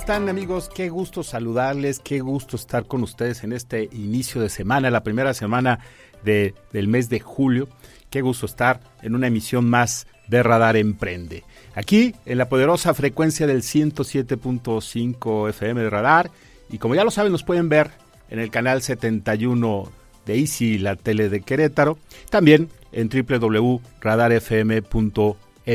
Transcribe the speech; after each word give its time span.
Están 0.00 0.30
amigos? 0.30 0.70
Qué 0.74 0.88
gusto 0.88 1.22
saludarles, 1.22 2.00
qué 2.00 2.20
gusto 2.20 2.56
estar 2.56 2.86
con 2.86 3.02
ustedes 3.02 3.44
en 3.44 3.52
este 3.52 3.90
inicio 3.92 4.40
de 4.40 4.48
semana, 4.48 4.90
la 4.90 5.02
primera 5.02 5.34
semana 5.34 5.78
de, 6.24 6.54
del 6.72 6.88
mes 6.88 7.10
de 7.10 7.20
julio. 7.20 7.68
Qué 8.08 8.22
gusto 8.22 8.46
estar 8.46 8.80
en 9.02 9.14
una 9.14 9.26
emisión 9.26 9.68
más 9.68 10.06
de 10.26 10.42
Radar 10.42 10.78
Emprende. 10.78 11.44
Aquí 11.74 12.14
en 12.24 12.38
la 12.38 12.48
poderosa 12.48 12.94
frecuencia 12.94 13.46
del 13.46 13.60
107.5 13.60 15.50
FM 15.50 15.82
de 15.82 15.90
Radar. 15.90 16.30
Y 16.70 16.78
como 16.78 16.94
ya 16.94 17.04
lo 17.04 17.10
saben, 17.10 17.30
nos 17.30 17.44
pueden 17.44 17.68
ver 17.68 17.90
en 18.30 18.38
el 18.38 18.50
canal 18.50 18.80
71 18.80 19.92
de 20.24 20.38
Easy, 20.38 20.78
la 20.78 20.96
tele 20.96 21.28
de 21.28 21.42
Querétaro. 21.42 21.98
También 22.30 22.70
en 22.92 23.10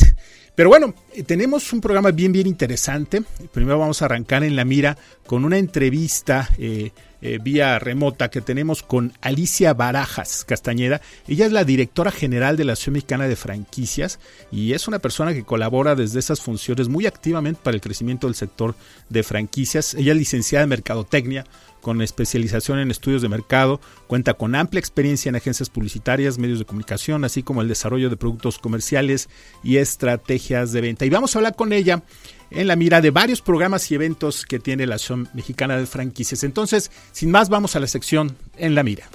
Pero 0.53 0.69
bueno, 0.69 0.94
eh, 1.16 1.23
tenemos 1.23 1.73
un 1.73 1.81
programa 1.81 2.11
bien, 2.11 2.31
bien 2.31 2.45
interesante. 2.45 3.23
Primero 3.52 3.80
vamos 3.80 4.03
a 4.03 4.05
arrancar 4.05 4.44
en 4.44 4.55
la 4.55 4.63
mira 4.63 4.95
con 5.25 5.44
una 5.44 5.57
entrevista 5.57 6.50
eh, 6.59 6.91
eh, 7.22 7.39
vía 7.42 7.80
remota 7.80 8.30
que 8.30 8.42
tenemos 8.42 8.84
con 8.84 9.14
Alicia 9.22 9.73
Barajas 9.73 10.45
Castañeda. 10.45 11.02
Ella 11.28 11.45
es 11.45 11.52
la 11.52 11.64
directora 11.64 12.12
general 12.12 12.58
de 12.58 12.66
la 12.66 12.73
Asociación 12.73 12.94
Mexicana 12.94 13.28
de 13.28 13.36
Franquicias 13.36 14.20
y 14.52 14.73
es 14.73 14.88
una 14.88 15.00
persona 15.00 15.34
que 15.34 15.44
colabora 15.44 15.95
desde 15.95 16.20
esas 16.20 16.42
funciones 16.42 16.88
muy 16.88 17.06
activamente 17.06 17.59
para 17.64 17.75
el 17.75 17.81
crecimiento 17.81 18.28
del 18.28 18.36
sector 18.36 18.75
de 19.09 19.23
franquicias. 19.23 19.94
Ella 19.94 20.14
es 20.14 20.17
licenciada 20.17 20.64
en 20.64 20.70
Mercadotecnia 20.70 21.45
con 21.81 22.02
especialización 22.02 22.80
en 22.80 22.92
estudios 22.92 23.22
de 23.22 23.30
mercado, 23.30 23.80
cuenta 24.08 24.34
con 24.34 24.56
amplia 24.56 24.80
experiencia 24.80 25.30
en 25.30 25.36
agencias 25.36 25.70
publicitarias, 25.70 26.38
medios 26.38 26.59
de 26.59 26.66
comunicación, 26.66 27.23
así 27.23 27.44
como 27.44 27.62
el 27.62 27.67
desarrollo 27.67 28.09
de 28.09 28.17
productos 28.17 28.59
comerciales 28.59 29.30
y 29.64 29.78
estrategias 29.78 30.72
de 30.72 30.81
venta. 30.81 31.06
Y 31.06 31.09
vamos 31.09 31.36
a 31.36 31.40
hablar 31.40 31.56
con 31.56 31.73
ella 31.73 32.03
en 32.52 32.67
la 32.67 32.75
mira 32.75 33.02
de 33.02 33.11
varios 33.11 33.42
programas 33.42 33.89
y 33.92 33.95
eventos 33.95 34.45
que 34.45 34.59
tiene 34.59 34.85
la 34.85 34.96
Asociación 34.96 35.29
Mexicana 35.34 35.78
de 35.78 35.85
Franquicias. 35.85 36.44
Entonces, 36.44 36.91
sin 37.12 37.31
más, 37.31 37.50
vamos 37.50 37.75
a 37.75 37.79
la 37.79 37.88
sección 37.88 38.35
En 38.57 38.75
la 38.75 38.84
mira. 38.84 39.09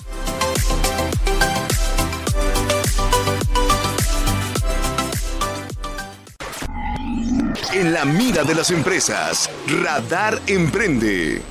En 7.73 7.93
la 7.93 8.05
mira 8.05 8.45
de 8.45 8.55
las 8.55 8.71
empresas, 8.71 9.51
Radar 9.83 10.41
Emprende. 10.47 11.43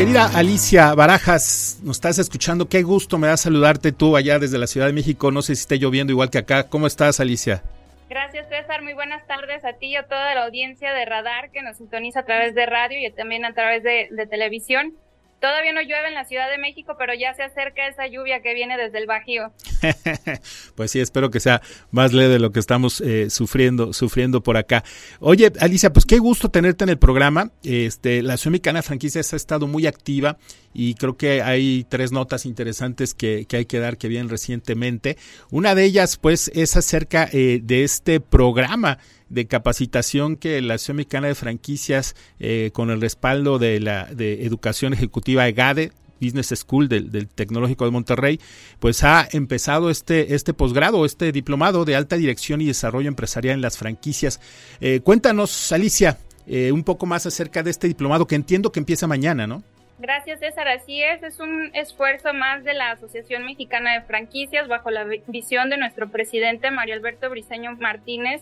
Querida 0.00 0.30
Alicia 0.34 0.94
Barajas, 0.94 1.78
nos 1.84 1.98
estás 1.98 2.18
escuchando. 2.18 2.70
Qué 2.70 2.82
gusto 2.82 3.18
me 3.18 3.26
da 3.26 3.36
saludarte 3.36 3.92
tú 3.92 4.16
allá 4.16 4.38
desde 4.38 4.56
la 4.56 4.66
Ciudad 4.66 4.86
de 4.86 4.94
México. 4.94 5.30
No 5.30 5.42
sé 5.42 5.54
si 5.54 5.60
esté 5.60 5.78
lloviendo 5.78 6.10
igual 6.10 6.30
que 6.30 6.38
acá. 6.38 6.70
¿Cómo 6.70 6.86
estás, 6.86 7.20
Alicia? 7.20 7.62
Gracias, 8.08 8.48
César. 8.48 8.80
Muy 8.80 8.94
buenas 8.94 9.26
tardes 9.26 9.62
a 9.62 9.74
ti 9.74 9.88
y 9.88 9.96
a 9.96 10.04
toda 10.04 10.34
la 10.34 10.46
audiencia 10.46 10.94
de 10.94 11.04
Radar 11.04 11.50
que 11.50 11.60
nos 11.60 11.76
sintoniza 11.76 12.20
a 12.20 12.24
través 12.24 12.54
de 12.54 12.64
radio 12.64 12.96
y 13.06 13.12
también 13.12 13.44
a 13.44 13.52
través 13.52 13.82
de, 13.82 14.08
de 14.10 14.26
televisión. 14.26 14.94
Todavía 15.40 15.72
no 15.72 15.80
llueve 15.80 16.08
en 16.08 16.14
la 16.14 16.26
Ciudad 16.26 16.50
de 16.50 16.58
México, 16.58 16.96
pero 16.98 17.14
ya 17.14 17.32
se 17.34 17.42
acerca 17.42 17.88
esa 17.88 18.06
lluvia 18.06 18.42
que 18.42 18.52
viene 18.52 18.76
desde 18.76 18.98
el 18.98 19.06
Bajío. 19.06 19.52
pues 20.74 20.90
sí, 20.90 21.00
espero 21.00 21.30
que 21.30 21.40
sea 21.40 21.62
más 21.90 22.12
leve 22.12 22.34
de 22.34 22.38
lo 22.38 22.52
que 22.52 22.60
estamos 22.60 23.00
eh, 23.00 23.30
sufriendo, 23.30 23.94
sufriendo 23.94 24.42
por 24.42 24.58
acá. 24.58 24.84
Oye, 25.18 25.50
Alicia, 25.60 25.92
pues 25.92 26.04
qué 26.04 26.18
gusto 26.18 26.50
tenerte 26.50 26.84
en 26.84 26.90
el 26.90 26.98
programa. 26.98 27.52
Este, 27.62 28.22
la 28.22 28.34
Asociación 28.34 28.52
Mexicana 28.52 28.82
Franquicias 28.82 29.32
ha 29.32 29.36
estado 29.36 29.66
muy 29.66 29.86
activa 29.86 30.36
y 30.74 30.94
creo 30.94 31.16
que 31.16 31.40
hay 31.42 31.84
tres 31.88 32.12
notas 32.12 32.44
interesantes 32.44 33.14
que, 33.14 33.46
que, 33.48 33.56
hay 33.56 33.64
que 33.64 33.78
dar 33.78 33.96
que 33.96 34.08
vienen 34.08 34.28
recientemente. 34.28 35.16
Una 35.50 35.74
de 35.74 35.84
ellas, 35.84 36.18
pues, 36.18 36.48
es 36.54 36.76
acerca 36.76 37.28
eh, 37.32 37.60
de 37.62 37.84
este 37.84 38.20
programa 38.20 38.98
de 39.30 39.46
capacitación 39.46 40.36
que 40.36 40.60
la 40.60 40.74
Asociación 40.74 40.98
Mexicana 40.98 41.28
de 41.28 41.34
Franquicias, 41.34 42.14
eh, 42.38 42.70
con 42.74 42.90
el 42.90 43.00
respaldo 43.00 43.58
de 43.58 43.80
la 43.80 44.04
de 44.06 44.44
Educación 44.44 44.92
Ejecutiva 44.92 45.48
EGADE, 45.48 45.92
Business 46.20 46.48
School 46.48 46.88
del, 46.88 47.28
Tecnológico 47.28 47.86
de 47.86 47.90
Monterrey, 47.92 48.40
pues 48.78 49.02
ha 49.04 49.26
empezado 49.32 49.88
este, 49.88 50.34
este 50.34 50.52
posgrado, 50.52 51.06
este 51.06 51.32
diplomado 51.32 51.86
de 51.86 51.96
alta 51.96 52.16
dirección 52.16 52.60
y 52.60 52.66
desarrollo 52.66 53.08
empresarial 53.08 53.54
en 53.54 53.62
las 53.62 53.78
franquicias. 53.78 54.40
Eh, 54.80 55.00
cuéntanos, 55.00 55.72
Alicia, 55.72 56.18
eh, 56.46 56.72
un 56.72 56.84
poco 56.84 57.06
más 57.06 57.24
acerca 57.24 57.62
de 57.62 57.70
este 57.70 57.88
diplomado 57.88 58.26
que 58.26 58.34
entiendo 58.34 58.70
que 58.70 58.80
empieza 58.80 59.06
mañana, 59.06 59.46
¿no? 59.46 59.62
Gracias, 59.98 60.40
César. 60.40 60.66
Así 60.68 61.02
es, 61.02 61.22
es 61.22 61.40
un 61.40 61.70
esfuerzo 61.74 62.32
más 62.32 62.64
de 62.64 62.72
la 62.72 62.92
Asociación 62.92 63.44
Mexicana 63.44 63.94
de 63.94 64.00
Franquicias 64.02 64.66
bajo 64.66 64.90
la 64.90 65.04
visión 65.04 65.68
de 65.68 65.76
nuestro 65.76 66.08
presidente 66.08 66.70
Mario 66.70 66.94
Alberto 66.94 67.28
Briceño 67.28 67.76
Martínez 67.76 68.40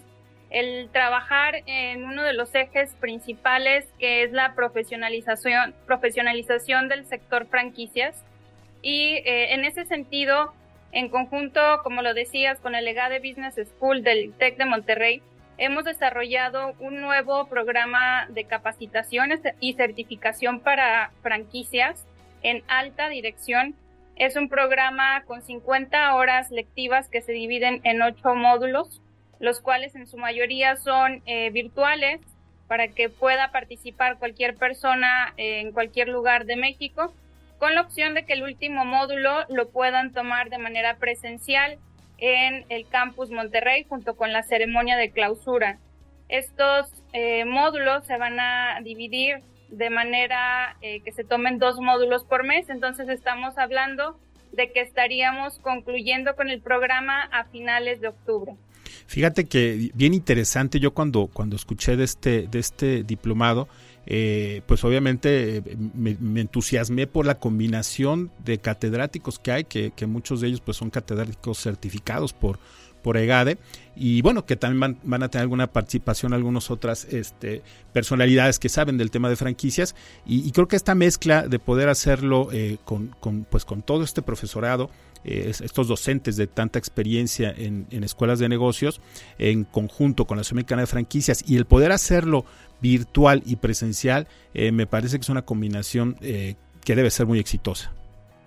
el 0.50 0.88
trabajar 0.90 1.62
en 1.66 2.04
uno 2.04 2.22
de 2.22 2.32
los 2.32 2.54
ejes 2.54 2.94
principales 3.00 3.86
que 3.98 4.22
es 4.22 4.32
la 4.32 4.54
profesionalización, 4.54 5.74
profesionalización 5.86 6.88
del 6.88 7.04
sector 7.06 7.46
franquicias. 7.46 8.24
Y 8.80 9.16
eh, 9.24 9.52
en 9.52 9.64
ese 9.64 9.84
sentido, 9.84 10.54
en 10.92 11.10
conjunto, 11.10 11.60
como 11.82 12.02
lo 12.02 12.14
decías, 12.14 12.60
con 12.60 12.74
el 12.74 12.84
Legade 12.84 13.18
Business 13.18 13.56
School 13.76 14.02
del 14.02 14.32
TEC 14.32 14.56
de 14.56 14.64
Monterrey, 14.64 15.22
hemos 15.58 15.84
desarrollado 15.84 16.74
un 16.78 17.00
nuevo 17.00 17.46
programa 17.48 18.26
de 18.30 18.44
capacitaciones 18.44 19.40
y 19.60 19.74
certificación 19.74 20.60
para 20.60 21.10
franquicias 21.22 22.06
en 22.42 22.62
alta 22.68 23.08
dirección. 23.08 23.74
Es 24.16 24.36
un 24.36 24.48
programa 24.48 25.24
con 25.26 25.42
50 25.42 26.14
horas 26.14 26.50
lectivas 26.50 27.08
que 27.08 27.20
se 27.20 27.32
dividen 27.32 27.80
en 27.84 28.00
ocho 28.00 28.34
módulos 28.34 29.02
los 29.40 29.60
cuales 29.60 29.94
en 29.94 30.06
su 30.06 30.16
mayoría 30.16 30.76
son 30.76 31.22
eh, 31.26 31.50
virtuales 31.50 32.20
para 32.66 32.88
que 32.88 33.08
pueda 33.08 33.50
participar 33.50 34.18
cualquier 34.18 34.54
persona 34.56 35.32
en 35.38 35.72
cualquier 35.72 36.08
lugar 36.08 36.44
de 36.44 36.56
México, 36.56 37.14
con 37.58 37.74
la 37.74 37.80
opción 37.80 38.14
de 38.14 38.26
que 38.26 38.34
el 38.34 38.42
último 38.42 38.84
módulo 38.84 39.44
lo 39.48 39.70
puedan 39.70 40.12
tomar 40.12 40.50
de 40.50 40.58
manera 40.58 40.96
presencial 40.96 41.78
en 42.18 42.64
el 42.68 42.86
campus 42.88 43.30
Monterrey 43.30 43.84
junto 43.88 44.16
con 44.16 44.32
la 44.32 44.42
ceremonia 44.42 44.96
de 44.96 45.10
clausura. 45.10 45.78
Estos 46.28 46.92
eh, 47.12 47.44
módulos 47.44 48.04
se 48.04 48.18
van 48.18 48.38
a 48.38 48.80
dividir 48.82 49.42
de 49.70 49.90
manera 49.90 50.76
eh, 50.82 51.00
que 51.00 51.12
se 51.12 51.24
tomen 51.24 51.58
dos 51.58 51.80
módulos 51.80 52.24
por 52.24 52.44
mes, 52.44 52.68
entonces 52.68 53.08
estamos 53.08 53.56
hablando 53.58 54.18
de 54.52 54.72
que 54.72 54.80
estaríamos 54.80 55.58
concluyendo 55.58 56.34
con 56.36 56.48
el 56.48 56.60
programa 56.60 57.22
a 57.32 57.44
finales 57.44 58.00
de 58.00 58.08
octubre. 58.08 58.54
Fíjate 59.06 59.46
que 59.46 59.90
bien 59.94 60.14
interesante, 60.14 60.80
yo 60.80 60.92
cuando, 60.92 61.28
cuando 61.28 61.56
escuché 61.56 61.96
de 61.96 62.04
este, 62.04 62.48
de 62.50 62.58
este 62.58 63.02
diplomado, 63.02 63.68
eh, 64.10 64.62
pues 64.64 64.84
obviamente 64.84 65.58
eh, 65.58 65.62
me, 65.94 66.40
entusiasmé 66.40 67.06
por 67.06 67.26
la 67.26 67.38
combinación 67.38 68.30
de 68.42 68.56
catedráticos 68.56 69.38
que 69.38 69.52
hay, 69.52 69.64
que, 69.64 69.92
muchos 70.06 70.40
de 70.40 70.48
ellos 70.48 70.62
pues 70.62 70.78
son 70.78 70.88
catedráticos 70.88 71.58
certificados 71.58 72.32
por, 72.32 72.58
por 73.02 73.18
EGADE 73.18 73.58
y 73.94 74.22
bueno, 74.22 74.46
que 74.46 74.56
también 74.56 74.98
van, 75.02 75.22
a 75.22 75.28
tener 75.28 75.42
alguna 75.42 75.66
participación 75.66 76.32
algunas 76.32 76.70
otras 76.70 77.04
este, 77.04 77.62
personalidades 77.92 78.58
que 78.58 78.70
saben 78.70 78.96
del 78.96 79.10
tema 79.10 79.28
de 79.28 79.36
franquicias 79.36 79.94
y, 80.24 80.50
creo 80.52 80.68
que 80.68 80.76
esta 80.76 80.94
mezcla 80.94 81.46
de 81.46 81.58
poder 81.58 81.90
hacerlo 81.90 82.48
eh, 82.50 82.78
con, 82.86 83.14
pues, 83.50 83.66
con 83.66 83.82
todo 83.82 84.04
este 84.04 84.22
profesorado, 84.22 84.88
eh, 85.24 85.50
estos 85.50 85.88
docentes 85.88 86.36
de 86.36 86.46
tanta 86.46 86.78
experiencia 86.78 87.52
en, 87.56 87.86
escuelas 88.04 88.38
de 88.38 88.48
negocios, 88.48 89.00
en 89.38 89.64
conjunto 89.64 90.26
con 90.26 90.36
la 90.36 90.42
Asociación 90.42 90.80
de 90.80 90.86
Franquicias 90.86 91.44
y 91.46 91.56
el 91.56 91.64
poder 91.64 91.92
hacerlo 91.92 92.44
virtual 92.80 93.42
y 93.44 93.56
presencial, 93.56 94.26
eh, 94.54 94.72
me 94.72 94.86
parece 94.86 95.16
que 95.16 95.22
es 95.22 95.28
una 95.28 95.42
combinación 95.42 96.16
que 96.20 96.96
debe 96.96 97.10
ser 97.10 97.26
muy 97.26 97.38
exitosa. 97.38 97.92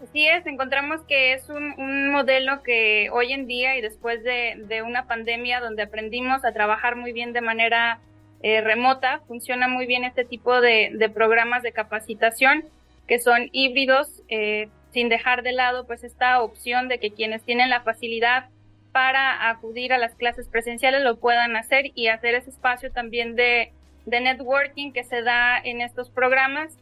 Así 0.04 0.28
es, 0.28 0.46
encontramos 0.48 1.02
que 1.08 1.34
es 1.34 1.48
un, 1.50 2.10
modelo 2.12 2.64
que 2.64 3.10
hoy 3.12 3.34
en 3.34 3.46
día 3.46 3.78
y 3.78 3.82
después 3.82 4.24
de, 4.24 4.82
una 4.84 5.06
pandemia 5.06 5.60
donde 5.60 5.84
aprendimos 5.84 6.44
a 6.44 6.52
trabajar 6.52 6.96
muy 6.96 7.14
bien 7.14 7.34
de 7.34 7.42
manera 7.42 8.00
eh, 8.42 8.62
remota, 8.62 9.22
funciona 9.28 9.68
muy 9.68 9.86
bien 9.86 10.04
este 10.04 10.26
tipo 10.26 10.60
de, 10.60 11.12
programas 11.14 11.62
de 11.62 11.72
capacitación 11.72 12.66
que 13.08 13.20
son 13.20 13.50
híbridos, 13.52 14.24
eh, 14.28 14.70
sin 14.92 15.10
dejar 15.10 15.44
de 15.44 15.54
lado 15.54 15.86
pues 15.86 16.04
esta 16.04 16.42
opción 16.42 16.88
de 16.88 17.00
que 17.00 17.12
quienes 17.12 17.44
tienen 17.44 17.70
la 17.70 17.82
facilidad 17.82 18.50
para 18.92 19.50
acudir 19.50 19.94
a 19.94 19.98
las 19.98 20.16
clases 20.16 20.48
presenciales 20.48 21.02
lo 21.02 21.18
puedan 21.18 21.56
hacer 21.56 21.92
y 21.96 22.08
hacer 22.08 22.36
ese 22.36 22.50
espacio 22.50 22.92
también 22.92 23.36
de, 23.36 23.72
networking 24.06 24.92
que 24.92 25.04
se 25.04 25.22
da 25.22 25.58
en 25.58 25.80
estos 25.80 26.10
programas, 26.10 26.78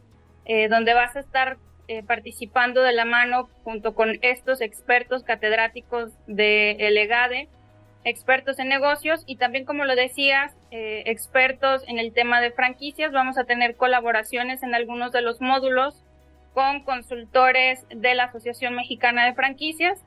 eh, 0.46 0.68
donde 0.68 0.94
vas 0.94 1.14
a 1.14 1.20
estar 1.20 1.58
eh, 1.86 2.02
participando 2.02 2.82
de 2.82 2.92
la 2.92 3.04
mano 3.04 3.48
junto 3.62 3.94
con 3.94 4.18
estos 4.22 4.60
expertos 4.60 5.22
catedráticos 5.22 6.12
de 6.26 6.72
el 6.72 6.96
EGADE, 6.96 7.48
expertos 8.04 8.58
en 8.58 8.68
negocios 8.68 9.22
y 9.26 9.36
también, 9.36 9.64
como 9.64 9.84
lo 9.84 9.94
decías, 9.94 10.56
eh, 10.70 11.02
expertos 11.06 11.84
en 11.86 11.98
el 11.98 12.12
tema 12.12 12.40
de 12.40 12.50
franquicias. 12.50 13.12
Vamos 13.12 13.38
a 13.38 13.44
tener 13.44 13.76
colaboraciones 13.76 14.62
en 14.62 14.74
algunos 14.74 15.12
de 15.12 15.20
los 15.20 15.40
módulos 15.40 16.02
con 16.54 16.82
consultores 16.84 17.84
de 17.88 18.14
la 18.14 18.24
Asociación 18.24 18.74
Mexicana 18.74 19.26
de 19.26 19.34
Franquicias. 19.34 19.98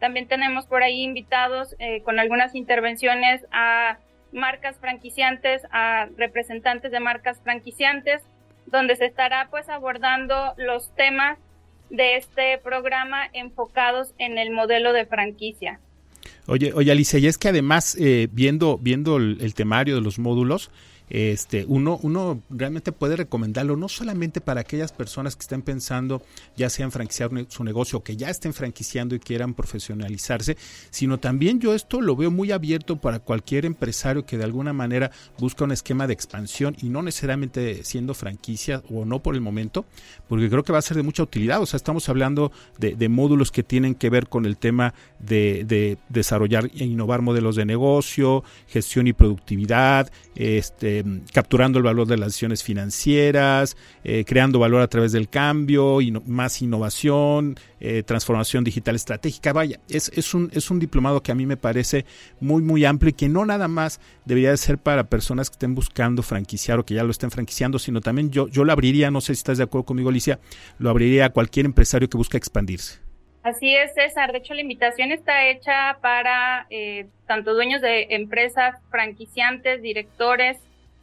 También 0.00 0.26
tenemos 0.26 0.66
por 0.66 0.82
ahí 0.82 1.02
invitados 1.02 1.76
eh, 1.78 2.02
con 2.02 2.18
algunas 2.18 2.54
intervenciones 2.54 3.42
a 3.52 3.98
marcas 4.32 4.78
franquiciantes, 4.78 5.62
a 5.70 6.08
representantes 6.16 6.90
de 6.90 7.00
marcas 7.00 7.40
franquiciantes, 7.42 8.22
donde 8.66 8.96
se 8.96 9.06
estará 9.06 9.48
pues 9.50 9.68
abordando 9.68 10.54
los 10.56 10.94
temas 10.94 11.38
de 11.90 12.16
este 12.16 12.58
programa 12.58 13.26
enfocados 13.32 14.14
en 14.18 14.38
el 14.38 14.50
modelo 14.50 14.92
de 14.92 15.06
franquicia. 15.06 15.78
Oye, 16.46 16.72
oye 16.72 16.90
Alicia, 16.90 17.18
y 17.18 17.26
es 17.26 17.38
que 17.38 17.48
además 17.48 17.96
eh, 18.00 18.28
viendo 18.32 18.78
viendo 18.78 19.16
el, 19.18 19.54
temario 19.54 19.94
de 19.94 20.00
los 20.00 20.18
módulos, 20.18 20.70
este, 21.10 21.64
uno, 21.66 21.98
uno 22.02 22.42
realmente 22.50 22.92
puede 22.92 23.16
recomendarlo 23.16 23.76
no 23.76 23.88
solamente 23.88 24.40
para 24.40 24.62
aquellas 24.62 24.92
personas 24.92 25.36
que 25.36 25.42
estén 25.42 25.62
pensando 25.62 26.22
ya 26.56 26.70
sea 26.70 26.84
en 26.84 26.92
franquiciar 26.92 27.30
su 27.48 27.64
negocio 27.64 27.98
o 27.98 28.02
que 28.02 28.16
ya 28.16 28.30
estén 28.30 28.54
franquiciando 28.54 29.14
y 29.14 29.20
quieran 29.20 29.54
profesionalizarse, 29.54 30.56
sino 30.90 31.18
también 31.18 31.60
yo 31.60 31.74
esto 31.74 32.00
lo 32.00 32.16
veo 32.16 32.30
muy 32.30 32.52
abierto 32.52 33.00
para 33.00 33.18
cualquier 33.18 33.64
empresario 33.64 34.24
que 34.24 34.38
de 34.38 34.44
alguna 34.44 34.72
manera 34.72 35.10
busca 35.38 35.64
un 35.64 35.72
esquema 35.72 36.06
de 36.06 36.14
expansión 36.14 36.76
y 36.80 36.88
no 36.88 37.02
necesariamente 37.02 37.84
siendo 37.84 38.14
franquicia 38.14 38.82
o 38.90 39.04
no 39.04 39.22
por 39.22 39.34
el 39.34 39.40
momento, 39.40 39.84
porque 40.28 40.48
creo 40.48 40.64
que 40.64 40.72
va 40.72 40.78
a 40.78 40.82
ser 40.82 40.96
de 40.96 41.02
mucha 41.02 41.22
utilidad. 41.22 41.60
O 41.60 41.66
sea, 41.66 41.76
estamos 41.76 42.08
hablando 42.08 42.52
de, 42.78 42.94
de 42.94 43.08
módulos 43.08 43.50
que 43.50 43.62
tienen 43.62 43.94
que 43.94 44.10
ver 44.10 44.28
con 44.28 44.46
el 44.46 44.56
tema 44.56 44.94
de, 45.18 45.64
de 45.64 45.98
desarrollar 46.08 46.70
e 46.74 46.84
innovar 46.84 47.22
modelos 47.22 47.56
de 47.56 47.64
negocio, 47.64 48.44
gestión 48.68 49.06
y 49.06 49.12
productividad, 49.12 50.10
este, 50.34 50.91
eh, 50.98 51.04
capturando 51.32 51.78
el 51.78 51.84
valor 51.84 52.06
de 52.06 52.16
las 52.16 52.28
decisiones 52.28 52.62
financieras, 52.62 53.76
eh, 54.04 54.24
creando 54.26 54.58
valor 54.58 54.82
a 54.82 54.88
través 54.88 55.12
del 55.12 55.28
cambio, 55.28 56.00
y 56.00 56.12
más 56.26 56.60
innovación, 56.60 57.56
eh, 57.80 58.02
transformación 58.02 58.62
digital 58.62 58.94
estratégica. 58.94 59.52
Vaya, 59.52 59.80
es, 59.88 60.10
es, 60.14 60.34
un, 60.34 60.50
es 60.52 60.70
un 60.70 60.78
diplomado 60.78 61.22
que 61.22 61.32
a 61.32 61.34
mí 61.34 61.46
me 61.46 61.56
parece 61.56 62.04
muy, 62.40 62.62
muy 62.62 62.84
amplio 62.84 63.10
y 63.10 63.14
que 63.14 63.28
no 63.28 63.46
nada 63.46 63.68
más 63.68 64.00
debería 64.24 64.50
de 64.50 64.56
ser 64.56 64.78
para 64.78 65.08
personas 65.08 65.48
que 65.48 65.54
estén 65.54 65.74
buscando 65.74 66.22
franquiciar 66.22 66.78
o 66.78 66.84
que 66.84 66.94
ya 66.94 67.04
lo 67.04 67.10
estén 67.10 67.30
franquiciando, 67.30 67.78
sino 67.78 68.00
también 68.00 68.30
yo, 68.30 68.48
yo 68.48 68.64
lo 68.64 68.72
abriría, 68.72 69.10
no 69.10 69.20
sé 69.20 69.34
si 69.34 69.40
estás 69.40 69.58
de 69.58 69.64
acuerdo 69.64 69.86
conmigo, 69.86 70.10
Alicia, 70.10 70.38
lo 70.78 70.90
abriría 70.90 71.26
a 71.26 71.30
cualquier 71.30 71.66
empresario 71.66 72.08
que 72.08 72.16
busque 72.16 72.36
expandirse. 72.36 73.00
Así 73.42 73.74
es, 73.74 73.92
César. 73.94 74.30
De 74.30 74.38
hecho, 74.38 74.54
la 74.54 74.60
invitación 74.60 75.10
está 75.10 75.48
hecha 75.48 75.98
para 76.00 76.68
tanto 77.26 77.54
dueños 77.54 77.80
de 77.82 78.06
empresas, 78.10 78.76
franquiciantes, 78.90 79.82
directores, 79.82 80.58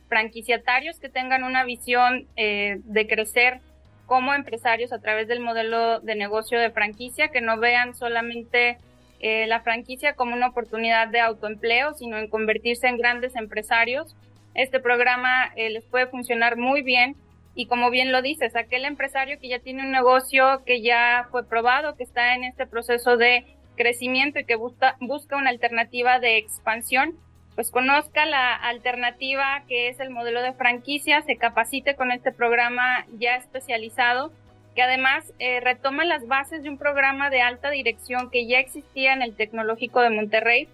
franquiciatarios 0.10 1.00
que 1.00 1.08
tengan 1.08 1.44
una 1.44 1.64
visión 1.64 2.28
eh, 2.36 2.82
de 2.84 3.08
crecer 3.08 3.62
como 4.06 4.34
empresarios 4.34 4.92
a 4.92 5.00
través 5.00 5.28
del 5.28 5.40
modelo 5.40 6.00
de 6.00 6.16
negocio 6.16 6.60
de 6.60 6.72
franquicia, 6.72 7.30
que 7.30 7.42
no 7.42 7.58
vean 7.60 7.96
solamente 7.96 8.80
eh, 9.20 9.46
la 9.48 9.62
franquicia 9.62 10.16
como 10.16 10.36
una 10.36 10.48
oportunidad 10.48 11.08
de 11.08 11.20
autoempleo, 11.20 11.94
sino 11.94 12.18
en 12.18 12.28
convertirse 12.28 12.88
en 12.88 12.98
grandes 12.98 13.36
empresarios. 13.36 14.16
Este 14.56 14.80
programa 14.80 15.52
eh, 15.56 15.70
les 15.70 15.86
puede 15.86 16.08
funcionar 16.08 16.58
muy 16.58 16.82
bien 16.82 17.16
y 17.54 17.68
como 17.68 17.90
bien 17.92 18.12
lo 18.12 18.22
dices, 18.22 18.56
aquel 18.56 18.86
empresario 18.86 19.40
que 19.40 19.50
ya 19.50 19.60
tiene 19.60 19.84
un 19.84 19.92
negocio 19.92 20.64
que 20.66 20.82
ya 20.82 21.28
fue 21.30 21.46
probado, 21.46 21.96
que 21.96 22.04
está 22.04 22.34
en 22.34 22.46
este 22.46 22.66
proceso 22.66 23.16
de 23.16 23.46
crecimiento 23.76 24.40
y 24.40 24.46
que 24.46 24.56
busca, 24.56 24.96
busca 25.00 25.38
una 25.38 25.50
alternativa 25.50 26.20
de 26.20 26.38
expansión, 26.38 27.16
pues 27.60 27.72
conozca 27.72 28.26
la 28.26 28.56
alternativa 28.56 29.64
que 29.68 29.90
es 29.90 30.00
el 30.00 30.12
modelo 30.12 30.42
de 30.42 30.54
franquicia, 30.54 31.22
se 31.24 31.36
capacite 31.36 31.98
con 31.98 32.10
este 32.10 32.32
programa 32.32 33.06
ya 33.18 33.36
especializado, 33.36 34.32
que 34.76 34.82
además 34.82 35.34
eh, 35.40 35.60
retoma 35.60 36.06
las 36.06 36.26
bases 36.26 36.64
de 36.64 36.70
un 36.70 36.78
programa 36.78 37.30
de 37.30 37.42
alta 37.42 37.70
dirección 37.70 38.30
que 38.30 38.48
ya 38.48 38.60
existía 38.60 39.12
en 39.12 39.22
el 39.22 39.36
Tecnológico 39.36 40.00
de 40.00 40.10
Monterrey, 40.10 40.70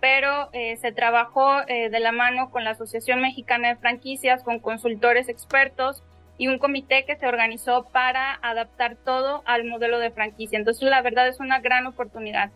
pero 0.00 0.48
eh, 0.54 0.78
se 0.78 0.92
trabajó 0.92 1.60
eh, 1.68 1.90
de 1.90 2.00
la 2.00 2.10
mano 2.10 2.50
con 2.50 2.64
la 2.64 2.70
Asociación 2.70 3.20
Mexicana 3.20 3.68
de 3.68 3.76
Franquicias, 3.76 4.42
con 4.42 4.60
consultores 4.60 5.28
expertos 5.28 6.02
y 6.38 6.48
un 6.48 6.58
comité 6.58 7.04
que 7.04 7.16
se 7.16 7.26
organizó 7.26 7.84
para 7.92 8.38
adaptar 8.40 8.96
todo 8.96 9.42
al 9.44 9.64
modelo 9.64 9.98
de 9.98 10.10
franquicia. 10.10 10.58
Entonces, 10.58 10.88
la 10.88 11.02
verdad 11.02 11.28
es 11.28 11.38
una 11.38 11.60
gran 11.60 11.86
oportunidad. 11.86 12.50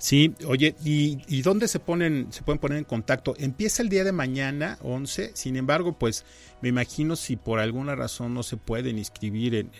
Sí, 0.00 0.32
oye, 0.46 0.74
¿y, 0.82 1.42
dónde 1.42 1.68
se 1.68 1.78
ponen, 1.78 2.32
se 2.32 2.42
pueden 2.42 2.58
poner 2.58 2.78
en 2.78 2.84
contacto? 2.84 3.34
Empieza 3.38 3.82
el 3.82 3.90
día 3.90 4.02
de 4.02 4.12
mañana, 4.12 4.78
11, 4.80 5.32
sin 5.34 5.56
embargo, 5.56 5.92
pues 5.92 6.24
me 6.62 6.70
imagino 6.70 7.16
si 7.16 7.36
por 7.36 7.60
alguna 7.60 7.94
razón 7.94 8.32
no 8.32 8.42
se 8.42 8.56
pueden 8.56 8.96
inscribir 8.96 9.54
en, 9.54 9.70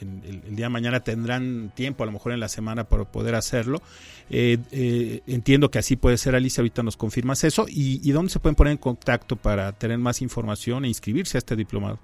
el, 0.46 0.54
día 0.54 0.66
de 0.66 0.68
mañana, 0.68 1.00
tendrán 1.00 1.72
tiempo 1.74 2.02
a 2.02 2.06
lo 2.06 2.12
mejor 2.12 2.32
en 2.32 2.40
la 2.40 2.50
semana 2.50 2.84
para 2.84 3.04
poder 3.04 3.34
hacerlo. 3.34 3.80
Eh, 4.28 4.58
eh, 4.72 5.22
entiendo 5.26 5.70
que 5.70 5.78
así 5.78 5.96
puede 5.96 6.18
ser, 6.18 6.34
Alicia, 6.34 6.60
ahorita 6.60 6.82
nos 6.82 6.98
confirmas 6.98 7.42
eso. 7.44 7.64
¿Y, 7.66 8.06
¿Y 8.06 8.12
dónde 8.12 8.30
se 8.30 8.40
pueden 8.40 8.56
poner 8.56 8.72
en 8.72 8.78
contacto 8.78 9.36
para 9.36 9.72
tener 9.72 9.96
más 9.96 10.20
información 10.20 10.84
e 10.84 10.88
inscribirse 10.88 11.38
a 11.38 11.40
este 11.40 11.56
diplomado? 11.56 11.98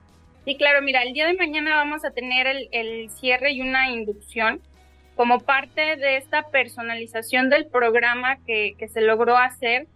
Sí, 0.46 0.56
claro, 0.56 0.80
mira, 0.80 1.02
el 1.02 1.12
día 1.12 1.26
de 1.26 1.34
mañana 1.34 1.76
vamos 1.76 2.02
a 2.02 2.12
tener 2.12 2.46
el, 2.46 2.68
el 2.72 3.10
cierre 3.10 3.52
y 3.52 3.60
una 3.60 3.90
inducción 3.90 4.62
como 5.16 5.40
parte 5.40 5.96
de 5.96 6.18
esta 6.18 6.42
personalización 6.50 7.48
del 7.48 7.66
programa 7.66 8.36
que, 8.46 8.76
se 8.92 9.00
logró 9.00 9.36
hacer, 9.38 9.86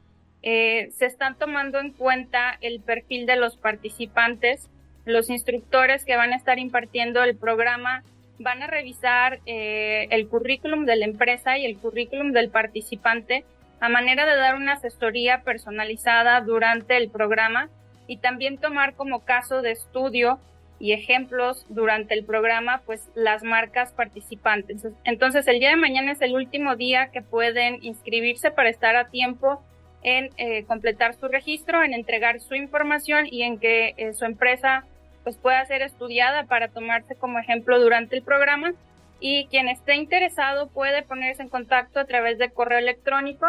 eh, 0.43 0.91
se 0.97 1.05
están 1.05 1.37
tomando 1.37 1.79
en 1.79 1.93
cuenta 1.93 2.57
el 2.63 2.81
perfil 2.81 3.27
de 3.27 3.37
los 3.37 3.59
participantes. 3.59 4.69
Los 5.05 5.29
instructores 5.29 6.07
que 6.07 6.17
van 6.17 6.33
a 6.33 6.37
estar 6.37 6.59
impartiendo 6.59 7.23
el 7.23 7.37
programa 7.37 8.03
van 8.39 8.63
a 8.63 8.67
revisar 8.67 9.41
eh, 9.45 10.09
el 10.11 10.27
currículum 10.27 10.87
de 10.87 10.97
la 10.97 11.05
empresa 11.05 11.59
y 11.59 11.67
el 11.67 11.77
currículum 11.77 12.33
del 12.33 12.49
participante 12.49 13.45
a 13.81 13.91
manera 13.91 14.25
de 14.25 14.37
dar 14.37 14.55
una 14.55 14.75
asesoría 14.75 15.43
personalizada 15.43 16.41
durante 16.41 16.97
el 16.97 17.11
programa 17.11 17.69
y 18.07 18.17
también 18.17 18.57
tomar 18.57 18.95
como 18.95 19.21
caso 19.21 19.61
de 19.61 19.73
estudio 19.73 20.39
y 20.81 20.93
ejemplos 20.93 21.67
durante 21.69 22.15
el 22.15 22.25
programa, 22.25 22.81
pues 22.87 23.11
las 23.15 23.45
marcas 23.45 23.93
participantes. 23.93 24.87
Entonces, 25.05 25.47
el 25.47 25.61
día 25.61 25.69
de 25.69 25.77
mañana 25.77 26.13
es 26.13 26.23
el 26.23 26.35
último 26.35 26.75
día 26.75 27.11
que 27.13 27.21
pueden 27.21 27.79
inscribirse 27.85 28.51
para 28.51 28.71
estar 28.71 28.97
a 28.97 29.11
tiempo 29.11 29.63
en 30.03 30.31
eh, 30.39 30.65
completar 30.65 31.15
su 31.15 31.29
registro, 31.29 31.83
en 31.83 31.93
entregar 31.93 32.41
su 32.41 32.55
información 32.55 33.27
y 33.31 33.43
en 33.43 33.59
que 33.59 33.95
eh, 33.99 34.15
su 34.15 34.25
empresa 34.25 34.87
pues 35.23 35.37
pueda 35.37 35.63
ser 35.67 35.83
estudiada 35.83 36.45
para 36.45 36.69
tomarse 36.69 37.15
como 37.15 37.39
ejemplo 37.39 37.79
durante 37.79 38.17
el 38.17 38.23
programa. 38.23 38.73
Y 39.21 39.49
quien 39.49 39.69
esté 39.69 39.97
interesado 39.97 40.69
puede 40.69 41.03
ponerse 41.03 41.43
en 41.43 41.51
contacto 41.51 42.01
a 42.01 42.07
través 42.07 42.39
de 42.39 42.49
correo 42.49 42.79
electrónico. 42.79 43.47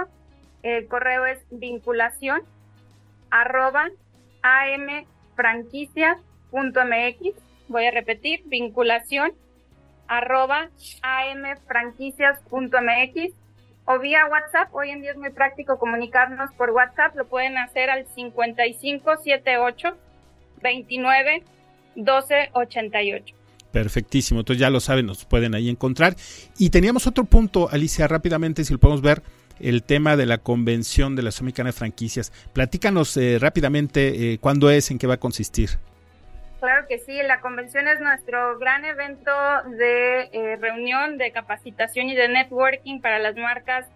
El 0.64 0.86
correo 0.88 1.26
es 1.26 1.40
vinculación 1.50 2.42
arroba 3.30 3.88
amfranquicias 4.42 6.18
mx 6.52 7.36
Voy 7.68 7.86
a 7.86 7.92
repetir, 7.92 8.42
vinculación 8.46 9.34
arroba 10.08 10.70
amfranquicias.mx 11.02 13.34
o 13.86 14.00
vía 14.00 14.26
WhatsApp. 14.30 14.74
Hoy 14.74 14.90
en 14.90 15.02
día 15.02 15.12
es 15.12 15.18
muy 15.18 15.30
práctico 15.30 15.80
comunicarnos 15.80 16.52
por 16.54 16.72
WhatsApp. 16.72 17.16
Lo 17.16 17.28
pueden 17.28 17.58
hacer 17.58 17.90
al 17.90 18.06
5578 18.08 19.98
29 20.62 21.44
12 21.96 22.50
88. 22.54 23.36
Perfectísimo, 23.72 24.42
entonces 24.42 24.60
ya 24.60 24.70
lo 24.70 24.82
saben, 24.82 25.06
nos 25.06 25.24
pueden 25.24 25.56
ahí 25.56 25.70
encontrar. 25.70 26.18
Y 26.58 26.72
teníamos 26.72 27.08
otro 27.08 27.24
punto, 27.24 27.70
Alicia, 27.72 28.06
rápidamente, 28.06 28.66
si 28.66 28.74
lo 28.74 28.80
podemos 28.80 29.02
ver, 29.02 29.24
el 29.62 29.84
tema 29.84 30.18
de 30.18 30.26
la 30.26 30.40
convención 30.40 31.16
de 31.16 31.24
la 31.24 31.30
Asociación 31.30 31.68
de 31.68 31.72
Franquicias. 31.72 32.34
Platícanos 32.52 33.16
eh, 33.16 33.38
rápidamente 33.40 34.34
eh, 34.34 34.40
cuándo 34.40 34.70
es, 34.70 34.92
en 34.92 35.00
qué 35.00 35.08
va 35.08 35.14
a 35.14 35.20
consistir. 35.20 35.70
Claro 36.62 36.88
que 36.88 37.00
sí, 37.00 37.22
la 37.24 37.42
convención 37.42 37.90
es 37.90 38.00
nuestro 38.00 38.58
gran 38.58 38.86
evento 38.86 39.32
de 39.78 40.30
eh, 40.32 40.58
reunión, 40.62 41.18
de 41.18 41.34
capacitación 41.34 42.08
y 42.08 42.16
de 42.16 42.30
networking 42.30 43.02
para 43.02 43.20
las 43.20 43.36
marcas 43.36 43.88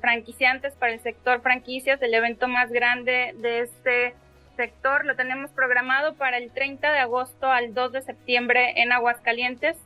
franquiciantes, 0.00 0.74
para 0.74 0.92
el 0.92 1.00
sector 1.00 1.40
franquicias, 1.40 2.00
el 2.02 2.14
evento 2.14 2.46
más 2.46 2.70
grande 2.70 3.34
de 3.38 3.60
este 3.60 4.14
sector 4.56 5.04
lo 5.04 5.16
tenemos 5.16 5.50
programado 5.50 6.14
para 6.14 6.38
el 6.38 6.52
30 6.52 6.92
de 6.92 6.98
agosto 6.98 7.50
al 7.50 7.74
2 7.74 7.92
de 7.92 8.02
septiembre 8.02 8.80
en 8.82 8.92
Aguascalientes. 8.92 9.76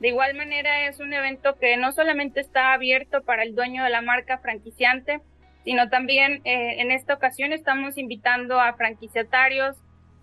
De 0.00 0.08
igual 0.08 0.34
manera 0.36 0.86
es 0.86 1.00
un 1.00 1.12
evento 1.12 1.56
que 1.58 1.76
no 1.76 1.92
solamente 1.92 2.40
está 2.40 2.72
abierto 2.72 3.22
para 3.22 3.42
el 3.42 3.54
dueño 3.54 3.82
de 3.84 3.90
la 3.90 4.02
marca 4.02 4.38
franquiciante, 4.38 5.20
sino 5.64 5.88
también 5.88 6.40
eh, 6.44 6.80
en 6.80 6.90
esta 6.90 7.14
ocasión 7.14 7.52
estamos 7.52 7.98
invitando 7.98 8.60
a 8.60 8.74
franquiciatarios, 8.74 9.76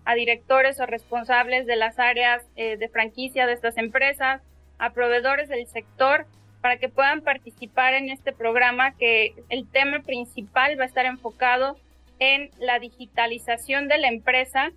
a 0.06 0.14
directores 0.14 0.80
o 0.80 0.86
responsables 0.86 1.66
de 1.66 1.76
las 1.76 1.98
áreas 1.98 2.42
eh, 2.56 2.78
de 2.78 2.88
franquicia 2.88 3.46
de 3.46 3.52
estas 3.52 3.76
empresas, 3.76 4.40
a 4.78 4.90
proveedores 4.90 5.48
del 5.48 5.66
sector, 5.66 6.26
para 6.62 6.78
que 6.78 6.88
puedan 6.88 7.20
participar 7.20 7.94
en 7.94 8.08
este 8.08 8.32
programa 8.32 8.92
que 8.96 9.34
el 9.50 9.68
tema 9.68 10.00
principal 10.00 10.78
va 10.78 10.84
a 10.84 10.86
estar 10.86 11.06
enfocado 11.06 11.76
en 12.18 12.50
la 12.58 12.78
digitalización 12.78 13.88
de 13.88 13.98
la 13.98 14.08
empresa 14.08 14.72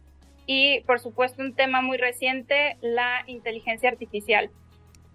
y, 0.45 0.81
por 0.81 0.99
supuesto, 0.99 1.41
un 1.41 1.53
tema 1.53 1.81
muy 1.81 1.97
reciente, 1.97 2.77
la 2.81 3.23
inteligencia 3.27 3.89
artificial. 3.89 4.49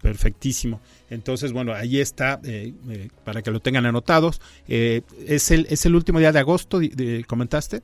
Perfectísimo. 0.05 0.81
Entonces, 1.09 1.53
bueno, 1.53 1.73
ahí 1.73 1.99
está, 1.99 2.39
eh, 2.45 2.75
eh, 2.91 3.09
para 3.25 3.41
que 3.41 3.51
lo 3.51 3.61
tengan 3.61 3.87
anotados. 3.87 4.41
Eh, 4.69 5.01
es, 5.27 5.51
el, 5.51 5.67
¿Es 5.71 5.87
el 5.87 5.95
último 5.95 6.19
día 6.19 6.31
de 6.31 6.41
agosto, 6.41 6.79
comentaste? 7.27 7.81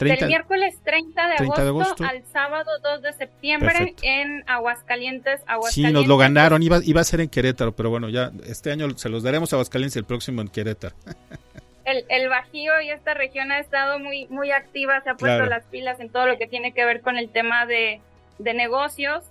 30, 0.00 0.20
Del 0.20 0.28
miércoles 0.28 0.74
30 0.82 1.28
de, 1.28 1.34
agosto, 1.68 2.04
al 2.04 2.24
sábado 2.32 2.70
2 2.82 3.02
de 3.02 3.12
septiembre 3.12 3.94
en 4.00 4.42
Aguascalientes, 4.46 5.42
Aguascalientes. 5.46 5.74
Sí, 5.74 5.92
nos 5.92 6.06
lo 6.06 6.16
ganaron, 6.16 6.62
iba, 6.62 6.80
iba 6.82 7.02
a 7.02 7.04
ser 7.04 7.20
en 7.20 7.28
Querétaro, 7.28 7.72
pero 7.72 7.90
bueno, 7.90 8.08
ya 8.08 8.30
este 8.46 8.72
año 8.72 8.88
se 8.96 9.10
los 9.10 9.22
daremos 9.22 9.52
a 9.52 9.56
Aguascalientes 9.56 9.96
y 9.96 9.98
el 9.98 10.06
próximo 10.06 10.40
en 10.40 10.48
Querétaro. 10.48 10.96
el, 11.84 12.28
Bajío 12.30 12.80
y 12.80 12.90
esta 12.90 13.12
región 13.12 13.52
ha 13.52 13.58
estado 13.58 13.98
muy, 13.98 14.26
muy 14.28 14.52
activa, 14.52 15.02
se 15.02 15.10
ha 15.10 15.16
puesto 15.16 15.44
las 15.44 15.64
pilas 15.64 16.00
en 16.00 16.08
todo 16.08 16.26
lo 16.26 16.38
que 16.38 16.46
tiene 16.46 16.72
que 16.72 16.86
ver 16.86 17.02
con 17.02 17.18
el 17.18 17.28
tema 17.28 17.66
de, 17.66 18.00
de 18.38 18.54
negocios 18.54 19.24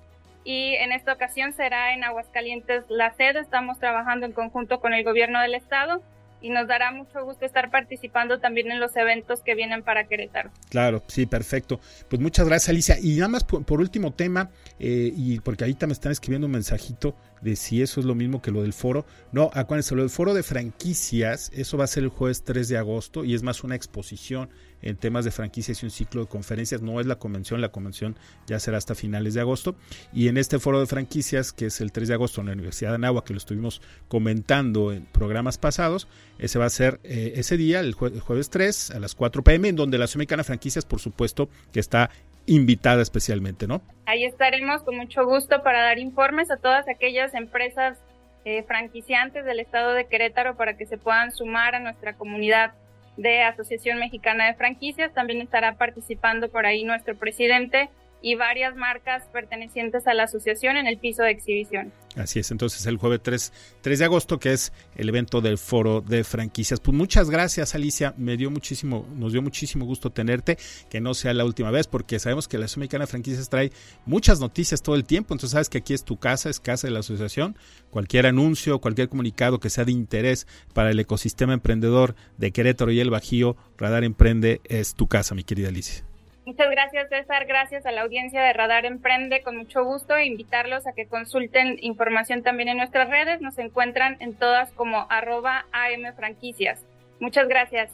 y 0.43 0.75
en 0.75 0.91
esta 0.91 1.13
ocasión 1.13 1.53
será 1.53 1.95
en 1.95 2.03
Aguascalientes 2.03 2.83
la 2.89 3.11
sede. 3.13 3.39
Estamos 3.39 3.79
trabajando 3.79 4.27
en 4.27 4.33
conjunto 4.33 4.79
con 4.79 4.93
el 4.93 5.03
gobierno 5.03 5.41
del 5.41 5.55
estado 5.55 6.03
y 6.41 6.49
nos 6.49 6.67
dará 6.67 6.91
mucho 6.91 7.23
gusto 7.25 7.45
estar 7.45 7.69
participando 7.69 8.39
también 8.39 8.71
en 8.71 8.79
los 8.79 8.95
eventos 8.95 9.41
que 9.41 9.55
vienen 9.55 9.83
para 9.83 10.07
Querétaro. 10.07 10.51
Claro, 10.69 11.03
sí, 11.07 11.25
perfecto. 11.25 11.79
Pues 12.07 12.21
muchas 12.21 12.47
gracias, 12.47 12.69
Alicia. 12.69 12.97
Y 13.01 13.15
nada 13.15 13.27
más 13.27 13.43
por, 13.43 13.79
último 13.79 14.13
tema, 14.13 14.49
eh, 14.79 15.11
y 15.15 15.39
porque 15.39 15.63
ahorita 15.63 15.87
me 15.87 15.93
están 15.93 16.11
escribiendo 16.11 16.47
un 16.47 16.53
mensajito 16.53 17.15
de 17.41 17.55
si 17.55 17.81
eso 17.81 17.99
es 17.99 18.05
lo 18.05 18.15
mismo 18.15 18.41
que 18.41 18.51
lo 18.51 18.61
del 18.61 18.73
foro. 18.73 19.05
No, 19.31 19.49
acuérdense, 19.53 19.95
lo 19.95 20.01
del 20.01 20.09
foro 20.09 20.33
de 20.33 20.43
franquicias, 20.43 21.51
eso 21.53 21.77
va 21.77 21.85
a 21.85 21.87
ser 21.87 22.03
el 22.03 22.09
jueves 22.09 22.43
3 22.43 22.67
de 22.67 22.77
agosto 22.77 23.23
y 23.23 23.33
es 23.33 23.43
más 23.43 23.63
una 23.63 23.75
exposición 23.75 24.49
en 24.81 24.97
temas 24.97 25.25
de 25.25 25.31
franquicias 25.31 25.81
y 25.81 25.85
un 25.85 25.91
ciclo 25.91 26.21
de 26.21 26.27
conferencias. 26.27 26.81
No 26.81 26.99
es 26.99 27.05
la 27.05 27.15
convención, 27.17 27.61
la 27.61 27.69
convención 27.69 28.15
ya 28.47 28.59
será 28.59 28.77
hasta 28.77 28.95
finales 28.95 29.33
de 29.33 29.41
agosto. 29.41 29.75
Y 30.13 30.27
en 30.27 30.37
este 30.37 30.59
foro 30.59 30.79
de 30.79 30.85
franquicias, 30.85 31.53
que 31.53 31.67
es 31.67 31.81
el 31.81 31.91
3 31.91 32.07
de 32.07 32.13
agosto 32.13 32.41
en 32.41 32.47
la 32.47 32.53
Universidad 32.53 32.91
de 32.91 32.95
Anáhuac, 32.95 33.25
que 33.25 33.33
lo 33.33 33.37
estuvimos 33.37 33.81
comentando 34.07 34.91
en 34.91 35.05
programas 35.05 35.57
pasados, 35.57 36.07
ese 36.37 36.59
va 36.59 36.65
a 36.65 36.69
ser 36.69 36.99
eh, 37.03 37.33
ese 37.35 37.57
día, 37.57 37.79
el, 37.79 37.93
jueves 37.93 38.49
3 38.49 38.91
a 38.91 38.99
las 38.99 39.15
4 39.15 39.43
pm, 39.43 39.69
en 39.69 39.75
donde 39.75 39.97
la 39.97 40.05
Asociación 40.05 40.19
Mexicana 40.19 40.43
Franquicias, 40.43 40.85
por 40.85 40.99
supuesto, 40.99 41.49
que 41.71 41.79
está 41.79 42.09
invitada 42.45 43.01
especialmente, 43.01 43.67
¿no? 43.67 43.81
Ahí 44.05 44.25
estaremos 44.25 44.81
con 44.81 44.97
mucho 44.97 45.23
gusto 45.25 45.61
para 45.61 45.83
dar 45.83 45.99
informes 45.99 46.49
a 46.49 46.57
todas 46.57 46.87
aquellas 46.89 47.33
empresas 47.35 47.99
eh, 48.45 48.63
franquiciantes 48.63 49.45
del 49.45 49.59
estado 49.59 49.93
de 49.93 50.07
Querétaro 50.07 50.55
para 50.55 50.75
que 50.75 50.85
se 50.85 50.97
puedan 50.97 51.31
sumar 51.31 51.75
a 51.75 51.79
nuestra 51.79 52.13
comunidad 52.13 52.73
de 53.19 53.43
Asociación 53.43 53.99
Mexicana 53.99 54.47
de 54.47 54.53
Franquicias. 54.53 55.13
También 55.13 55.41
estará 55.41 55.75
participando 55.75 56.49
por 56.49 56.65
ahí 56.65 56.83
nuestro 56.83 57.17
presidente 57.17 57.89
y 58.21 58.35
varias 58.35 58.75
marcas 58.75 59.23
pertenecientes 59.31 60.07
a 60.07 60.13
la 60.13 60.23
asociación 60.23 60.77
en 60.77 60.87
el 60.87 60.97
piso 60.97 61.23
de 61.23 61.31
exhibición. 61.31 61.91
Así 62.15 62.39
es, 62.39 62.51
entonces 62.51 62.85
el 62.85 62.97
jueves 62.97 63.21
3, 63.23 63.53
3 63.81 63.99
de 63.99 64.05
agosto, 64.05 64.39
que 64.39 64.51
es 64.51 64.73
el 64.95 65.09
evento 65.09 65.41
del 65.41 65.57
foro 65.57 66.01
de 66.01 66.23
franquicias. 66.23 66.79
Pues 66.79 66.97
muchas 66.97 67.29
gracias, 67.29 67.75
Alicia. 67.75 68.13
Me 68.17 68.35
dio 68.35 68.49
muchísimo, 68.51 69.07
nos 69.15 69.31
dio 69.31 69.41
muchísimo 69.41 69.85
gusto 69.85 70.09
tenerte, 70.11 70.57
que 70.89 71.01
no 71.01 71.13
sea 71.13 71.33
la 71.33 71.45
última 71.45 71.71
vez, 71.71 71.87
porque 71.87 72.19
sabemos 72.19 72.47
que 72.47 72.57
la 72.57 72.65
Asociación 72.65 72.81
Mexicana 72.81 73.03
de 73.03 73.11
Franquicias 73.11 73.49
trae 73.49 73.71
muchas 74.05 74.39
noticias 74.39 74.81
todo 74.81 74.95
el 74.95 75.05
tiempo. 75.05 75.33
Entonces 75.33 75.51
sabes 75.51 75.69
que 75.69 75.77
aquí 75.77 75.93
es 75.93 76.03
tu 76.03 76.17
casa, 76.17 76.49
es 76.49 76.59
casa 76.59 76.87
de 76.87 76.91
la 76.91 76.99
asociación. 76.99 77.57
Cualquier 77.89 78.25
anuncio, 78.25 78.79
cualquier 78.79 79.07
comunicado 79.07 79.59
que 79.59 79.69
sea 79.69 79.85
de 79.85 79.91
interés 79.91 80.47
para 80.73 80.89
el 80.91 80.99
ecosistema 80.99 81.53
emprendedor 81.53 82.15
de 82.37 82.51
Querétaro 82.51 82.91
y 82.91 82.99
el 82.99 83.11
Bajío, 83.11 83.55
Radar 83.77 84.03
Emprende 84.03 84.61
es 84.65 84.95
tu 84.95 85.07
casa, 85.07 85.35
mi 85.35 85.43
querida 85.43 85.69
Alicia. 85.69 86.08
Muchas 86.49 86.71
gracias, 86.71 87.09
César. 87.09 87.45
Gracias 87.45 87.85
a 87.85 87.91
la 87.91 88.01
audiencia 88.01 88.41
de 88.41 88.53
Radar 88.53 88.87
Emprende. 88.87 89.43
Con 89.43 89.55
mucho 89.55 89.85
gusto 89.85 90.19
invitarlos 90.19 90.87
a 90.87 90.93
que 90.93 91.05
consulten 91.05 91.77
información 91.79 92.41
también 92.41 92.69
en 92.69 92.77
nuestras 92.77 93.07
redes. 93.07 93.39
Nos 93.39 93.59
encuentran 93.59 94.17
en 94.19 94.33
todas 94.33 94.71
como 94.71 95.05
arroba 95.11 95.67
AM 95.71 96.11
Franquicias. 96.15 96.79
Muchas 97.19 97.47
gracias. 97.47 97.91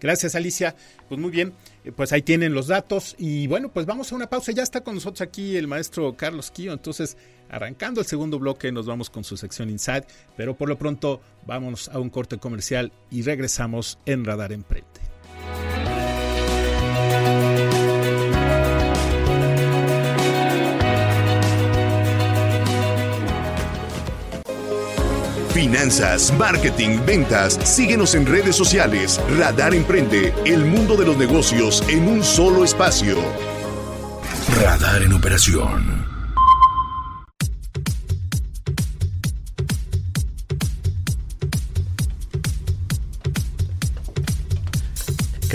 Gracias, 0.00 0.36
Alicia. 0.36 0.76
Pues 1.08 1.20
muy 1.20 1.32
bien, 1.32 1.52
eh, 1.84 1.90
pues 1.90 2.12
ahí 2.12 2.22
tienen 2.22 2.54
los 2.54 2.68
datos. 2.68 3.16
Y 3.18 3.48
bueno, 3.48 3.70
pues 3.70 3.86
vamos 3.86 4.12
a 4.12 4.14
una 4.14 4.30
pausa. 4.30 4.52
Ya 4.52 4.62
está 4.62 4.82
con 4.82 4.94
nosotros 4.94 5.22
aquí 5.22 5.56
el 5.56 5.66
maestro 5.66 6.16
Carlos 6.16 6.52
Quío. 6.52 6.72
Entonces, 6.72 7.16
arrancando 7.50 8.00
el 8.00 8.06
segundo 8.06 8.38
bloque, 8.38 8.70
nos 8.70 8.86
vamos 8.86 9.10
con 9.10 9.24
su 9.24 9.36
sección 9.36 9.68
Inside. 9.68 10.04
Pero 10.36 10.54
por 10.54 10.68
lo 10.68 10.78
pronto, 10.78 11.20
vamos 11.44 11.88
a 11.88 11.98
un 11.98 12.08
corte 12.08 12.38
comercial 12.38 12.92
y 13.10 13.22
regresamos 13.22 13.98
en 14.06 14.24
Radar 14.24 14.52
Emprende. 14.52 15.93
Finanzas, 25.54 26.32
marketing, 26.36 26.98
ventas. 27.06 27.54
Síguenos 27.62 28.16
en 28.16 28.26
redes 28.26 28.56
sociales. 28.56 29.20
Radar 29.38 29.72
Emprende, 29.72 30.34
el 30.44 30.64
mundo 30.64 30.96
de 30.96 31.06
los 31.06 31.16
negocios 31.16 31.84
en 31.88 32.08
un 32.08 32.24
solo 32.24 32.64
espacio. 32.64 33.16
Radar 34.60 35.02
en 35.02 35.12
operación. 35.12 36.03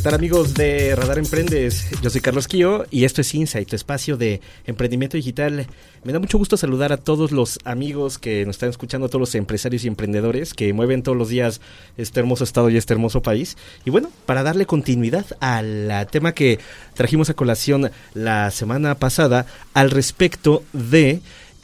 ¿Qué 0.09 0.13
tal 0.13 0.21
amigos 0.21 0.55
de 0.55 0.95
Radar 0.95 1.19
Emprendes? 1.19 1.85
Yo 2.01 2.09
soy 2.09 2.19
Carlos 2.19 2.47
Quío 2.47 2.87
y 2.89 3.03
esto 3.03 3.21
es 3.21 3.35
Insight, 3.35 3.69
tu 3.69 3.75
espacio 3.75 4.17
de 4.17 4.41
emprendimiento 4.65 5.17
digital. 5.17 5.67
Me 6.03 6.11
da 6.11 6.17
mucho 6.17 6.39
gusto 6.39 6.57
saludar 6.57 6.91
a 6.91 6.97
todos 6.97 7.31
los 7.31 7.59
amigos 7.63 8.17
que 8.17 8.43
nos 8.43 8.55
están 8.55 8.69
escuchando, 8.69 9.05
a 9.05 9.09
todos 9.09 9.19
los 9.19 9.35
empresarios 9.35 9.85
y 9.85 9.87
emprendedores 9.87 10.55
que 10.55 10.73
mueven 10.73 11.03
todos 11.03 11.15
los 11.15 11.29
días 11.29 11.61
este 11.95 12.21
hermoso 12.21 12.43
estado 12.43 12.71
y 12.71 12.77
este 12.77 12.91
hermoso 12.95 13.21
país. 13.21 13.55
Y 13.85 13.91
bueno, 13.91 14.09
para 14.25 14.41
darle 14.41 14.65
continuidad 14.65 15.27
al 15.41 16.07
tema 16.09 16.31
que 16.31 16.57
trajimos 16.95 17.29
a 17.29 17.35
colación 17.35 17.91
la 18.15 18.49
semana 18.49 18.95
pasada 18.95 19.45
al 19.75 19.91
respecto 19.91 20.63
de 20.73 21.21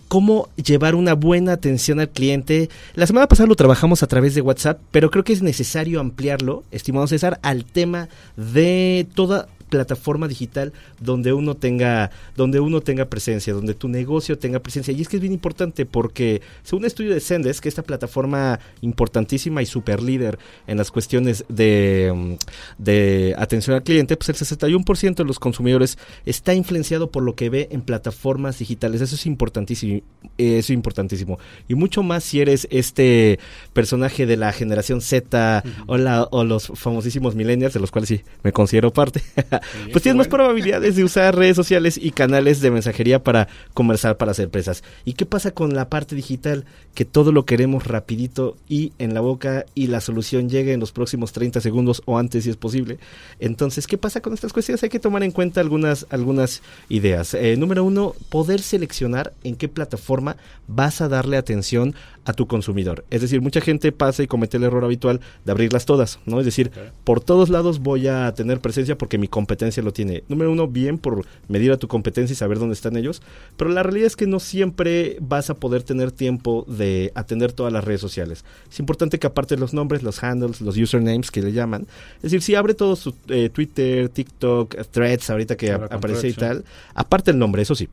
cómo 0.08 0.50
llevar 0.56 0.96
una 0.96 1.14
buena 1.14 1.54
atención 1.54 2.00
al 2.00 2.10
cliente. 2.10 2.70
La 2.94 3.08
semana 3.08 3.28
pasada 3.28 3.48
lo 3.48 3.56
trabajamos 3.56 4.04
a 4.04 4.08
través 4.08 4.36
de 4.36 4.42
WhatsApp, 4.42 4.80
pero 4.92 5.12
creo 5.12 5.24
que 5.24 5.34
es 5.34 5.42
necesario 5.42 6.00
ampliarlo, 6.00 6.64
estimado 6.72 7.08
César, 7.08 7.40
al 7.42 7.66
tema 7.66 8.10
de 8.36 9.08
toda 9.14 9.48
plataforma 9.70 10.28
digital 10.28 10.74
donde 11.00 11.34
uno 11.34 11.56
tenga 11.56 12.12
donde 12.36 12.60
uno 12.60 12.82
tenga 12.82 13.06
presencia, 13.06 13.54
donde 13.54 13.74
tu 13.74 13.88
negocio 13.88 14.38
tenga 14.38 14.60
presencia. 14.60 14.94
Y 14.94 15.02
es 15.02 15.10
que 15.10 15.18
es 15.18 15.22
bien 15.22 15.34
importante 15.34 15.86
porque 15.86 16.42
según 16.64 16.84
un 16.84 16.88
estudio 16.88 17.14
de 17.14 17.20
Sendes, 17.20 17.62
que 17.62 17.70
esta 17.70 17.84
plataforma 17.84 18.60
importantísima 18.82 19.62
y 19.62 19.66
super 19.66 20.02
líder 20.02 20.38
en 20.68 20.78
las 20.78 20.92
cuestiones 20.92 21.46
de, 21.50 22.12
mm, 22.14 22.34
de 22.78 23.36
atención 23.38 23.76
al 23.76 23.84
cliente, 23.84 24.18
pues 24.18 24.30
el 24.30 24.36
61% 24.36 25.24
de 25.24 25.28
los 25.28 25.40
consumidores 25.40 25.98
está 26.26 26.54
influenciado 26.54 27.12
por 27.12 27.24
lo 27.24 27.36
que 27.36 27.50
ve 27.50 27.68
en 27.72 27.82
plataformas 27.82 28.60
digitales. 28.60 29.02
Eso 29.02 29.16
es 29.16 29.26
importantísimo, 29.26 30.02
eso 30.38 30.60
es 30.60 30.70
importantísimo. 30.70 31.40
Y 31.68 31.76
mucho 31.76 32.04
más 32.04 32.24
si 32.24 32.42
eres 32.42 32.68
este 32.72 33.40
personaje 33.74 34.26
de 34.26 34.38
la 34.38 34.52
generación 34.52 35.02
Z 35.02 35.64
o, 35.88 35.98
la, 35.98 36.24
o 36.24 36.44
los 36.44 36.68
famosísimos 36.76 37.36
millennials, 37.36 37.74
de 37.74 37.80
los 37.80 37.92
cuales 37.92 38.10
sí 38.10 38.22
me 38.44 38.52
considero 38.52 38.92
parte, 38.92 39.22
pues 39.92 40.04
tienes 40.04 40.18
más 40.18 40.28
probabilidades 40.28 40.96
de 40.96 41.04
usar 41.04 41.36
redes 41.36 41.56
sociales 41.56 42.00
y 42.02 42.12
canales 42.12 42.62
de 42.62 42.72
mensajería 42.72 43.24
para 43.24 43.48
conversar 43.74 44.18
para 44.18 44.32
hacer 44.32 44.46
empresas. 44.46 44.84
¿Y 45.06 45.14
qué 45.14 45.26
pasa 45.26 45.52
con 45.52 45.74
la 45.74 45.90
parte 45.90 46.16
digital? 46.16 46.66
Que 46.94 47.06
todo 47.06 47.32
lo 47.32 47.46
queremos 47.46 47.88
rapidito 47.88 48.58
y 48.68 48.94
en 49.00 49.14
la 49.14 49.22
boca 49.22 49.66
y 49.76 49.88
la 49.88 50.02
solución 50.02 50.50
llegue 50.50 50.74
en 50.74 50.80
los 50.80 50.92
próximos 50.92 51.34
30 51.34 51.62
segundos 51.62 52.02
o 52.06 52.18
antes 52.18 52.44
si 52.44 52.50
es 52.50 52.58
posible. 52.58 52.98
Entonces, 53.40 53.88
¿qué 53.88 53.98
pasa 53.98 54.22
con 54.22 54.34
estas 54.34 54.54
cuestiones? 54.54 54.84
Hay 54.84 54.90
que 54.90 55.00
tomar 55.00 55.24
en 55.24 55.32
cuenta 55.32 55.62
algunas, 55.62 56.06
algunas 56.10 56.62
ideas. 56.90 57.34
Eh, 57.34 57.56
número 57.58 57.84
uno, 57.84 58.16
poder 58.30 58.62
seleccionar 58.62 59.34
en 59.44 59.56
qué 59.56 59.68
plataforma 59.68 60.38
vas 60.68 61.02
a 61.02 61.10
darle 61.10 61.38
atención 61.38 61.96
a 62.26 62.34
tu 62.34 62.48
consumidor. 62.48 63.06
Es 63.10 63.22
decir, 63.22 63.42
mucha 63.42 63.62
gente 63.62 63.92
pasa 63.92 64.24
y 64.24 64.28
comete 64.28 64.58
el 64.58 64.64
error 64.64 64.84
habitual 64.84 65.22
de 65.46 65.52
abrirlas 65.52 65.86
todas, 65.86 66.20
¿no? 66.26 66.40
Es 66.40 66.46
decir, 66.46 66.72
por 67.04 67.22
todos 67.22 67.50
lados 67.50 67.80
voy 67.80 68.08
a 68.08 68.34
tener 68.34 68.60
presencia 68.60 68.98
porque 68.98 69.18
mi 69.18 69.28
competencia 69.28 69.82
lo 69.84 69.94
tiene. 69.94 70.24
Número 70.28 70.52
uno, 70.52 70.68
bien 70.68 70.98
por 70.98 71.26
medir 71.48 71.72
a 71.72 71.78
tu 71.78 71.88
competencia 71.88 72.34
y 72.34 72.36
saber 72.36 72.60
dónde 72.60 72.74
están 72.74 72.98
ellos, 72.98 73.22
pero 73.58 73.70
la 73.70 73.84
realidad 73.84 74.08
es 74.08 74.16
que 74.16 74.28
no 74.28 74.40
siempre 74.40 75.18
vas 75.22 75.50
a 75.50 75.56
poder 75.56 75.84
tener 75.84 76.12
tiempo 76.12 76.66
de 76.68 77.12
atender 77.16 77.54
todas 77.54 77.72
las 77.72 77.84
redes 77.84 78.02
sociales. 78.02 78.44
Es 78.70 78.80
importante 78.80 79.20
que 79.20 79.28
aparte 79.28 79.56
los 79.58 79.74
nombres, 79.74 80.04
los 80.04 80.24
handles, 80.24 80.62
los 80.62 80.78
usernames 80.78 81.32
que 81.32 81.42
le 81.42 81.52
llaman, 81.52 81.88
es 82.18 82.24
decir, 82.24 82.42
si 82.42 82.56
abre 82.56 82.74
todo 82.74 82.96
su 82.96 83.14
eh, 83.28 83.50
Twitter, 83.50 84.10
TikTok, 84.10 84.76
Threads, 84.92 85.30
ahorita 85.30 85.56
que 85.56 85.72
aparece 85.72 86.30
y 86.30 86.34
tal, 86.34 86.66
aparte 86.94 87.32
el 87.32 87.38
nombre, 87.38 87.62
eso 87.62 87.76
sí 87.76 87.88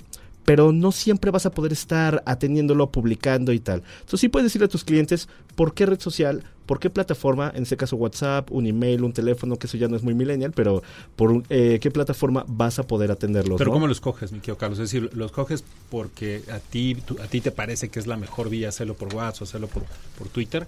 pero 0.45 0.73
no 0.73 0.93
siempre 0.93 1.31
vas 1.31 1.47
a 1.47 1.51
poder 1.51 1.73
estar 1.73 2.23
atendiéndolo, 2.27 2.91
publicando 2.91 3.53
y 3.53 3.61
tal. 3.61 3.83
Entonces 4.01 4.21
sí 4.21 4.29
puedes 4.29 4.47
decirle 4.47 4.67
a 4.67 4.69
tus 4.69 4.85
clientes 4.85 5.29
por 5.55 5.75
qué 5.75 5.87
red 5.87 6.01
social, 6.01 6.43
por 6.67 6.79
qué 6.79 6.91
plataforma, 6.91 7.53
en 7.55 7.65
este 7.65 7.77
caso 7.77 7.97
WhatsApp, 7.97 8.51
un 8.51 8.67
email, 8.67 9.05
un 9.05 9.13
teléfono, 9.13 9.57
que 9.57 9.67
eso 9.67 9.77
ya 9.77 9.89
no 9.89 9.97
es 9.97 10.03
muy 10.03 10.15
millennial, 10.15 10.53
pero 10.55 10.83
por 11.17 11.43
eh, 11.51 11.79
qué 11.81 11.91
plataforma 11.91 12.45
vas 12.49 12.79
a 12.79 12.85
poder 12.85 13.11
atenderlos. 13.11 13.59
Pero 13.59 13.73
¿cómo 13.73 13.87
los 13.87 14.01
coges, 14.01 14.33
mi 14.33 14.39
querido 14.39 14.59
Carlos? 14.59 14.79
Es 14.79 14.91
decir, 14.91 15.11
los 15.15 15.33
coges 15.33 15.65
porque 15.91 16.43
a 16.51 16.59
ti, 16.59 16.97
a 17.23 17.27
ti 17.27 17.41
te 17.41 17.51
parece 17.51 17.89
que 17.89 17.99
es 17.99 18.07
la 18.07 18.17
mejor 18.17 18.49
vía 18.49 18.69
hacerlo 18.69 18.95
por 18.95 19.15
WhatsApp, 19.15 19.43
hacerlo 19.43 19.69
por, 19.69 19.85
por 20.19 20.29
Twitter, 20.29 20.67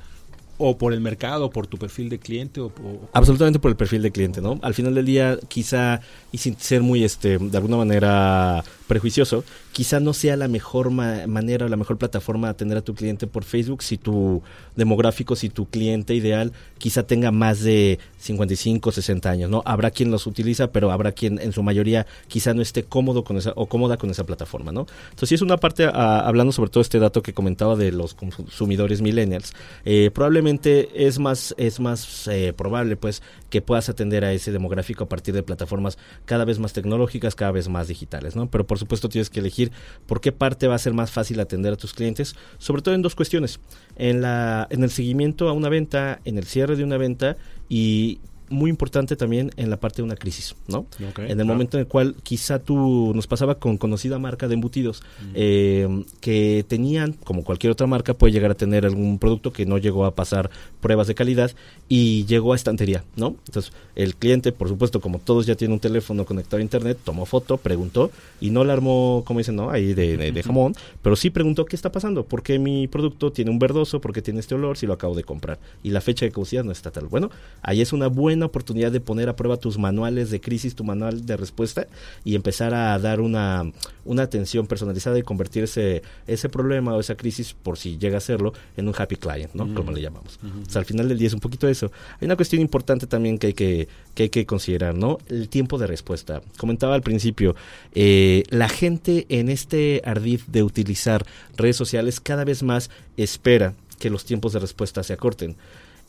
o 0.58 0.78
por 0.78 0.92
el 0.92 1.00
mercado, 1.00 1.50
por 1.50 1.66
tu 1.66 1.78
perfil 1.78 2.08
de 2.08 2.18
cliente 2.18 2.60
o, 2.60 2.72
absolutamente 3.12 3.58
por 3.58 3.70
el 3.70 3.76
perfil 3.76 4.02
de 4.02 4.12
cliente, 4.12 4.40
¿no? 4.40 4.58
Al 4.62 4.74
final 4.74 4.94
del 4.94 5.06
día, 5.06 5.38
quizá 5.48 6.00
y 6.32 6.38
sin 6.38 6.58
ser 6.58 6.82
muy 6.82 7.04
este 7.04 7.38
de 7.38 7.56
alguna 7.56 7.78
manera 7.78 8.64
prejuicioso, 8.86 9.44
quizá 9.72 10.00
no 10.00 10.12
sea 10.12 10.36
la 10.36 10.48
mejor 10.48 10.90
manera 10.90 11.66
o 11.66 11.68
la 11.68 11.76
mejor 11.76 11.98
plataforma 11.98 12.48
de 12.48 12.52
atender 12.52 12.78
a 12.78 12.82
tu 12.82 12.94
cliente 12.94 13.26
por 13.26 13.44
Facebook 13.44 13.82
si 13.82 13.98
tu 13.98 14.42
demográfico, 14.76 15.36
si 15.36 15.48
tu 15.48 15.66
cliente 15.66 16.14
ideal 16.14 16.52
quizá 16.78 17.06
tenga 17.06 17.30
más 17.30 17.62
de 17.62 17.98
55, 18.18 18.92
60 18.92 19.30
años, 19.30 19.50
¿no? 19.50 19.62
Habrá 19.64 19.90
quien 19.90 20.10
los 20.10 20.26
utiliza, 20.26 20.70
pero 20.70 20.90
habrá 20.90 21.12
quien 21.12 21.38
en 21.38 21.52
su 21.52 21.62
mayoría 21.62 22.06
quizá 22.28 22.52
no 22.52 22.62
esté 22.62 22.84
cómodo 22.84 23.24
con 23.24 23.36
esa 23.36 23.52
o 23.56 23.66
cómoda 23.66 23.96
con 23.96 24.10
esa 24.10 24.24
plataforma, 24.24 24.72
¿no? 24.72 24.86
Entonces, 25.04 25.30
si 25.30 25.34
es 25.34 25.42
una 25.42 25.56
parte, 25.56 25.84
hablando 25.86 26.52
sobre 26.52 26.70
todo 26.70 26.82
este 26.82 26.98
dato 26.98 27.22
que 27.22 27.32
comentaba 27.32 27.76
de 27.76 27.92
los 27.92 28.14
consumidores 28.14 29.00
millennials, 29.00 29.54
eh, 29.84 30.10
probablemente 30.12 31.06
es 31.06 31.18
más, 31.18 31.54
es 31.56 31.80
más 31.80 32.28
eh, 32.28 32.52
probable, 32.54 32.96
pues, 32.96 33.22
que 33.50 33.62
puedas 33.62 33.88
atender 33.88 34.24
a 34.24 34.32
ese 34.32 34.52
demográfico 34.52 35.04
a 35.04 35.08
partir 35.08 35.34
de 35.34 35.42
plataformas 35.42 35.98
cada 36.24 36.44
vez 36.44 36.58
más 36.58 36.72
tecnológicas, 36.72 37.34
cada 37.34 37.52
vez 37.52 37.68
más 37.68 37.88
digitales, 37.88 38.36
¿no? 38.36 38.50
Pero 38.50 38.66
supuesto 38.78 39.08
tienes 39.08 39.30
que 39.30 39.40
elegir 39.40 39.72
por 40.06 40.20
qué 40.20 40.32
parte 40.32 40.66
va 40.66 40.74
a 40.74 40.78
ser 40.78 40.94
más 40.94 41.10
fácil 41.10 41.40
atender 41.40 41.72
a 41.72 41.76
tus 41.76 41.94
clientes, 41.94 42.36
sobre 42.58 42.82
todo 42.82 42.94
en 42.94 43.02
dos 43.02 43.14
cuestiones, 43.14 43.60
en, 43.96 44.20
la, 44.20 44.66
en 44.70 44.82
el 44.82 44.90
seguimiento 44.90 45.48
a 45.48 45.52
una 45.52 45.68
venta, 45.68 46.20
en 46.24 46.38
el 46.38 46.44
cierre 46.44 46.76
de 46.76 46.84
una 46.84 46.96
venta 46.96 47.36
y 47.68 48.20
muy 48.54 48.70
importante 48.70 49.16
también 49.16 49.50
en 49.56 49.70
la 49.70 49.78
parte 49.78 49.96
de 49.96 50.04
una 50.04 50.16
crisis, 50.16 50.56
¿no? 50.68 50.86
en 51.18 51.38
el 51.38 51.44
momento 51.44 51.76
en 51.76 51.82
el 51.82 51.86
cual 51.86 52.14
quizá 52.22 52.58
tú 52.58 53.12
nos 53.14 53.26
pasaba 53.26 53.56
con 53.56 53.76
conocida 53.76 54.18
marca 54.18 54.48
de 54.48 54.54
embutidos 54.54 55.02
eh, 55.34 56.04
que 56.20 56.64
tenían, 56.66 57.12
como 57.12 57.44
cualquier 57.44 57.72
otra 57.72 57.86
marca, 57.86 58.14
puede 58.14 58.32
llegar 58.32 58.50
a 58.50 58.54
tener 58.54 58.86
algún 58.86 59.18
producto 59.18 59.52
que 59.52 59.66
no 59.66 59.78
llegó 59.78 60.06
a 60.06 60.14
pasar 60.14 60.50
pruebas 60.80 61.06
de 61.06 61.14
calidad 61.14 61.50
y 61.88 62.24
llegó 62.26 62.52
a 62.52 62.56
estantería, 62.56 63.04
¿no? 63.16 63.36
Entonces 63.46 63.72
el 63.94 64.16
cliente, 64.16 64.52
por 64.52 64.68
supuesto, 64.68 65.00
como 65.00 65.18
todos 65.18 65.46
ya 65.46 65.54
tienen 65.54 65.74
un 65.74 65.80
teléfono 65.80 66.24
conectado 66.24 66.58
a 66.58 66.62
internet, 66.62 66.98
tomó 67.04 67.26
foto, 67.26 67.56
preguntó 67.56 68.10
y 68.40 68.50
no 68.50 68.64
la 68.64 68.72
armó, 68.72 69.22
como 69.26 69.38
dicen, 69.40 69.56
¿no? 69.56 69.70
Ahí 69.70 69.94
de, 69.94 70.42
jamón, 70.44 70.74
pero 71.02 71.16
sí 71.16 71.30
preguntó 71.30 71.64
qué 71.64 71.76
está 71.76 71.90
pasando, 71.90 72.24
por 72.24 72.42
qué 72.42 72.58
mi 72.58 72.86
producto 72.88 73.32
tiene 73.32 73.50
un 73.50 73.58
verdoso, 73.58 74.00
por 74.00 74.12
qué 74.12 74.22
tiene 74.22 74.40
este 74.40 74.54
olor, 74.54 74.76
si 74.76 74.86
lo 74.86 74.92
acabo 74.92 75.14
de 75.14 75.24
comprar 75.24 75.58
y 75.82 75.90
la 75.90 76.00
fecha 76.00 76.24
de 76.24 76.32
caducidad 76.32 76.64
no 76.64 76.72
está 76.72 76.90
tal. 76.90 77.06
Bueno, 77.06 77.30
ahí 77.62 77.80
es 77.80 77.92
una 77.92 78.08
buena 78.08 78.43
oportunidad 78.46 78.92
de 78.92 79.00
poner 79.00 79.28
a 79.28 79.36
prueba 79.36 79.56
tus 79.56 79.78
manuales 79.78 80.30
de 80.30 80.40
crisis, 80.40 80.74
tu 80.74 80.84
manual 80.84 81.26
de 81.26 81.36
respuesta 81.36 81.86
y 82.24 82.34
empezar 82.34 82.74
a 82.74 82.98
dar 82.98 83.20
una, 83.20 83.70
una 84.04 84.22
atención 84.22 84.66
personalizada 84.66 85.18
y 85.18 85.22
convertir 85.22 85.64
ese, 85.64 86.02
ese 86.26 86.48
problema 86.48 86.94
o 86.94 87.00
esa 87.00 87.16
crisis, 87.16 87.54
por 87.54 87.78
si 87.78 87.98
llega 87.98 88.18
a 88.18 88.20
serlo, 88.20 88.52
en 88.76 88.88
un 88.88 88.94
happy 88.96 89.16
client, 89.16 89.54
¿no? 89.54 89.72
Como 89.74 89.92
le 89.92 90.00
llamamos. 90.00 90.38
O 90.66 90.70
sea, 90.70 90.80
al 90.80 90.86
final 90.86 91.08
del 91.08 91.18
día 91.18 91.28
es 91.28 91.34
un 91.34 91.40
poquito 91.40 91.68
eso. 91.68 91.90
Hay 92.20 92.26
una 92.26 92.36
cuestión 92.36 92.60
importante 92.60 93.06
también 93.06 93.38
que 93.38 93.48
hay 93.48 93.54
que, 93.54 93.88
que, 94.14 94.24
hay 94.24 94.28
que 94.28 94.46
considerar, 94.46 94.94
¿no? 94.94 95.18
El 95.28 95.48
tiempo 95.48 95.78
de 95.78 95.86
respuesta. 95.86 96.42
Comentaba 96.56 96.94
al 96.94 97.02
principio, 97.02 97.56
eh, 97.94 98.44
la 98.50 98.68
gente 98.68 99.26
en 99.28 99.48
este 99.48 100.02
ardid 100.04 100.40
de 100.46 100.62
utilizar 100.62 101.24
redes 101.56 101.76
sociales 101.76 102.20
cada 102.20 102.44
vez 102.44 102.62
más 102.62 102.90
espera 103.16 103.74
que 103.98 104.10
los 104.10 104.24
tiempos 104.24 104.52
de 104.52 104.58
respuesta 104.58 105.02
se 105.02 105.12
acorten 105.12 105.56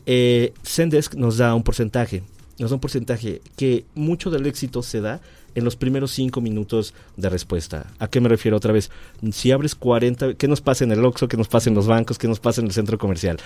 eh, 0.05 0.53
Zendesk 0.63 1.15
nos 1.15 1.37
da 1.37 1.53
un 1.55 1.63
porcentaje, 1.63 2.23
nos 2.59 2.69
da 2.69 2.75
un 2.75 2.81
porcentaje 2.81 3.41
que 3.55 3.85
mucho 3.95 4.29
del 4.29 4.45
éxito 4.45 4.83
se 4.83 5.01
da 5.01 5.21
en 5.55 5.63
los 5.63 5.75
primeros 5.75 6.11
cinco 6.11 6.41
minutos 6.41 6.93
de 7.15 7.29
respuesta. 7.29 7.87
¿A 7.97 8.07
qué 8.09 8.19
me 8.19 8.29
refiero 8.29 8.57
otra 8.57 8.73
vez? 8.73 8.91
Si 9.31 9.51
abres 9.51 9.73
40, 9.73 10.35
¿qué 10.35 10.47
nos 10.47 10.61
pasa 10.61 10.83
en 10.83 10.91
el 10.91 11.03
Oxxo? 11.03 11.27
¿Qué 11.27 11.37
nos 11.37 11.47
pasa 11.47 11.69
en 11.69 11.75
los 11.75 11.87
bancos? 11.87 12.17
¿Qué 12.17 12.27
nos 12.27 12.39
pasa 12.41 12.61
en 12.61 12.67
el 12.67 12.73
centro 12.73 12.97
comercial? 12.97 13.37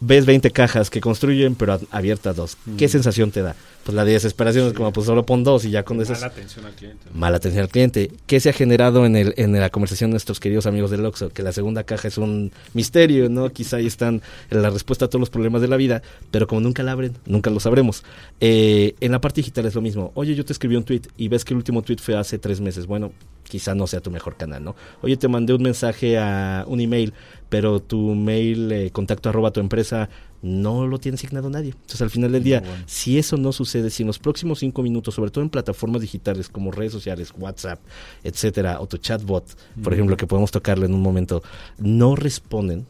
Ves 0.00 0.26
20 0.26 0.50
cajas 0.50 0.90
que 0.90 1.00
construyen, 1.00 1.54
pero 1.54 1.80
abiertas 1.90 2.36
dos. 2.36 2.56
¿Qué 2.76 2.88
sensación 2.88 3.30
te 3.30 3.42
da? 3.42 3.56
Pues 3.84 3.94
la 3.94 4.04
desesperación 4.04 4.66
es 4.66 4.72
como, 4.72 4.92
pues 4.92 5.06
solo 5.06 5.24
pon 5.24 5.44
dos 5.44 5.64
y 5.64 5.70
ya 5.70 5.84
con 5.84 6.00
esas... 6.00 6.20
Mala 6.20 6.32
atención 6.32 6.66
al 6.66 6.72
cliente. 6.74 7.06
Mala 7.14 7.36
atención 7.36 7.62
al 7.62 7.68
cliente. 7.68 8.10
¿Qué 8.26 8.40
se 8.40 8.50
ha 8.50 8.52
generado 8.52 9.06
en, 9.06 9.14
el, 9.14 9.32
en 9.36 9.52
la 9.52 9.70
conversación 9.70 10.10
de 10.10 10.14
nuestros 10.14 10.40
queridos 10.40 10.66
amigos 10.66 10.90
del 10.90 11.06
Oxxo? 11.06 11.28
Que 11.28 11.44
la 11.44 11.52
segunda 11.52 11.84
caja 11.84 12.08
es 12.08 12.18
un 12.18 12.50
misterio, 12.74 13.28
¿no? 13.28 13.50
Quizá 13.50 13.76
ahí 13.76 13.86
están 13.86 14.22
la 14.50 14.70
respuesta 14.70 15.04
a 15.04 15.08
todos 15.08 15.20
los 15.20 15.30
problemas 15.30 15.62
de 15.62 15.68
la 15.68 15.76
vida, 15.76 16.02
pero 16.32 16.48
como 16.48 16.60
nunca 16.60 16.82
la 16.82 16.92
abren, 16.92 17.12
nunca 17.26 17.50
lo 17.50 17.60
sabremos. 17.60 18.02
Eh, 18.40 18.96
en 18.98 19.12
la 19.12 19.20
parte 19.20 19.40
digital 19.40 19.66
es 19.66 19.76
lo 19.76 19.82
mismo. 19.82 20.10
Oye, 20.14 20.34
yo 20.34 20.44
te 20.44 20.52
escribí 20.52 20.74
un 20.74 20.82
tweet 20.82 21.02
y 21.16 21.28
ves 21.28 21.44
que 21.44 21.54
el 21.54 21.58
último 21.58 21.82
tweet 21.82 21.98
fue 21.98 22.16
hace 22.16 22.40
tres 22.40 22.60
meses. 22.60 22.86
Bueno, 22.86 23.12
quizá 23.48 23.74
no 23.74 23.86
sea 23.86 24.00
tu 24.00 24.10
mejor 24.10 24.36
canal, 24.36 24.62
¿no? 24.62 24.76
Oye, 25.02 25.16
te 25.16 25.28
mandé 25.28 25.54
un 25.54 25.62
mensaje 25.62 26.18
a 26.18 26.64
un 26.66 26.80
email, 26.80 27.12
pero 27.48 27.80
tu 27.80 28.14
mail, 28.14 28.70
eh, 28.72 28.90
contacto 28.90 29.28
arroba 29.28 29.52
tu 29.52 29.60
empresa, 29.60 30.08
no 30.42 30.86
lo 30.86 30.98
tiene 30.98 31.16
asignado 31.16 31.50
nadie. 31.50 31.70
Entonces, 31.70 32.02
al 32.02 32.10
final 32.10 32.32
del 32.32 32.42
día, 32.42 32.62
si 32.86 33.18
eso 33.18 33.36
no 33.36 33.52
sucede, 33.52 33.90
si 33.90 34.02
en 34.02 34.06
los 34.06 34.18
próximos 34.18 34.58
cinco 34.58 34.82
minutos, 34.82 35.14
sobre 35.14 35.30
todo 35.30 35.42
en 35.42 35.50
plataformas 35.50 36.02
digitales 36.02 36.48
como 36.48 36.70
redes 36.70 36.92
sociales, 36.92 37.32
WhatsApp, 37.36 37.80
etcétera, 38.22 38.80
o 38.80 38.86
tu 38.86 38.98
chatbot, 38.98 39.44
por 39.82 39.92
ejemplo, 39.92 40.16
que 40.16 40.26
podemos 40.26 40.50
tocarlo 40.50 40.86
en 40.86 40.94
un 40.94 41.00
momento, 41.00 41.42
no 41.78 42.16
responden, 42.16 42.86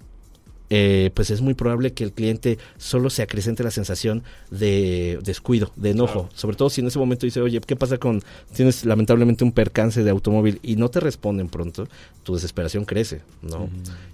eh, 0.70 1.10
pues 1.14 1.30
es 1.30 1.40
muy 1.40 1.54
probable 1.54 1.92
que 1.92 2.04
el 2.04 2.12
cliente 2.12 2.58
solo 2.76 3.10
se 3.10 3.22
acrecente 3.22 3.62
la 3.62 3.70
sensación 3.70 4.22
de 4.50 5.18
descuido, 5.22 5.72
de 5.76 5.90
enojo. 5.90 6.28
Sobre 6.34 6.56
todo 6.56 6.70
si 6.70 6.80
en 6.80 6.88
ese 6.88 6.98
momento 6.98 7.26
dice, 7.26 7.40
oye, 7.40 7.60
¿qué 7.60 7.76
pasa 7.76 7.98
con, 7.98 8.22
tienes 8.54 8.84
lamentablemente 8.84 9.44
un 9.44 9.52
percance 9.52 10.02
de 10.02 10.10
automóvil 10.10 10.58
y 10.62 10.76
no 10.76 10.88
te 10.88 11.00
responden 11.00 11.48
pronto? 11.48 11.88
Tu 12.22 12.34
desesperación 12.34 12.84
crece, 12.84 13.22
¿no? 13.42 13.68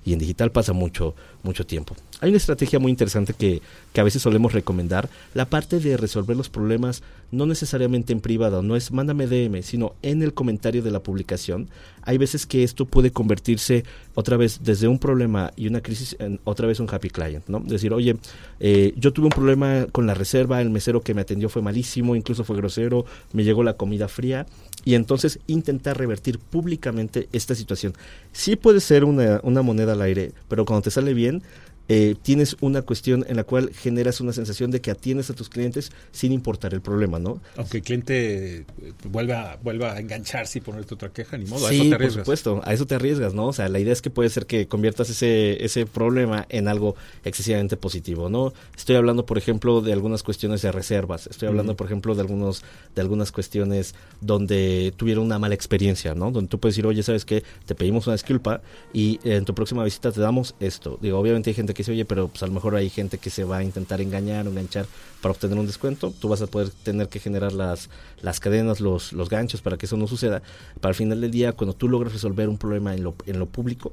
Y 0.05 0.12
en 0.12 0.19
digital 0.19 0.53
pasa 0.53 0.73
mucho, 0.73 1.15
mucho 1.43 1.67
tiempo. 1.67 1.97
Hay 2.22 2.28
una 2.28 2.38
estrategia 2.38 2.78
muy 2.78 2.90
interesante 2.90 3.35
que, 3.35 3.61
que 3.92 4.00
a 4.00 4.04
veces 4.04 4.22
solemos 4.22 4.52
recomendar. 4.52 5.11
La 5.35 5.46
parte 5.46 5.80
de 5.80 5.96
resolver 5.96 6.37
los 6.37 6.48
problemas 6.48 7.02
no 7.32 7.46
necesariamente 7.46 8.12
en 8.12 8.20
privado, 8.20 8.62
no 8.62 8.76
es 8.76 8.92
mándame 8.92 9.26
DM, 9.26 9.62
sino 9.62 9.94
en 10.02 10.22
el 10.22 10.32
comentario 10.32 10.82
de 10.82 10.92
la 10.92 11.02
publicación. 11.02 11.68
Hay 12.02 12.18
veces 12.18 12.46
que 12.46 12.62
esto 12.62 12.85
puede 12.85 13.11
convertirse 13.11 13.85
otra 14.14 14.37
vez 14.37 14.61
desde 14.62 14.87
un 14.87 14.98
problema 14.98 15.50
y 15.56 15.66
una 15.66 15.80
crisis 15.80 16.14
en 16.20 16.38
otra 16.44 16.68
vez 16.68 16.78
un 16.78 16.88
happy 16.88 17.11
client, 17.11 17.44
¿no? 17.48 17.58
Decir, 17.61 17.92
oye, 17.92 18.16
eh, 18.61 18.92
yo 18.96 19.12
tuve 19.12 19.26
un 19.26 19.32
problema 19.32 19.87
con 19.90 20.06
la 20.06 20.14
reserva, 20.14 20.61
el 20.61 20.70
mesero 20.70 21.00
que 21.00 21.14
me 21.14 21.22
atendió 21.22 21.48
fue 21.48 21.62
malísimo, 21.62 22.14
incluso 22.14 22.44
fue 22.44 22.56
grosero, 22.56 23.04
me 23.32 23.42
llegó 23.42 23.64
la 23.64 23.74
comida 23.74 24.06
fría 24.08 24.46
y 24.85 24.94
entonces 24.94 25.38
intentar 25.46 25.98
revertir 25.98 26.38
públicamente 26.38 27.28
esta 27.32 27.54
situación. 27.54 27.94
Sí 28.32 28.56
puede 28.56 28.80
ser 28.80 29.04
una, 29.04 29.40
una 29.42 29.62
moneda 29.62 29.92
al 29.92 30.02
aire, 30.02 30.32
pero 30.48 30.66
cuando 30.66 30.82
te 30.82 30.90
sale 30.90 31.14
bien, 31.14 31.42
eh, 31.88 32.14
tienes 32.23 32.57
una 32.61 32.83
cuestión 32.83 33.25
en 33.29 33.37
la 33.37 33.45
cual 33.45 33.71
generas 33.75 34.21
una 34.21 34.33
sensación 34.33 34.71
de 34.71 34.81
que 34.81 34.90
atiendes 34.90 35.31
a 35.31 35.35
tus 35.35 35.49
clientes 35.49 35.92
sin 36.11 36.33
importar 36.33 36.75
el 36.75 36.81
problema, 36.81 37.18
¿no? 37.18 37.40
Aunque 37.57 37.79
el 37.79 37.83
cliente 37.83 38.57
eh, 38.59 38.64
vuelva, 39.11 39.59
vuelva 39.62 39.92
a 39.92 40.01
engancharse 40.01 40.59
y 40.59 40.62
ponerte 40.62 40.95
otra 40.95 41.11
queja, 41.11 41.37
ni 41.37 41.47
modo, 41.47 41.66
a 41.66 41.73
eso 41.73 41.83
te 41.83 41.95
arriesgas. 41.95 42.14
por 42.14 42.25
supuesto, 42.25 42.61
a 42.64 42.73
eso 42.73 42.87
te 42.87 42.95
arriesgas, 42.95 43.35
¿no? 43.35 43.47
O 43.47 43.53
sea, 43.53 43.68
la 43.68 43.79
idea 43.79 43.92
es 43.92 44.03
que 44.03 44.11
puede 44.11 44.31
ser 44.31 44.47
que 44.47 44.68
conviertas 44.68 45.11
ese, 45.11 45.64
ese 45.64 45.87
problema 45.87 46.47
en 46.49 46.68
algo 46.68 46.95
excesivamente 47.25 47.77
positivo, 47.77 48.29
¿no? 48.29 48.53
Estoy 48.77 48.97
hablando, 48.97 49.27
por 49.27 49.38
ejemplo, 49.38 49.81
de 49.81 49.92
algunas 49.92 50.23
cuestiones 50.23 50.62
de 50.62 50.73
reservas, 50.73 51.27
estoy 51.27 51.49
hablando, 51.49 51.77
por 51.77 51.87
ejemplo, 51.87 52.14
de 52.14 52.21
algunos 52.21 52.62
de 52.95 53.01
algunas 53.01 53.33
cuestiones 53.33 53.95
donde 54.21 54.92
tuvieron 54.97 55.25
una 55.25 55.38
mala 55.38 55.55
experiencia, 55.55 56.14
¿no? 56.14 56.31
Donde 56.31 56.49
tú 56.49 56.59
puedes 56.59 56.75
decir, 56.75 56.87
oye, 56.87 57.03
¿sabes 57.03 57.25
qué? 57.25 57.42
Te 57.66 57.75
pedimos 57.75 58.07
una 58.07 58.14
disculpa 58.14 58.61
y 58.92 59.18
en 59.25 59.45
tu 59.45 59.55
próxima 59.55 59.85
visita 59.85 60.12
te 60.12 60.21
damos 60.21 60.55
esto. 60.61 60.99
Digo, 61.01 61.18
obviamente 61.18 61.51
hay 61.51 61.55
gente 61.55 61.71
que 61.74 61.78
dice, 61.78 61.92
oye, 61.92 62.04
pero 62.04 62.28
pues 62.28 62.42
a 62.42 62.46
lo 62.46 62.52
mejor 62.52 62.74
hay 62.76 62.90
gente 62.90 63.18
que 63.18 63.30
se 63.30 63.44
va 63.44 63.58
a 63.58 63.64
intentar 63.64 64.00
engañar 64.00 64.46
o 64.46 64.50
enganchar 64.50 64.87
para 65.20 65.32
obtener 65.32 65.58
un 65.58 65.66
descuento. 65.66 66.12
Tú 66.18 66.28
vas 66.28 66.42
a 66.42 66.46
poder 66.46 66.70
tener 66.70 67.08
que 67.08 67.20
generar 67.20 67.52
las, 67.52 67.90
las 68.20 68.40
cadenas, 68.40 68.80
los, 68.80 69.12
los 69.12 69.28
ganchos 69.28 69.62
para 69.62 69.76
que 69.76 69.87
eso 69.87 69.96
no 69.96 70.06
suceda. 70.06 70.42
Para 70.80 70.90
el 70.90 70.96
final 70.96 71.20
del 71.20 71.30
día, 71.30 71.52
cuando 71.52 71.74
tú 71.74 71.88
logres 71.88 72.12
resolver 72.12 72.48
un 72.48 72.58
problema 72.58 72.94
en 72.94 73.02
lo, 73.04 73.14
en 73.26 73.38
lo 73.38 73.46
público, 73.46 73.92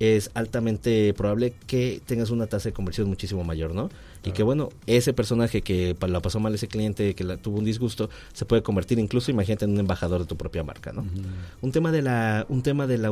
es 0.00 0.30
altamente 0.34 1.14
probable 1.14 1.54
que 1.66 2.00
tengas 2.04 2.30
una 2.30 2.46
tasa 2.46 2.68
de 2.68 2.72
conversión 2.72 3.08
muchísimo 3.08 3.44
mayor, 3.44 3.74
¿no? 3.74 3.90
Y 4.24 4.32
que 4.32 4.42
bueno, 4.42 4.70
ese 4.86 5.12
personaje 5.12 5.62
que 5.62 5.96
la 6.08 6.20
pasó 6.20 6.40
mal 6.40 6.54
ese 6.54 6.68
cliente, 6.68 7.14
que 7.14 7.24
la, 7.24 7.36
tuvo 7.36 7.58
un 7.58 7.64
disgusto, 7.64 8.08
se 8.32 8.44
puede 8.44 8.62
convertir 8.62 8.98
incluso, 8.98 9.30
imagínate, 9.30 9.64
en 9.64 9.72
un 9.72 9.80
embajador 9.80 10.20
de 10.20 10.26
tu 10.26 10.36
propia 10.36 10.62
marca, 10.62 10.92
¿no? 10.92 11.04
Un 11.60 11.72
tema 11.72 11.92
de 11.92 12.02
la, 12.02 12.46
un 12.48 12.62
tema 12.62 12.86
de 12.86 12.98
la, 12.98 13.10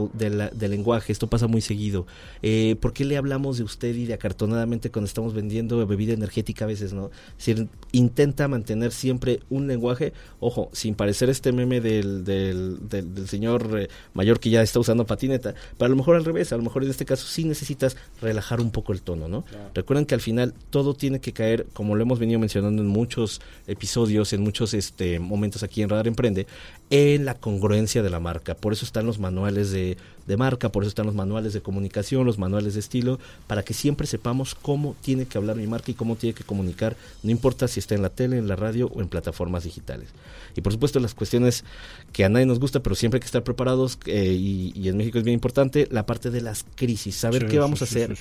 del 0.51 0.71
lenguaje, 0.71 1.13
esto 1.13 1.27
pasa 1.27 1.47
muy 1.47 1.61
seguido. 1.61 2.07
Eh, 2.43 2.77
¿Por 2.81 2.93
qué 2.93 3.05
le 3.05 3.17
hablamos 3.17 3.59
de 3.59 3.65
usted 3.65 3.95
y 3.95 4.07
de 4.07 4.15
acartonadamente 4.15 4.91
cuando 4.91 5.07
estamos 5.07 5.35
vendiendo 5.35 5.87
bebida 5.87 6.13
energética 6.13 6.65
a 6.65 6.69
veces, 6.69 6.93
no? 6.93 7.11
Es 7.39 7.53
intenta 7.93 8.49
mantener 8.49 8.93
siempre 8.93 9.41
un 9.51 9.67
lenguaje, 9.67 10.13
ojo, 10.41 10.71
sin 10.73 10.95
parecer 10.95 11.29
este 11.29 11.53
meme 11.53 11.81
del, 11.81 12.25
del, 12.25 12.89
del, 12.89 13.29
señor 13.29 13.79
eh, 13.79 13.89
mayor 14.15 14.41
que 14.41 14.51
ya 14.51 14.63
está 14.63 14.81
usando 14.81 15.07
patineta, 15.07 15.55
pero 15.77 15.87
a 15.87 15.89
lo 15.89 15.97
mejor 15.97 16.17
al 16.17 16.25
revés, 16.25 16.53
a 16.53 16.57
lo 16.57 16.63
mejor 16.63 16.85
en 16.85 16.91
este 16.91 17.05
caso 17.05 17.27
sí 17.27 17.45
necesitas 17.45 17.97
relajar 18.21 18.61
un 18.61 18.71
poco 18.71 18.93
el 18.93 19.03
tono, 19.03 19.29
¿no? 19.29 19.45
Recuerden 19.75 20.07
que 20.07 20.15
al 20.15 20.21
final 20.21 20.55
todo 20.71 20.95
tiene 21.03 21.19
que 21.19 21.33
caer, 21.33 21.67
como 21.73 21.97
lo 21.97 22.03
hemos 22.03 22.21
venido 22.21 22.39
mencionando 22.39 22.81
en 22.81 22.87
muchos 22.87 23.41
episodios, 23.67 24.33
en 24.33 24.41
muchos 24.41 24.73
este, 24.73 25.19
momentos 25.19 25.65
aquí 25.65 25.83
en 25.83 25.89
Radar 25.89 26.07
Emprende, 26.07 26.47
en 26.91 27.25
la 27.25 27.35
congruencia 27.35 28.05
de 28.05 28.11
la 28.11 28.21
marca. 28.21 28.55
Por 28.55 28.73
eso 28.73 28.85
están 28.85 29.05
los 29.05 29.19
manuales 29.19 29.73
de, 29.73 29.97
de 30.29 30.37
marca, 30.37 30.71
por 30.71 30.85
eso 30.85 30.91
están 30.91 31.07
los 31.07 31.17
manuales 31.17 31.55
de 31.55 31.61
comunicación, 31.61 32.25
los 32.25 32.39
manuales 32.39 32.75
de 32.75 32.81
estilo, 32.81 33.19
para 33.49 33.65
que 33.65 33.75
siempre 33.75 34.07
sepamos 34.07 34.55
cómo 34.55 34.95
tiene 35.01 35.27
que 35.27 35.39
hablar 35.39 35.57
mi 35.57 35.67
marca 35.67 35.91
y 35.91 35.95
cómo 35.95 36.15
tiene 36.15 36.35
que 36.35 36.45
comunicar, 36.45 36.95
no 37.25 37.33
importa 37.33 37.67
si 37.67 37.81
está 37.81 37.97
en 37.97 38.03
la 38.03 38.11
tele, 38.11 38.39
en 38.39 38.47
la 38.47 38.55
radio 38.55 38.87
o 38.95 39.01
en 39.01 39.09
plataformas 39.09 39.65
digitales. 39.65 40.11
Y 40.55 40.61
por 40.61 40.73
supuesto 40.73 41.01
las 41.01 41.15
cuestiones 41.15 41.65
que 42.13 42.25
a 42.25 42.29
nadie 42.29 42.47
nos 42.47 42.61
gusta, 42.61 42.81
pero 42.81 42.95
siempre 42.95 43.17
hay 43.17 43.23
que 43.23 43.27
estar 43.27 43.43
preparados, 43.43 43.99
eh, 44.07 44.37
y, 44.39 44.89
en 44.89 44.97
México 44.97 45.19
es 45.19 45.25
bien 45.25 45.35
importante, 45.35 45.89
la 45.91 46.07
parte 46.07 46.31
de 46.31 46.43
las 46.43 46.65
crisis, 46.77 47.17
saber 47.17 47.49
qué 47.49 47.59
vamos 47.59 47.81
a 47.81 47.87
hacer 47.87 48.17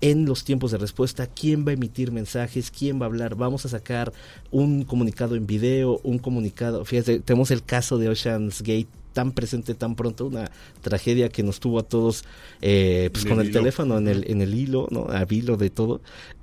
en 0.00 0.24
los 0.24 0.44
tiempos 0.44 0.70
de 0.70 0.78
respuesta, 0.78 1.26
quién 1.26 1.66
va 1.66 1.70
a 1.70 1.74
emitir 1.74 2.12
mensajes, 2.12 2.70
quién 2.70 3.00
va 3.00 3.04
a 3.04 3.08
hablar, 3.08 3.34
vamos 3.34 3.64
a 3.66 3.68
sacar 3.68 4.12
un 4.50 4.84
comunicado 4.84 5.36
en 5.36 5.46
video, 5.46 6.00
un 6.02 6.18
comunicado, 6.18 6.84
fíjate, 6.84 7.20
tenemos 7.20 7.50
el 7.50 7.62
caso 7.62 7.98
de 7.98 8.08
Ocean's 8.08 8.62
Gate 8.62 8.88
tan 9.12 9.32
presente 9.32 9.74
tan 9.74 9.96
pronto, 9.96 10.26
una 10.26 10.50
tragedia 10.82 11.28
que 11.28 11.42
nos 11.42 11.60
tuvo 11.60 11.80
a 11.80 11.82
todos 11.82 12.24
eh, 12.60 13.10
pues 13.12 13.24
con 13.24 13.40
el, 13.40 13.50
teléfono 13.50 13.98
en 13.98 14.08
el, 14.08 14.30
en 14.30 14.40
el 14.40 14.54
hilo, 14.54 14.86
¿no? 14.90 15.06
A 15.10 15.26
hilo 15.28 15.56
de 15.56 15.70
todo. 15.70 16.00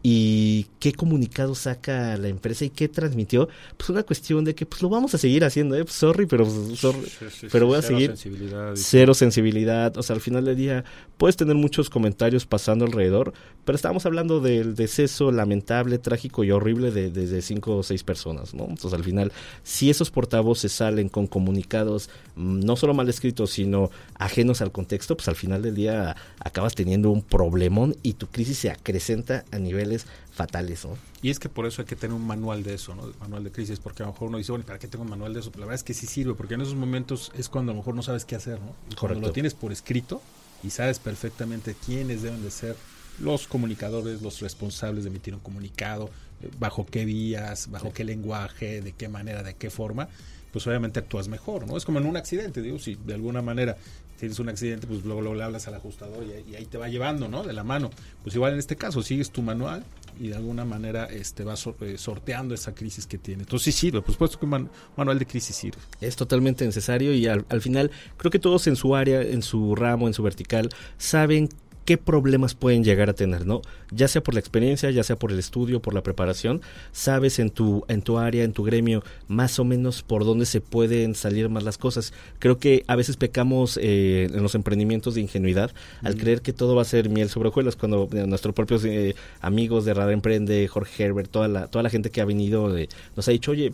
¿Y 0.10 0.68
qué 0.80 0.94
comunicado 0.94 1.54
saca 1.54 2.16
la 2.16 2.30
empresa 2.30 2.64
y 2.64 2.70
qué 2.70 2.88
transmitió? 2.88 3.50
Pues 3.76 3.90
una 3.90 4.04
cuestión 4.04 4.46
de 4.46 4.56
que 4.56 4.66
pues 4.66 4.82
lo 4.82 4.88
vamos 4.88 5.14
a 5.14 5.18
seguir 5.18 5.44
haciendo, 5.44 5.76
¿eh? 5.76 5.84
Pues, 5.84 5.96
sorry, 5.98 6.26
pero, 6.26 6.46
pues, 6.46 7.46
pero 7.52 7.68
voy 7.68 7.78
a 7.78 7.82
seguir. 7.82 8.12
Sensibilidad, 8.12 8.72
cero 8.76 9.14
sensibilidad. 9.14 9.98
O 9.98 10.04
sea, 10.04 10.16
al 10.16 10.22
final 10.22 10.46
del 10.46 10.56
día 10.56 10.86
puedes 11.18 11.36
tener 11.36 11.58
muchos 11.58 11.90
comentarios 11.90 12.46
pasando 12.46 12.86
alrededor, 12.86 13.34
pero 13.66 13.76
estamos 13.76 14.06
hablando 14.06 14.40
del 14.40 14.76
deceso 14.76 15.30
lamentable, 15.34 15.98
trágico 15.98 16.46
y 16.46 16.52
horrible 16.52 16.92
de, 16.92 17.10
de, 17.10 17.42
cinco 17.42 17.76
o 17.76 17.84
seis 17.84 18.06
personas, 18.06 18.54
¿no? 18.54 18.64
Entonces 18.64 18.94
al 18.94 19.04
final, 19.04 19.34
si 19.64 19.90
esos 19.90 20.10
portavoces 20.10 20.72
salen 20.72 21.10
con 21.10 21.28
comunicados 21.28 22.10
no 22.38 22.78
solo 22.78 22.94
mal 22.94 23.10
escritos, 23.10 23.50
sino 23.52 23.90
ajenos 24.16 24.62
al 24.62 24.72
contexto, 24.72 25.18
pues 25.18 25.28
al 25.28 25.36
final 25.36 25.64
del 25.64 25.76
día 25.76 26.16
acabas 26.40 26.76
teniendo 26.76 27.10
un 27.10 27.24
problemón 27.24 27.98
y 28.04 28.14
tu 28.14 28.28
crisis 28.28 28.60
se 28.60 28.70
acrecenta 28.70 29.44
a 29.52 29.60
niveles 29.60 29.97
fatales, 30.32 30.86
¿no? 30.86 30.98
Y 31.22 31.30
es 31.30 31.40
que 31.40 31.50
por 31.50 31.66
eso 31.66 31.82
hay 31.82 31.88
que 31.88 31.96
tener 31.96 32.16
un 32.16 32.26
manual 32.26 32.64
de 32.64 32.76
eso, 32.76 32.96
¿no? 32.96 33.12
Manual 33.20 33.44
de 33.44 33.52
crisis, 33.52 33.80
porque 33.80 34.04
a 34.04 34.06
lo 34.06 34.14
mejor 34.14 34.30
uno 34.30 34.38
dice, 34.38 34.52
bueno, 34.52 34.66
¿para 34.66 34.80
qué 34.80 34.88
tengo 34.88 35.04
un 35.04 35.10
manual 35.10 35.34
de 35.34 35.40
eso? 35.40 35.52
Pero 35.52 35.62
la 35.62 35.66
verdad 35.68 35.80
es 35.80 35.84
que 35.84 35.94
sí 35.94 36.08
sirve, 36.08 36.34
porque 36.34 36.54
en 36.56 36.62
esos 36.62 36.76
momentos 36.76 37.32
es 37.36 37.50
cuando 37.50 37.72
a 37.72 37.76
lo 37.76 37.82
mejor 37.82 37.96
no 37.96 38.04
sabes 38.04 38.26
qué 38.26 38.36
hacer, 38.36 38.60
¿no? 38.60 38.76
cuando 39.00 39.20
lo 39.20 39.32
tienes 39.32 39.54
por 39.54 39.72
escrito 39.72 40.22
y 40.64 40.70
sabes 40.70 41.00
perfectamente 41.00 41.76
quiénes 41.86 42.22
deben 42.22 42.44
de 42.44 42.52
ser 42.52 42.76
los 43.20 43.48
comunicadores, 43.48 44.22
los 44.22 44.42
responsables 44.42 45.04
de 45.04 45.10
emitir 45.10 45.34
un 45.34 45.40
comunicado, 45.40 46.10
eh, 46.42 46.50
bajo 46.60 46.86
qué 46.86 47.06
vías, 47.06 47.70
bajo 47.72 47.92
qué 47.92 48.04
lenguaje, 48.04 48.82
de 48.82 48.94
qué 48.94 49.10
manera, 49.10 49.44
de 49.44 49.56
qué 49.56 49.70
forma, 49.70 50.08
pues 50.52 50.68
obviamente 50.68 51.00
actúas 51.00 51.28
mejor, 51.28 51.68
¿no? 51.68 51.78
Es 51.78 51.86
como 51.86 52.00
en 52.00 52.06
un 52.06 52.18
accidente, 52.18 52.62
digo, 52.62 52.80
si 52.80 52.96
de 52.96 53.14
alguna 53.14 53.42
manera 53.42 53.78
tienes 54.18 54.40
un 54.40 54.50
accidente, 54.50 54.88
pues 54.88 55.04
luego, 55.06 55.34
le 55.34 55.44
hablas 55.44 55.68
al 55.68 55.76
ajustador 55.76 56.24
y, 56.24 56.56
ahí 56.56 56.66
te 56.66 56.78
va 56.78 56.90
llevando, 56.90 57.28
¿no? 57.28 57.44
De 57.44 57.54
la 57.54 57.64
mano. 57.64 57.90
Pues 58.24 58.36
igual 58.36 58.54
en 58.54 58.60
este 58.60 58.76
caso, 58.76 59.02
sigues 59.02 59.32
tu 59.32 59.42
manual 59.42 59.84
y 60.20 60.30
de 60.30 60.36
alguna 60.36 60.66
manera 60.66 61.06
este 61.06 61.44
vas 61.44 61.68
eh, 61.82 61.98
sorteando 61.98 62.56
esa 62.56 62.74
crisis 62.74 63.06
que 63.06 63.18
tiene. 63.18 63.44
Entonces 63.44 63.74
sí 63.74 63.80
sirve, 63.80 64.02
por 64.02 64.12
supuesto 64.12 64.40
que 64.40 64.46
un 64.46 64.70
manual 64.96 65.20
de 65.20 65.26
crisis 65.26 65.56
sirve. 65.56 65.78
Es 66.02 66.16
totalmente 66.16 66.66
necesario 66.66 67.14
y 67.14 67.28
al, 67.28 67.46
al 67.50 67.62
final 67.62 67.92
creo 68.18 68.32
que 68.32 68.40
todos 68.40 68.68
en 68.68 68.76
su 68.76 68.96
área, 68.96 69.22
en 69.22 69.42
su 69.42 69.76
ramo, 69.76 70.08
en 70.08 70.14
su 70.14 70.24
vertical, 70.24 70.70
saben 70.98 71.50
qué 71.88 71.98
problemas 71.98 72.54
pueden 72.54 72.84
llegar 72.84 73.10
a 73.10 73.14
tener, 73.14 73.46
¿no? 73.46 73.62
Ya 73.92 74.10
sea 74.10 74.22
por 74.22 74.34
la 74.34 74.42
experiencia, 74.42 74.92
ya 74.92 75.04
sea 75.04 75.16
por 75.16 75.32
el 75.32 75.40
estudio, 75.40 75.82
por 75.82 75.94
la 75.94 76.04
preparación, 76.04 76.62
sabes 76.92 77.40
en 77.40 77.50
tu 77.50 77.86
en 77.88 78.02
tu 78.02 78.18
área, 78.18 78.44
en 78.44 78.52
tu 78.52 78.66
gremio, 78.66 79.06
más 79.30 79.58
o 79.58 79.64
menos 79.64 80.04
por 80.04 80.26
dónde 80.26 80.46
se 80.46 80.60
pueden 80.60 81.16
salir 81.16 81.48
más 81.48 81.64
las 81.64 81.78
cosas. 81.78 82.12
Creo 82.40 82.58
que 82.58 82.84
a 82.88 82.98
veces 82.98 83.16
pecamos 83.16 83.80
eh, 83.82 84.28
en 84.30 84.44
los 84.44 84.54
emprendimientos 84.54 85.16
de 85.16 85.22
ingenuidad 85.22 85.72
al 86.04 86.18
creer 86.18 86.42
que 86.42 86.52
todo 86.52 86.76
va 86.76 86.82
a 86.82 86.86
ser 86.86 87.08
miel 87.08 87.30
sobre 87.30 87.48
hojuelas 87.48 87.78
cuando 87.78 88.10
eh, 88.12 88.28
nuestros 88.28 88.54
propios 88.54 88.84
eh, 88.84 89.16
amigos 89.40 89.86
de 89.86 89.94
Radar 89.94 90.12
Emprende, 90.12 90.68
Jorge 90.68 91.06
Herbert, 91.06 91.32
toda 91.32 91.48
la 91.48 91.68
toda 91.68 91.84
la 91.84 91.90
gente 91.90 92.10
que 92.10 92.20
ha 92.20 92.26
venido 92.26 92.68
nos 93.16 93.28
ha 93.30 93.32
dicho, 93.32 93.52
"Oye, 93.52 93.72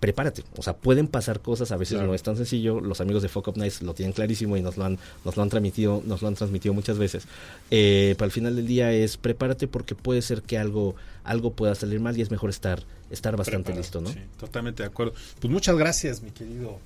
prepárate. 0.00 0.44
O 0.56 0.62
sea, 0.62 0.76
pueden 0.76 1.08
pasar 1.08 1.40
cosas, 1.40 1.72
a 1.72 1.76
veces 1.76 2.00
no 2.00 2.14
es 2.14 2.22
tan 2.22 2.36
sencillo. 2.36 2.80
Los 2.80 3.00
amigos 3.00 3.22
de 3.22 3.28
Fuck 3.28 3.48
Up 3.48 3.56
Nice 3.56 3.84
lo 3.84 3.94
tienen 3.94 4.12
clarísimo 4.12 4.56
y 4.56 4.62
nos 4.62 4.76
lo 4.76 4.84
han, 4.84 4.98
nos 5.24 5.36
lo 5.36 5.42
han 5.42 5.48
transmitido, 5.48 6.02
nos 6.06 6.22
lo 6.22 6.28
han 6.28 6.34
transmitido 6.34 6.74
muchas 6.74 6.98
veces. 6.98 7.24
Eh, 7.70 8.14
pero 8.16 8.26
al 8.26 8.32
final 8.32 8.56
del 8.56 8.66
día 8.66 8.92
es 8.92 9.16
prepárate 9.16 9.68
porque 9.68 9.94
puede 9.94 10.22
ser 10.22 10.42
que 10.42 10.58
algo, 10.58 10.94
algo 11.24 11.52
pueda 11.52 11.74
salir 11.74 12.00
mal 12.00 12.16
y 12.16 12.22
es 12.22 12.30
mejor 12.30 12.50
estar, 12.50 12.82
estar 13.10 13.36
bastante 13.36 13.74
listo, 13.74 14.00
¿no? 14.00 14.10
Sí, 14.10 14.20
totalmente 14.38 14.82
de 14.82 14.88
acuerdo. 14.88 15.14
Pues 15.40 15.52
muchas 15.52 15.76
gracias, 15.76 16.22
mi 16.22 16.30
querido, 16.30 16.78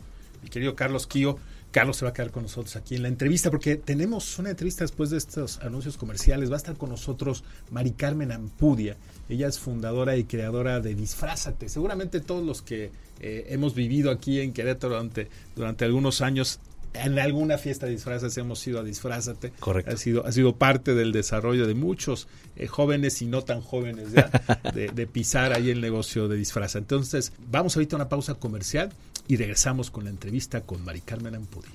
mi 0.43 0.49
querido 0.49 0.75
Carlos 0.75 1.07
Kio. 1.07 1.39
Carlos 1.71 1.99
se 1.99 2.05
va 2.05 2.11
a 2.11 2.13
quedar 2.13 2.33
con 2.33 2.43
nosotros 2.43 2.75
aquí 2.75 2.97
en 2.97 3.03
la 3.03 3.09
entrevista 3.09 3.49
porque 3.49 3.77
tenemos 3.77 4.39
una 4.41 4.51
entrevista 4.51 4.83
después 4.83 5.11
de 5.11 5.19
estos 5.19 5.59
anuncios 5.59 5.97
comerciales. 5.97 6.51
Va 6.51 6.55
a 6.55 6.57
estar 6.57 6.77
con 6.77 6.91
nosotros 6.91 7.45
Mari 7.71 7.93
Carmen 7.93 8.33
Ampudia. 8.33 8.97
Ella 9.31 9.47
es 9.47 9.59
fundadora 9.59 10.17
y 10.17 10.25
creadora 10.25 10.81
de 10.81 10.95
Disfrázate. 10.95 11.69
Seguramente 11.69 12.21
todos 12.21 12.45
los 12.45 12.63
que 12.63 12.91
eh, 13.21 13.47
hemos 13.51 13.75
vivido 13.75 14.11
aquí 14.11 14.41
en 14.41 14.53
Querétaro 14.53 14.95
durante, 14.95 15.29
durante 15.55 15.85
algunos 15.85 16.21
años 16.21 16.59
en 16.93 17.19
alguna 17.19 17.57
fiesta 17.57 17.87
de 17.87 17.93
disfraces 17.93 18.37
hemos 18.37 18.67
ido 18.67 18.81
a 18.81 18.83
Disfrázate. 18.83 19.53
Correcto. 19.61 19.93
Ha 19.93 19.97
sido, 19.97 20.27
ha 20.27 20.33
sido 20.33 20.57
parte 20.57 20.95
del 20.95 21.13
desarrollo 21.13 21.67
de 21.67 21.75
muchos 21.75 22.27
eh, 22.57 22.67
jóvenes 22.67 23.23
y 23.23 23.27
no 23.27 23.43
tan 23.43 23.61
jóvenes 23.61 24.13
ya 24.13 24.31
de, 24.75 25.07
pisar 25.07 25.53
ahí 25.53 25.71
el 25.71 25.81
negocio 25.81 26.27
de 26.27 26.37
disfraz. 26.37 26.75
Entonces, 26.75 27.33
vamos 27.51 27.77
ahorita 27.77 27.95
a 27.95 27.99
una 27.99 28.09
pausa 28.09 28.35
comercial 28.35 28.91
y 29.29 29.37
regresamos 29.37 29.91
con 29.91 30.05
la 30.05 30.11
entrevista 30.11 30.63
con 30.63 30.85
Mari 30.85 31.01
Carmen 31.03 31.37
Ampudia. 31.37 31.71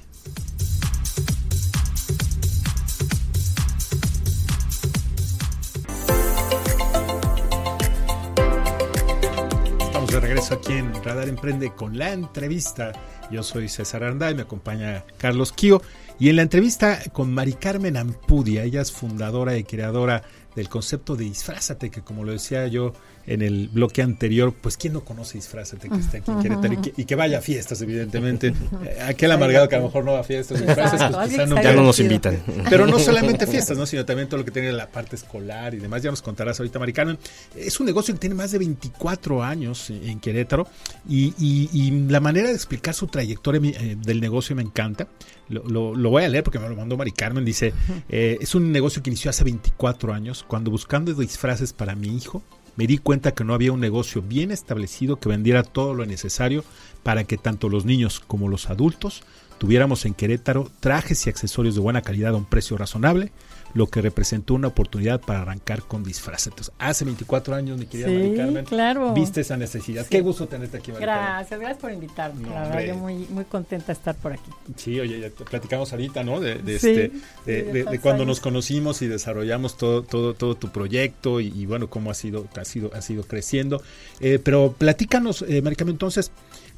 Regreso 10.25 10.55
aquí 10.55 10.73
en 10.73 10.91
Radar 11.03 11.29
Emprende 11.29 11.71
con 11.75 11.99
la 11.99 12.11
entrevista. 12.11 12.93
Yo 13.29 13.43
soy 13.43 13.69
César 13.69 14.03
Aranda 14.03 14.31
y 14.31 14.33
me 14.33 14.41
acompaña 14.41 15.03
Carlos 15.17 15.51
Kio. 15.51 15.83
Y 16.17 16.29
en 16.29 16.37
la 16.37 16.41
entrevista 16.41 16.99
con 17.13 17.31
Mari 17.31 17.53
Carmen 17.53 17.95
Ampudia, 17.95 18.63
ella 18.63 18.81
es 18.81 18.91
fundadora 18.91 19.55
y 19.55 19.63
creadora 19.63 20.23
del 20.55 20.69
concepto 20.69 21.15
de 21.15 21.25
disfrázate, 21.25 21.89
que 21.89 22.01
como 22.01 22.23
lo 22.23 22.31
decía 22.31 22.67
yo 22.67 22.93
en 23.27 23.41
el 23.41 23.69
bloque 23.69 24.01
anterior, 24.01 24.53
pues 24.53 24.77
quién 24.77 24.93
no 24.93 25.01
conoce 25.03 25.37
disfrázate 25.37 25.89
que 25.89 25.97
está 25.97 26.17
aquí 26.17 26.31
en 26.31 26.41
Querétaro 26.41 26.81
y 26.95 27.05
que, 27.05 27.15
vaya 27.15 27.39
a 27.39 27.41
fiestas, 27.41 27.81
evidentemente. 27.81 28.53
Eh, 28.85 28.99
aquel 29.07 29.31
amargado 29.31 29.67
que 29.67 29.75
a 29.75 29.79
lo 29.79 29.85
mejor 29.85 30.05
no 30.05 30.13
va 30.13 30.19
a 30.19 30.23
fiestas, 30.23 30.61
disfraces, 30.61 31.01
pues 31.01 31.29
quizá 31.29 31.45
no, 31.45 31.61
ya 31.61 31.73
no 31.73 31.83
nos 31.83 31.99
invitan. 31.99 32.41
Pero 32.69 32.85
no 32.85 32.99
solamente 32.99 33.47
fiestas, 33.47 33.77
¿no? 33.77 33.85
sino 33.85 34.05
también 34.05 34.27
todo 34.29 34.39
lo 34.39 34.45
que 34.45 34.51
tiene 34.51 34.71
la 34.71 34.87
parte 34.87 35.15
escolar 35.15 35.73
y 35.73 35.79
demás. 35.79 36.03
Ya 36.03 36.11
nos 36.11 36.21
contarás 36.21 36.59
ahorita, 36.59 36.77
Mari 36.77 36.93
Carmen. 36.93 37.17
Es 37.55 37.79
un 37.79 37.85
negocio 37.87 38.13
que 38.13 38.19
tiene 38.19 38.35
más 38.35 38.51
de 38.51 38.59
24 38.59 39.43
años 39.43 39.89
en 39.89 40.19
Querétaro 40.19 40.67
y, 41.07 41.33
la 42.05 42.19
manera 42.19 42.49
de 42.49 42.55
explicar 42.55 42.93
su 42.93 43.07
trayectoria 43.07 43.61
eh, 43.63 43.95
del 43.99 44.21
negocio 44.21 44.55
me 44.55 44.61
encanta. 44.61 45.07
Lo, 45.49 45.93
voy 45.93 46.23
a 46.23 46.29
leer 46.29 46.43
porque 46.43 46.59
me 46.59 46.69
lo 46.69 46.75
mandó 46.75 46.97
Mari 46.97 47.11
Carmen. 47.11 47.43
Dice, 47.43 47.73
eh, 48.09 48.37
es 48.39 48.55
un 48.55 48.71
negocio 48.71 49.01
que 49.01 49.09
inició 49.09 49.29
hace 49.29 49.43
24 49.43 50.13
años 50.13 50.44
cuando 50.47 50.71
buscando 50.71 51.13
disfraces 51.13 51.73
para 51.73 51.95
mi 51.95 52.15
hijo 52.15 52.43
me 52.75 52.87
di 52.87 52.97
cuenta 52.97 53.33
que 53.33 53.43
no 53.43 53.53
había 53.53 53.71
un 53.71 53.79
negocio 53.79 54.21
bien 54.21 54.51
establecido 54.51 55.17
que 55.17 55.29
vendiera 55.29 55.63
todo 55.63 55.93
lo 55.93 56.05
necesario 56.05 56.63
para 57.03 57.23
que 57.23 57.37
tanto 57.37 57.69
los 57.69 57.85
niños 57.85 58.19
como 58.19 58.49
los 58.49 58.69
adultos 58.69 59.23
tuviéramos 59.57 60.05
en 60.05 60.13
Querétaro 60.13 60.69
trajes 60.79 61.25
y 61.25 61.29
accesorios 61.29 61.75
de 61.75 61.81
buena 61.81 62.01
calidad 62.01 62.33
a 62.33 62.37
un 62.37 62.45
precio 62.45 62.77
razonable, 62.77 63.31
lo 63.75 63.87
que 63.87 64.01
representó 64.01 64.53
una 64.53 64.69
oportunidad 64.69 65.19
para 65.19 65.41
arrancar 65.41 65.83
con 65.83 66.01
disfraces. 66.01 66.47
Entonces, 66.47 66.73
hace 66.79 67.03
24 67.03 67.55
años, 67.55 67.77
mi 67.77 67.85
querida 67.85 68.07
sí, 68.07 68.33
Carmen, 68.35 68.63
claro. 68.63 69.13
viste 69.13 69.41
esa 69.41 69.57
necesidad. 69.57 70.07
Qué 70.07 70.21
gusto 70.21 70.47
tenerte 70.47 70.77
aquí, 70.77 70.93
Mari 70.93 71.03
Gracias, 71.03 71.59
gracias 71.59 71.81
por 71.81 71.91
invitarme. 71.91 72.49
la 72.49 72.61
verdad, 72.69 72.85
yo 72.85 72.95
muy, 72.95 73.27
muy 73.29 73.43
contenta 73.43 73.87
de 73.87 73.93
estar 73.93 74.15
por 74.15 74.31
aquí. 74.31 74.49
Sí, 74.77 74.97
oye, 74.97 75.19
ya 75.19 75.29
platicamos 75.29 75.91
ahorita, 75.91 76.23
¿no? 76.23 76.39
De, 76.39 76.61
este, 76.73 77.11
de, 77.45 77.99
cuando 78.01 78.25
nos 78.25 78.39
conocimos 78.39 79.01
y 79.01 79.07
desarrollamos 79.07 79.77
todo, 79.77 80.03
todo, 80.03 80.33
todo 80.33 80.55
tu 80.55 80.69
proyecto 80.69 81.41
y, 81.41 81.65
bueno, 81.65 81.89
cómo 81.89 82.09
ha 82.11 82.13
sido, 82.13 82.47
ha 82.55 82.63
sido, 82.63 82.91
ha 82.93 83.01
sido 83.01 83.23
creciendo. 83.23 83.83
Eh, 84.21 84.39
pero 84.41 84.73
platícanos, 84.77 85.41
eh, 85.41 85.61
Carmen, 85.75 85.95
entonces, 85.95 86.31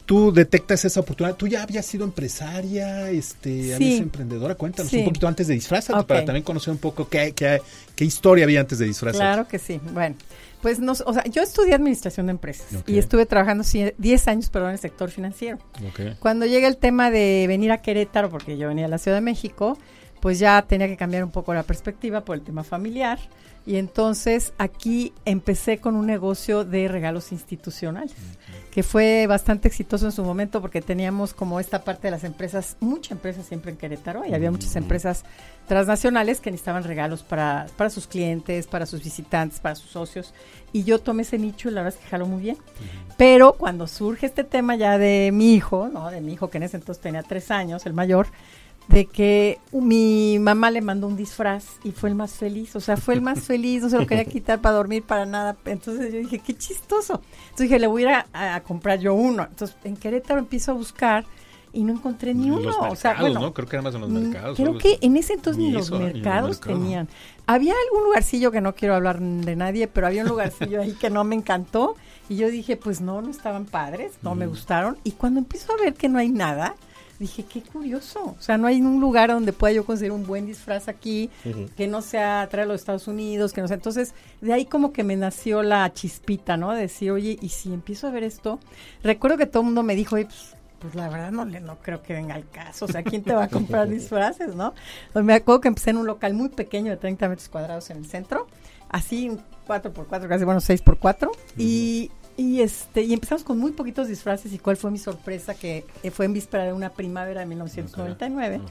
tú 0.08 0.32
detectas 0.32 0.86
esa 0.86 1.02
oportunidad. 1.02 1.36
Tú 1.36 1.48
ya 1.48 1.62
habías 1.62 1.86
sido 1.86 2.06
empresaria, 2.06 3.12
este, 3.12 3.76
habías 3.76 3.78
sido 3.78 4.04
emprendedora. 4.04 4.56
Cuéntanos 4.56 4.92
un 4.92 5.04
poquito 5.06 5.28
antes 5.28 5.48
de 5.48 5.54
disfrazarte 5.54 6.04
para 6.06 6.26
también 6.26 6.44
conocer 6.44 6.72
un 6.72 6.80
poco 6.80 7.08
qué, 7.08 7.34
qué, 7.34 7.62
qué 7.96 8.06
historia 8.06 8.46
había 8.46 8.62
antes 8.62 8.80
de 8.80 8.86
disfrazarte. 8.86 9.20
Claro 9.20 9.48
que 9.48 9.60
sí. 9.60 9.80
Bueno, 9.92 10.16
pues 10.62 10.80
nos, 10.80 11.02
o 11.06 11.14
sea, 11.14 11.26
yo 11.26 11.44
estudié 11.44 11.76
administración 11.76 12.28
de 12.28 12.32
empresas 12.32 12.68
y 12.88 12.98
estuve 12.98 13.26
trabajando 13.26 13.66
10 13.98 14.28
años, 14.30 14.50
perdón, 14.50 14.70
en 14.70 14.74
el 14.76 14.80
sector 14.80 15.12
financiero. 15.12 15.60
Cuando 16.20 16.46
llega 16.46 16.70
el 16.70 16.78
tema 16.78 17.12
de 17.12 17.46
venir 17.48 17.72
a 17.72 17.82
Querétaro, 17.82 18.30
porque 18.30 18.58
yo 18.58 18.70
venía 18.70 18.86
a 18.86 18.90
la 18.90 18.98
Ciudad 18.98 19.18
de 19.18 19.22
México, 19.22 19.78
pues 20.22 20.40
ya 20.40 20.62
tenía 20.62 20.88
que 20.88 20.98
cambiar 20.98 21.24
un 21.24 21.32
poco 21.32 21.54
la 21.54 21.64
perspectiva 21.64 22.22
por 22.22 22.36
el 22.36 22.44
tema 22.44 22.64
familiar. 22.64 23.20
Y 23.66 23.76
entonces 23.76 24.54
aquí 24.58 25.12
empecé 25.26 25.80
con 25.80 25.98
un 25.98 26.06
negocio 26.06 26.64
de 26.64 26.88
regalos 26.88 27.34
institucionales, 27.34 28.16
que 28.72 28.82
fue 28.82 29.28
bastante 29.28 29.68
exitoso 29.68 30.06
en 30.06 30.14
su 30.14 30.24
momento 30.24 30.62
porque 30.62 30.82
teníamos 30.82 31.34
como 31.34 31.60
esta 31.60 31.84
parte 31.84 32.08
de 32.08 32.12
las 32.12 32.24
empresas, 32.24 32.78
muchas 32.80 33.12
empresas 33.12 33.46
siempre 33.46 33.72
en 33.72 33.78
Querétaro, 33.78 34.24
y 34.26 34.34
había 34.34 34.52
muchas 34.52 34.74
empresas 34.78 35.26
transnacionales 35.68 36.40
que 36.40 36.50
necesitaban 36.50 36.86
regalos 36.86 37.24
para, 37.24 37.68
para 37.76 37.90
sus 37.90 38.08
clientes, 38.08 38.68
para 38.68 38.86
sus 38.86 39.04
visitantes, 39.04 39.60
para 39.60 39.76
sus 39.76 39.92
socios. 39.92 40.34
Y 40.72 40.86
yo 40.86 41.00
tomé 41.00 41.24
ese 41.24 41.38
nicho 41.38 41.68
y 41.68 41.74
la 41.74 41.82
verdad 41.82 42.00
es 42.00 42.06
que 42.06 42.10
jaló 42.10 42.26
muy 42.26 42.42
bien. 42.42 42.58
Pero 43.18 43.52
cuando 43.52 43.86
surge 43.88 44.28
este 44.28 44.46
tema 44.46 44.78
ya 44.78 44.98
de 44.98 45.32
mi 45.34 45.54
hijo, 45.54 45.90
¿no? 45.90 46.10
De 46.10 46.22
mi 46.22 46.32
hijo 46.32 46.50
que 46.50 46.58
en 46.58 46.64
ese 46.64 46.78
entonces 46.78 47.02
tenía 47.02 47.22
tres 47.22 47.52
años, 47.52 47.86
el 47.86 47.92
mayor, 47.92 48.28
de 48.88 49.06
que 49.06 49.60
mi 49.72 50.40
mamá 50.40 50.72
le 50.72 50.82
mandó 50.82 51.08
un 51.08 51.18
disfraz 51.18 51.78
y 51.84 51.92
fue 51.92 52.10
el 52.10 52.16
más 52.16 52.32
feliz, 52.34 52.76
o 52.76 52.80
sea, 52.80 52.96
fue 52.98 53.14
el 53.16 53.22
más 53.22 53.40
feliz, 53.44 53.84
no 53.84 53.90
se 53.90 53.98
lo 53.98 54.08
quería 54.08 54.26
quitar 54.26 54.62
para 54.62 54.76
dormir, 54.76 55.04
para 55.04 55.26
nada. 55.26 55.58
Entonces 55.66 56.14
yo 56.14 56.20
dije, 56.20 56.40
qué 56.40 56.54
chistoso. 56.54 57.22
Entonces 57.44 57.70
dije, 57.70 57.80
le 57.80 57.88
voy 57.88 58.06
a 58.06 58.10
ir 58.10 58.26
a, 58.34 58.62
comprar 58.62 59.00
yo 59.00 59.14
uno. 59.14 59.44
Entonces 59.44 59.78
en 59.84 59.98
Querétaro 59.98 60.40
empiezo 60.40 60.72
a 60.72 60.76
buscar 60.76 61.26
y 61.74 61.84
no 61.84 61.94
encontré 61.94 62.34
ni 62.34 62.50
uno. 62.50 62.72
o 62.90 62.96
sea, 62.96 63.16
bueno, 63.20 63.42
¿no? 63.42 63.54
Creo 63.54 63.68
que 63.68 63.76
eran 63.76 63.84
más 63.84 63.96
en 63.96 64.02
los 64.02 64.10
mm, 64.10 64.14
mercados. 64.14 64.58
Creo 64.58 64.78
que 64.78 64.98
en 65.02 65.18
ese 65.18 65.34
entonces 65.34 65.62
ni, 65.62 65.72
los 65.72 65.92
mercados 65.92 66.62
tenían. 66.62 67.10
Había 67.46 67.74
algún 67.86 68.06
lugarcillo 68.06 68.52
que 68.52 68.62
no 68.62 68.74
quiero 68.74 68.96
hablar 68.96 69.20
de 69.20 69.56
nadie, 69.56 69.88
pero 69.88 70.08
había 70.08 70.24
un 70.24 70.30
lugarcillo 70.30 70.82
ahí 70.82 70.94
que 70.94 71.10
no 71.10 71.24
me 71.24 71.36
encantó. 71.36 71.96
Y 72.30 72.36
yo 72.38 72.50
dije, 72.50 72.78
pues 72.78 73.00
no, 73.00 73.22
no 73.22 73.30
estaban 73.30 73.66
padres, 73.66 74.14
no 74.22 74.34
me 74.34 74.48
gustaron. 74.48 74.98
Y 75.04 75.12
cuando 75.12 75.40
empiezo 75.40 75.74
a 75.74 75.78
ver 75.78 75.94
que 75.94 76.10
no 76.10 76.20
hay 76.20 76.30
nada, 76.30 76.76
dije, 77.20 77.46
qué 77.46 77.62
curioso. 77.62 78.36
O 78.38 78.42
sea, 78.42 78.58
no 78.58 78.68
hay 78.68 78.82
un 78.82 79.00
lugar 79.00 79.30
donde 79.30 79.54
pueda 79.54 79.74
yo 79.74 79.86
conseguir 79.86 80.12
un 80.12 80.26
buen 80.26 80.46
disfraz 80.46 80.88
aquí, 80.88 81.30
que 81.76 81.88
no 81.88 82.02
sea 82.02 82.48
traer 82.50 82.66
a 82.66 82.72
los 82.72 82.82
Estados 82.82 83.08
Unidos, 83.08 83.54
que 83.54 83.62
no 83.62 83.68
sea. 83.68 83.76
Entonces, 83.76 84.14
de 84.42 84.54
ahí 84.54 84.66
como 84.66 84.94
que 84.94 85.04
me 85.04 85.16
nació 85.16 85.64
la 85.64 85.92
chispita, 85.94 86.58
¿no? 86.58 86.74
De 86.74 86.82
decir, 86.82 87.12
oye, 87.12 87.38
y 87.42 87.50
si 87.50 87.74
empiezo 87.74 88.08
a 88.08 88.12
ver 88.12 88.24
esto, 88.24 88.60
recuerdo 89.04 89.38
que 89.38 89.46
todo 89.46 89.62
el 89.62 89.66
mundo 89.66 89.84
me 89.84 89.96
dijo, 89.96 90.12
pues, 90.12 90.56
pues 90.80 90.94
la 90.94 91.10
verdad 91.10 91.32
no 91.32 91.44
le 91.46 91.60
no 91.60 91.78
creo 91.80 92.04
que 92.04 92.14
venga 92.14 92.36
al 92.36 92.48
caso. 92.50 92.86
O 92.86 92.88
sea, 92.88 93.04
¿quién 93.04 93.24
te 93.24 93.34
va 93.34 93.46
a 93.46 93.50
comprar 93.50 93.88
disfraces, 93.90 94.56
no? 94.56 94.74
Pues 95.14 95.26
me 95.26 95.34
acuerdo 95.34 95.62
que 95.62 95.68
empecé 95.70 95.90
en 95.90 95.98
un 95.98 96.08
local 96.08 96.34
muy 96.34 96.50
pequeño 96.50 96.92
de 96.92 96.98
30 96.98 97.30
metros 97.30 97.50
cuadrados 97.50 97.90
en 97.90 97.98
el 97.98 98.06
centro, 98.06 98.48
así 98.90 99.30
un 99.30 99.42
4x4, 99.68 100.28
casi 100.28 100.46
bueno, 100.46 100.62
6x4, 100.62 101.30
y 101.58 102.12
y 102.38 102.62
este 102.62 103.02
y 103.02 103.14
empezamos 103.14 103.44
con 103.44 103.58
muy 103.58 103.72
poquitos 103.72 104.08
disfraces 104.08 104.54
y 104.54 104.60
cuál 104.60 104.78
fue 104.78 104.92
mi 104.92 105.00
sorpresa 105.00 105.56
que 105.56 105.86
eh, 106.04 106.12
fue 106.12 106.26
en 106.26 106.34
víspera 106.34 106.66
de 106.66 106.74
una 106.74 106.92
primavera 106.92 107.42
de 107.42 107.48
1999. 107.48 108.62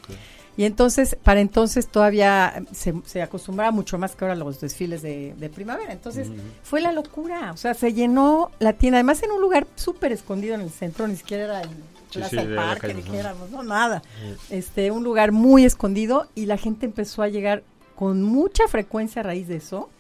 Y 0.57 0.65
entonces, 0.65 1.19
para 1.23 1.41
entonces 1.41 1.87
todavía 1.87 2.65
se, 2.73 2.95
se, 3.05 3.21
acostumbraba 3.21 3.71
mucho 3.73 3.99
más 3.99 4.17
que 4.17 4.25
ahora 4.25 4.35
los 4.35 4.59
desfiles 4.59 5.03
de, 5.03 5.51
primavera. 5.55 5.93
Entonces, 5.93 6.29
fue 6.63 6.81
la 6.81 6.93
locura. 6.93 7.53
O 7.53 7.59
sea, 7.59 7.75
se 7.75 7.93
llenó 7.93 8.51
la 8.59 8.73
tienda, 8.73 8.97
además 8.97 9.23
en 9.23 9.33
un 9.33 9.43
lugar 9.43 9.67
súper 9.75 10.13
escondido 10.13 10.55
en 10.55 10.63
el 10.63 10.71
centro, 10.71 11.07
ni 11.09 11.17
siquiera 11.17 11.45
era 11.45 11.61
el 11.61 11.69
Plaza 12.11 12.37
del 12.37 12.55
Parque, 12.55 12.95
dijéramos, 12.95 13.51
no, 13.51 13.63
nada. 13.63 14.03
Este, 14.49 14.91
un 14.91 15.05
lugar 15.05 15.33
muy 15.33 15.65
escondido 15.65 16.27
y 16.35 16.47
la 16.47 16.57
gente 16.57 16.87
empezó 16.87 17.23
a 17.23 17.29
llegar 17.29 17.63
con 17.95 18.23
mucha 18.23 18.69
frecuencia 18.69 19.21
a 19.21 19.25
raíz 19.25 19.49
de 19.49 19.57
eso. 19.57 19.91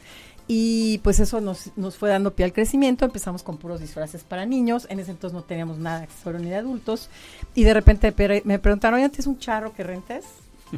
Y 0.48 0.98
pues 0.98 1.18
eso 1.18 1.40
nos, 1.40 1.72
nos 1.76 1.96
fue 1.96 2.08
dando 2.08 2.34
pie 2.34 2.44
al 2.44 2.52
crecimiento. 2.52 3.04
Empezamos 3.04 3.42
con 3.42 3.56
puros 3.56 3.80
disfraces 3.80 4.22
para 4.22 4.46
niños. 4.46 4.86
En 4.90 5.00
ese 5.00 5.10
entonces 5.10 5.34
no 5.34 5.42
teníamos 5.42 5.78
nada 5.78 5.98
de 5.98 6.04
accesorio 6.04 6.40
ni 6.40 6.50
de 6.50 6.56
adultos. 6.56 7.10
Y 7.54 7.64
de 7.64 7.74
repente 7.74 8.14
me 8.44 8.58
preguntaron, 8.58 9.00
oye, 9.00 9.08
¿tienes 9.08 9.26
un 9.26 9.38
charro 9.38 9.72
que 9.72 9.82
rentes? 9.82 10.24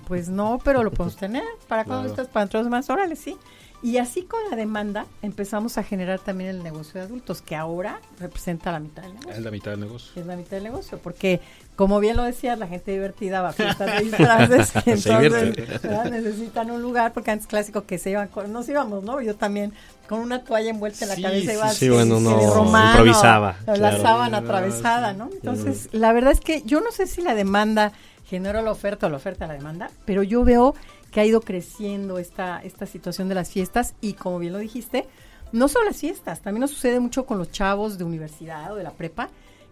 Pues 0.06 0.28
no, 0.28 0.60
pero 0.64 0.82
lo 0.82 0.90
podemos 0.90 1.16
tener. 1.16 1.44
¿Para 1.66 1.84
cuando 1.84 2.08
estás? 2.08 2.28
Para 2.28 2.46
otros 2.46 2.68
más, 2.68 2.88
órale, 2.90 3.16
sí. 3.16 3.36
Y 3.80 3.98
así 3.98 4.22
con 4.22 4.40
la 4.50 4.56
demanda 4.56 5.06
empezamos 5.22 5.78
a 5.78 5.84
generar 5.84 6.18
también 6.18 6.50
el 6.50 6.62
negocio 6.64 7.00
de 7.00 7.06
adultos, 7.06 7.42
que 7.42 7.54
ahora 7.54 8.00
representa 8.18 8.72
la 8.72 8.80
mitad 8.80 9.02
del 9.02 9.14
negocio. 9.14 9.32
Es 9.32 9.42
la 9.42 9.50
mitad 9.50 9.70
del 9.70 9.80
negocio. 9.80 10.20
Es 10.20 10.26
la 10.26 10.36
mitad 10.36 10.50
del 10.50 10.64
negocio, 10.64 10.98
porque 10.98 11.40
como 11.76 12.00
bien 12.00 12.16
lo 12.16 12.24
decías, 12.24 12.58
la 12.58 12.66
gente 12.66 12.90
divertida 12.90 13.40
va 13.40 13.50
a 13.50 13.52
fiestas 13.52 13.98
de 13.98 14.04
disfraces, 14.04 14.72
entonces 14.84 16.10
necesitan 16.10 16.72
un 16.72 16.82
lugar, 16.82 17.12
porque 17.12 17.30
antes 17.30 17.46
clásico 17.46 17.84
que 17.86 17.98
se 17.98 18.10
iban, 18.10 18.26
con, 18.26 18.52
nos 18.52 18.68
íbamos, 18.68 19.04
¿no? 19.04 19.20
Yo 19.20 19.36
también 19.36 19.72
con 20.08 20.18
una 20.18 20.42
toalla 20.42 20.70
envuelta 20.70 21.04
en 21.04 21.10
la 21.10 21.28
cabeza 21.28 21.52
iba 21.52 21.68
sí, 21.68 21.88
bueno, 21.88 22.18
no, 22.18 22.32
improvisaba. 22.42 23.56
La 23.66 23.96
sábana 23.96 24.38
atravesada, 24.38 25.12
¿no? 25.12 25.30
Entonces, 25.32 25.88
la 25.92 26.12
verdad 26.12 26.32
es 26.32 26.40
que 26.40 26.62
yo 26.62 26.80
no 26.80 26.90
sé 26.90 27.06
si 27.06 27.22
la 27.22 27.36
demanda 27.36 27.92
generó 28.28 28.60
la 28.60 28.72
oferta 28.72 29.06
o 29.06 29.10
la 29.10 29.16
oferta 29.16 29.46
la 29.46 29.54
demanda, 29.54 29.90
pero 30.04 30.22
yo 30.22 30.42
veo 30.42 30.74
que 31.10 31.20
ha 31.20 31.24
ido 31.24 31.40
creciendo 31.40 32.18
esta, 32.18 32.60
esta 32.62 32.86
situación 32.86 33.28
de 33.28 33.34
las 33.34 33.50
fiestas. 33.50 33.94
Y 34.00 34.14
como 34.14 34.38
bien 34.38 34.52
lo 34.52 34.58
dijiste, 34.58 35.06
no 35.52 35.68
solo 35.68 35.86
las 35.86 35.96
fiestas, 35.96 36.40
también 36.42 36.60
nos 36.62 36.70
sucede 36.70 37.00
mucho 37.00 37.24
con 37.26 37.38
los 37.38 37.50
chavos 37.50 37.98
de 37.98 38.04
universidad 38.04 38.72
o 38.72 38.76
de 38.76 38.82
la 38.82 38.92
prepa, 38.92 39.30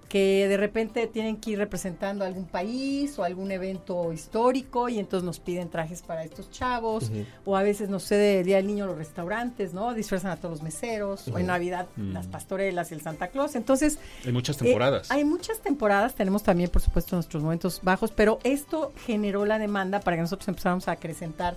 que 0.08 0.46
de 0.46 0.56
repente 0.56 1.06
tienen 1.08 1.36
que 1.38 1.50
ir 1.50 1.58
representando 1.58 2.24
algún 2.24 2.46
país 2.46 3.18
o 3.18 3.24
algún 3.24 3.50
evento 3.50 4.12
histórico 4.12 4.88
y 4.88 4.98
entonces 5.00 5.24
nos 5.24 5.40
piden 5.40 5.68
trajes 5.68 6.02
para 6.02 6.22
estos 6.22 6.50
chavos 6.50 7.10
o 7.44 7.56
a 7.56 7.62
veces 7.62 7.88
nos 7.88 8.02
sucede 8.02 8.40
el 8.40 8.46
Día 8.46 8.56
del 8.56 8.68
Niño 8.68 8.86
los 8.86 8.96
restaurantes, 8.96 9.74
¿no? 9.74 9.94
Disfrazan 9.94 10.30
a 10.30 10.36
todos 10.36 10.52
los 10.52 10.62
meseros 10.62 11.26
o 11.28 11.38
en 11.38 11.46
Navidad 11.46 11.88
mm. 11.96 12.12
las 12.12 12.28
pastorelas 12.28 12.92
y 12.92 12.94
el 12.94 13.00
Santa 13.00 13.28
Claus. 13.28 13.56
Entonces... 13.56 13.98
Hay 14.24 14.32
muchas 14.32 14.56
temporadas. 14.56 15.10
Eh, 15.10 15.14
hay 15.14 15.24
muchas 15.24 15.60
temporadas, 15.60 16.14
tenemos 16.14 16.44
también 16.44 16.70
por 16.70 16.82
supuesto 16.82 17.16
nuestros 17.16 17.42
momentos 17.42 17.80
bajos, 17.82 18.12
pero 18.12 18.38
esto 18.44 18.92
generó 19.06 19.44
la 19.44 19.58
demanda 19.58 20.00
para 20.00 20.16
que 20.16 20.22
nosotros 20.22 20.46
empezáramos 20.46 20.86
a 20.86 20.92
acrecentar 20.92 21.56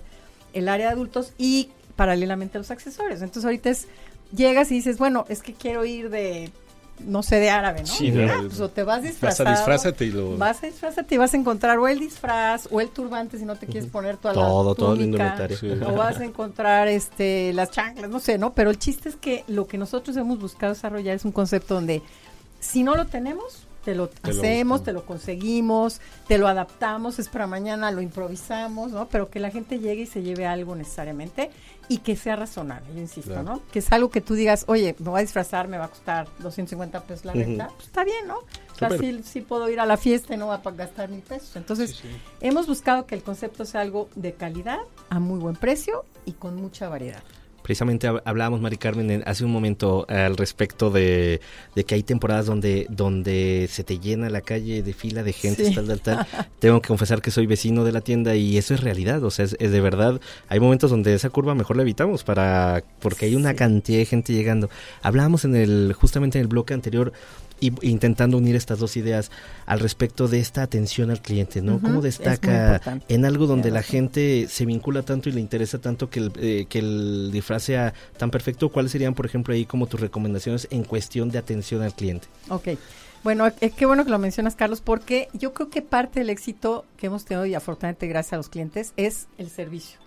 el 0.52 0.68
área 0.68 0.86
de 0.86 0.92
adultos 0.92 1.34
y 1.38 1.70
paralelamente 1.94 2.58
los 2.58 2.72
accesorios. 2.72 3.22
Entonces 3.22 3.44
ahorita 3.44 3.70
es, 3.70 3.86
llegas 4.34 4.72
y 4.72 4.74
dices, 4.74 4.98
bueno, 4.98 5.24
es 5.28 5.42
que 5.42 5.54
quiero 5.54 5.84
ir 5.84 6.10
de 6.10 6.50
no 7.06 7.22
sé, 7.22 7.36
de 7.36 7.50
árabe, 7.50 7.80
¿no? 7.80 7.86
Sí, 7.86 8.12
pues, 8.12 8.60
o 8.60 8.68
te 8.68 8.82
vas 8.82 9.02
disfrazado. 9.02 9.50
Vas 9.50 9.58
a 9.58 9.60
disfrazarte 9.60 10.04
y 10.04 10.10
lo... 10.10 10.36
Vas 10.36 10.62
a 10.62 10.66
disfrazarte 10.66 11.14
y 11.14 11.18
vas 11.18 11.34
a 11.34 11.36
encontrar 11.36 11.78
o 11.78 11.88
el 11.88 11.98
disfraz 11.98 12.68
o 12.70 12.80
el 12.80 12.90
turbante 12.90 13.38
si 13.38 13.44
no 13.44 13.56
te 13.56 13.66
quieres 13.66 13.88
poner 13.90 14.16
toda 14.16 14.34
todo, 14.34 14.44
la 14.44 14.48
Todo, 14.48 14.74
todo 14.74 14.94
el 14.94 15.82
O 15.84 15.94
vas 15.94 16.18
a 16.18 16.24
encontrar 16.24 16.88
este 16.88 17.52
las 17.52 17.70
chanclas, 17.70 18.10
no 18.10 18.20
sé, 18.20 18.38
¿no? 18.38 18.52
Pero 18.52 18.70
el 18.70 18.78
chiste 18.78 19.08
es 19.08 19.16
que 19.16 19.44
lo 19.48 19.66
que 19.66 19.78
nosotros 19.78 20.16
hemos 20.16 20.38
buscado 20.38 20.74
desarrollar 20.74 21.16
es 21.16 21.24
un 21.24 21.32
concepto 21.32 21.74
donde 21.74 22.02
Si 22.60 22.82
no 22.82 22.94
lo 22.94 23.06
tenemos, 23.06 23.66
te 23.84 23.94
lo 23.94 24.10
hacemos, 24.22 24.82
te 24.82 24.92
lo 24.92 25.06
conseguimos, 25.06 26.00
te 26.26 26.38
lo 26.38 26.48
adaptamos, 26.48 27.18
es 27.18 27.28
para 27.28 27.46
mañana, 27.46 27.90
lo 27.90 28.00
improvisamos, 28.02 28.92
¿no? 28.92 29.08
Pero 29.08 29.30
que 29.30 29.40
la 29.40 29.50
gente 29.50 29.78
llegue 29.78 30.02
y 30.02 30.06
se 30.06 30.22
lleve 30.22 30.46
algo 30.46 30.74
necesariamente 30.76 31.50
y 31.88 31.98
que 31.98 32.14
sea 32.14 32.36
razonable, 32.36 32.86
yo 32.94 33.00
insisto, 33.00 33.42
¿no? 33.42 33.62
Que 33.72 33.80
es 33.80 33.90
algo 33.90 34.10
que 34.10 34.20
tú 34.20 34.34
digas, 34.34 34.64
oye, 34.68 34.94
me 34.98 35.10
voy 35.10 35.18
a 35.18 35.22
disfrazar, 35.22 35.66
me 35.66 35.76
va 35.76 35.86
a 35.86 35.88
costar 35.88 36.28
250 36.38 37.00
pesos 37.02 37.24
la 37.24 37.32
renta, 37.32 37.68
pues 37.74 37.88
está 37.88 38.04
bien, 38.04 38.28
¿no? 38.28 38.36
O 38.36 38.78
sea, 38.78 38.90
sí, 39.24 39.40
puedo 39.40 39.68
ir 39.68 39.80
a 39.80 39.86
la 39.86 39.96
fiesta 39.96 40.34
y 40.34 40.36
no 40.36 40.46
va 40.46 40.60
a 40.64 40.70
gastar 40.70 41.08
mil 41.08 41.22
pesos. 41.22 41.56
Entonces, 41.56 42.02
hemos 42.40 42.66
buscado 42.66 43.06
que 43.06 43.14
el 43.14 43.22
concepto 43.22 43.64
sea 43.64 43.80
algo 43.80 44.08
de 44.14 44.34
calidad, 44.34 44.78
a 45.08 45.18
muy 45.18 45.40
buen 45.40 45.56
precio 45.56 46.04
y 46.24 46.32
con 46.32 46.56
mucha 46.56 46.88
variedad. 46.88 47.22
Precisamente 47.70 48.08
hablábamos, 48.08 48.60
Mari 48.60 48.78
Carmen, 48.78 49.22
hace 49.26 49.44
un 49.44 49.52
momento 49.52 50.04
al 50.08 50.36
respecto 50.36 50.90
de, 50.90 51.40
que 51.86 51.94
hay 51.94 52.02
temporadas 52.02 52.46
donde, 52.46 52.88
donde 52.90 53.68
se 53.70 53.84
te 53.84 54.00
llena 54.00 54.28
la 54.28 54.40
calle 54.40 54.82
de 54.82 54.92
fila 54.92 55.22
de 55.22 55.32
gente, 55.32 55.70
tal, 55.70 55.86
tal, 55.86 56.00
tal. 56.00 56.26
Tengo 56.58 56.82
que 56.82 56.88
confesar 56.88 57.22
que 57.22 57.30
soy 57.30 57.46
vecino 57.46 57.84
de 57.84 57.92
la 57.92 58.00
tienda 58.00 58.34
y 58.34 58.58
eso 58.58 58.74
es 58.74 58.80
realidad, 58.80 59.22
o 59.22 59.30
sea, 59.30 59.44
es, 59.44 59.56
de 59.56 59.80
verdad, 59.80 60.20
hay 60.48 60.58
momentos 60.58 60.90
donde 60.90 61.14
esa 61.14 61.30
curva 61.30 61.54
mejor 61.54 61.76
la 61.76 61.82
evitamos 61.82 62.24
para, 62.24 62.82
porque 62.98 63.26
hay 63.26 63.36
una 63.36 63.54
cantidad 63.54 63.98
de 63.98 64.06
gente 64.06 64.32
llegando. 64.32 64.68
Hablábamos 65.00 65.44
en 65.44 65.54
el, 65.54 65.92
justamente 65.92 66.38
en 66.38 66.42
el 66.42 66.48
bloque 66.48 66.74
anterior 66.74 67.12
y 67.60 67.72
intentando 67.86 68.38
unir 68.38 68.56
estas 68.56 68.78
dos 68.78 68.96
ideas 68.96 69.30
al 69.66 69.80
respecto 69.80 70.28
de 70.28 70.40
esta 70.40 70.62
atención 70.62 71.10
al 71.10 71.22
cliente, 71.22 71.62
¿no? 71.62 71.80
¿Cómo 71.80 72.00
destaca 72.00 72.80
en 73.08 73.24
algo 73.24 73.46
donde 73.46 73.70
la 73.70 73.82
gente 73.82 74.46
se 74.48 74.66
vincula 74.66 75.02
tanto 75.02 75.28
y 75.28 75.32
le 75.32 75.40
interesa 75.40 75.78
tanto 75.78 76.10
que 76.10 76.20
el, 76.20 76.32
eh, 76.36 76.66
que 76.68 76.78
el 76.80 77.30
disfraz 77.32 77.64
sea 77.64 77.94
tan 78.16 78.30
perfecto? 78.30 78.70
¿Cuáles 78.70 78.92
serían, 78.92 79.14
por 79.14 79.26
ejemplo, 79.26 79.54
ahí 79.54 79.66
como 79.66 79.86
tus 79.86 80.00
recomendaciones 80.00 80.68
en 80.70 80.84
cuestión 80.84 81.30
de 81.30 81.38
atención 81.38 81.82
al 81.82 81.94
cliente? 81.94 82.28
Ok. 82.48 82.68
Bueno, 83.22 83.46
es 83.60 83.72
qué 83.74 83.84
bueno 83.84 84.04
que 84.04 84.10
lo 84.10 84.18
mencionas, 84.18 84.56
Carlos, 84.56 84.80
porque 84.80 85.28
yo 85.34 85.52
creo 85.52 85.68
que 85.68 85.82
parte 85.82 86.20
del 86.20 86.30
éxito 86.30 86.86
que 86.96 87.06
hemos 87.06 87.26
tenido 87.26 87.44
y 87.44 87.54
afortunadamente 87.54 88.06
gracias 88.06 88.32
a 88.32 88.36
los 88.38 88.48
clientes 88.48 88.94
es 88.96 89.28
el 89.36 89.50
servicio. 89.50 89.98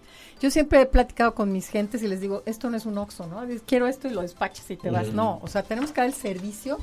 Yo 0.41 0.49
siempre 0.49 0.81
he 0.81 0.85
platicado 0.85 1.35
con 1.35 1.51
mis 1.51 1.67
gentes 1.67 2.01
y 2.01 2.07
les 2.07 2.19
digo, 2.19 2.41
esto 2.45 2.69
no 2.69 2.75
es 2.75 2.85
un 2.85 2.97
oxo, 2.97 3.27
¿no? 3.27 3.45
Quiero 3.65 3.87
esto 3.87 4.07
y 4.07 4.11
lo 4.11 4.21
despachas 4.21 4.69
y 4.71 4.77
te 4.77 4.89
vas. 4.89 5.13
No, 5.13 5.39
o 5.43 5.47
sea, 5.47 5.63
tenemos 5.63 5.91
que 5.91 6.01
dar 6.01 6.07
el 6.07 6.15
servicio 6.15 6.79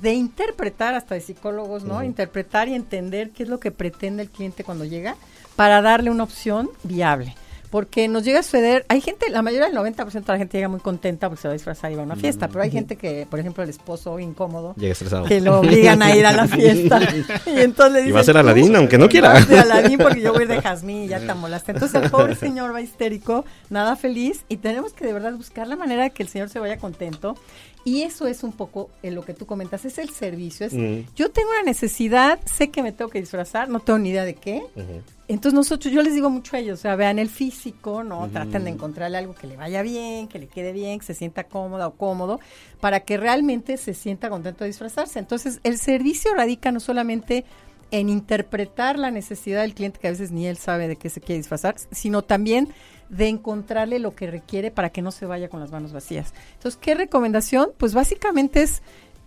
de 0.00 0.14
interpretar 0.14 0.94
hasta 0.94 1.14
de 1.14 1.20
psicólogos, 1.20 1.84
¿no? 1.84 2.02
Interpretar 2.02 2.68
y 2.68 2.74
entender 2.74 3.30
qué 3.30 3.44
es 3.44 3.48
lo 3.48 3.60
que 3.60 3.70
pretende 3.70 4.22
el 4.22 4.30
cliente 4.30 4.64
cuando 4.64 4.84
llega 4.84 5.16
para 5.56 5.82
darle 5.82 6.10
una 6.10 6.24
opción 6.24 6.70
viable. 6.82 7.34
Porque 7.70 8.06
nos 8.06 8.22
llega 8.22 8.38
a 8.38 8.42
suceder, 8.44 8.86
hay 8.88 9.00
gente, 9.00 9.28
la 9.30 9.42
mayoría 9.42 9.66
del 9.66 9.76
90% 9.76 10.12
de 10.12 10.32
la 10.32 10.38
gente 10.38 10.58
llega 10.58 10.68
muy 10.68 10.78
contenta 10.78 11.28
porque 11.28 11.42
se 11.42 11.48
va 11.48 11.52
a 11.52 11.54
disfrazar 11.54 11.90
y 11.90 11.96
va 11.96 12.02
a 12.02 12.04
una 12.04 12.14
fiesta, 12.14 12.46
pero 12.46 12.62
hay 12.62 12.70
gente 12.70 12.94
que, 12.94 13.26
por 13.28 13.40
ejemplo, 13.40 13.64
el 13.64 13.70
esposo 13.70 14.20
incómodo, 14.20 14.76
llega 14.76 14.92
estresado. 14.92 15.24
que 15.24 15.40
lo 15.40 15.58
obligan 15.58 16.00
a 16.00 16.14
ir 16.14 16.24
a 16.24 16.30
la 16.30 16.46
fiesta. 16.46 17.00
y 17.46 17.58
entonces 17.58 17.92
le 17.92 17.98
dicen, 17.98 18.10
y 18.10 18.12
va 18.12 18.20
a 18.20 18.24
ser 18.24 18.36
Aladín, 18.36 18.76
aunque 18.76 18.96
no 18.96 19.08
quiera. 19.08 19.30
Va 19.30 19.38
a 19.38 19.42
ser 19.42 19.58
Aladín 19.58 19.98
porque 19.98 20.20
yo 20.20 20.32
voy 20.32 20.46
de 20.46 20.62
jazmín 20.62 21.02
y 21.02 21.08
ya 21.08 21.18
te 21.18 21.28
amolaste. 21.32 21.72
Entonces 21.72 22.00
el 22.00 22.10
pobre 22.10 22.36
señor 22.36 22.72
va 22.72 22.80
histérico, 22.80 23.44
nada 23.70 23.96
feliz 23.96 24.44
y 24.48 24.58
tenemos 24.58 24.92
que 24.92 25.04
de 25.04 25.12
verdad 25.12 25.32
buscar 25.32 25.66
la 25.66 25.74
manera 25.74 26.04
de 26.04 26.10
que 26.10 26.22
el 26.22 26.28
señor 26.28 26.50
se 26.50 26.60
vaya 26.60 26.78
contento 26.78 27.34
y 27.84 28.02
eso 28.02 28.26
es 28.26 28.42
un 28.42 28.52
poco 28.52 28.90
en 29.02 29.14
lo 29.14 29.22
que 29.24 29.34
tú 29.34 29.44
comentas, 29.44 29.84
es 29.84 29.98
el 29.98 30.08
servicio. 30.08 30.66
Es, 30.66 30.72
Yo 31.14 31.30
tengo 31.30 31.50
una 31.50 31.62
necesidad, 31.62 32.40
sé 32.46 32.70
que 32.70 32.82
me 32.82 32.92
tengo 32.92 33.10
que 33.10 33.20
disfrazar, 33.20 33.68
no 33.68 33.80
tengo 33.80 33.98
ni 33.98 34.08
idea 34.08 34.24
de 34.24 34.34
qué. 34.34 34.62
Entonces 35.28 35.54
nosotros, 35.54 35.92
yo 35.92 36.02
les 36.02 36.14
digo 36.14 36.30
mucho 36.30 36.56
a 36.56 36.60
ellos, 36.60 36.78
o 36.78 36.82
sea, 36.82 36.96
vean 36.96 37.18
el 37.18 37.28
físico, 37.28 38.02
¿no? 38.02 38.28
Traten 38.30 38.64
de 38.64 38.70
encontrarle 38.70 39.18
algo 39.18 39.34
que 39.34 39.46
le 39.46 39.56
vaya 39.56 39.82
bien, 39.82 40.28
que 40.28 40.38
le 40.38 40.46
quede 40.46 40.72
bien, 40.72 40.98
que 40.98 41.04
se 41.04 41.14
sienta 41.14 41.44
cómoda 41.44 41.86
o 41.86 41.94
cómodo, 41.94 42.40
para 42.80 43.00
que 43.00 43.18
realmente 43.18 43.76
se 43.76 43.92
sienta 43.92 44.30
contento 44.30 44.64
de 44.64 44.68
disfrazarse. 44.68 45.18
Entonces, 45.18 45.60
el 45.62 45.78
servicio 45.78 46.34
radica 46.34 46.72
no 46.72 46.80
solamente 46.80 47.44
en 47.90 48.08
interpretar 48.08 48.98
la 48.98 49.10
necesidad 49.10 49.62
del 49.62 49.74
cliente, 49.74 50.00
que 50.00 50.08
a 50.08 50.10
veces 50.10 50.30
ni 50.30 50.46
él 50.46 50.56
sabe 50.56 50.88
de 50.88 50.96
qué 50.96 51.10
se 51.10 51.20
quiere 51.20 51.38
disfrazar, 51.38 51.76
sino 51.90 52.22
también 52.22 52.68
de 53.08 53.28
encontrarle 53.28 53.98
lo 53.98 54.14
que 54.14 54.30
requiere 54.30 54.70
para 54.70 54.90
que 54.90 55.02
no 55.02 55.10
se 55.10 55.26
vaya 55.26 55.48
con 55.48 55.60
las 55.60 55.70
manos 55.70 55.92
vacías. 55.92 56.34
Entonces, 56.54 56.78
¿qué 56.80 56.94
recomendación? 56.94 57.70
Pues 57.78 57.94
básicamente 57.94 58.62
es 58.62 58.82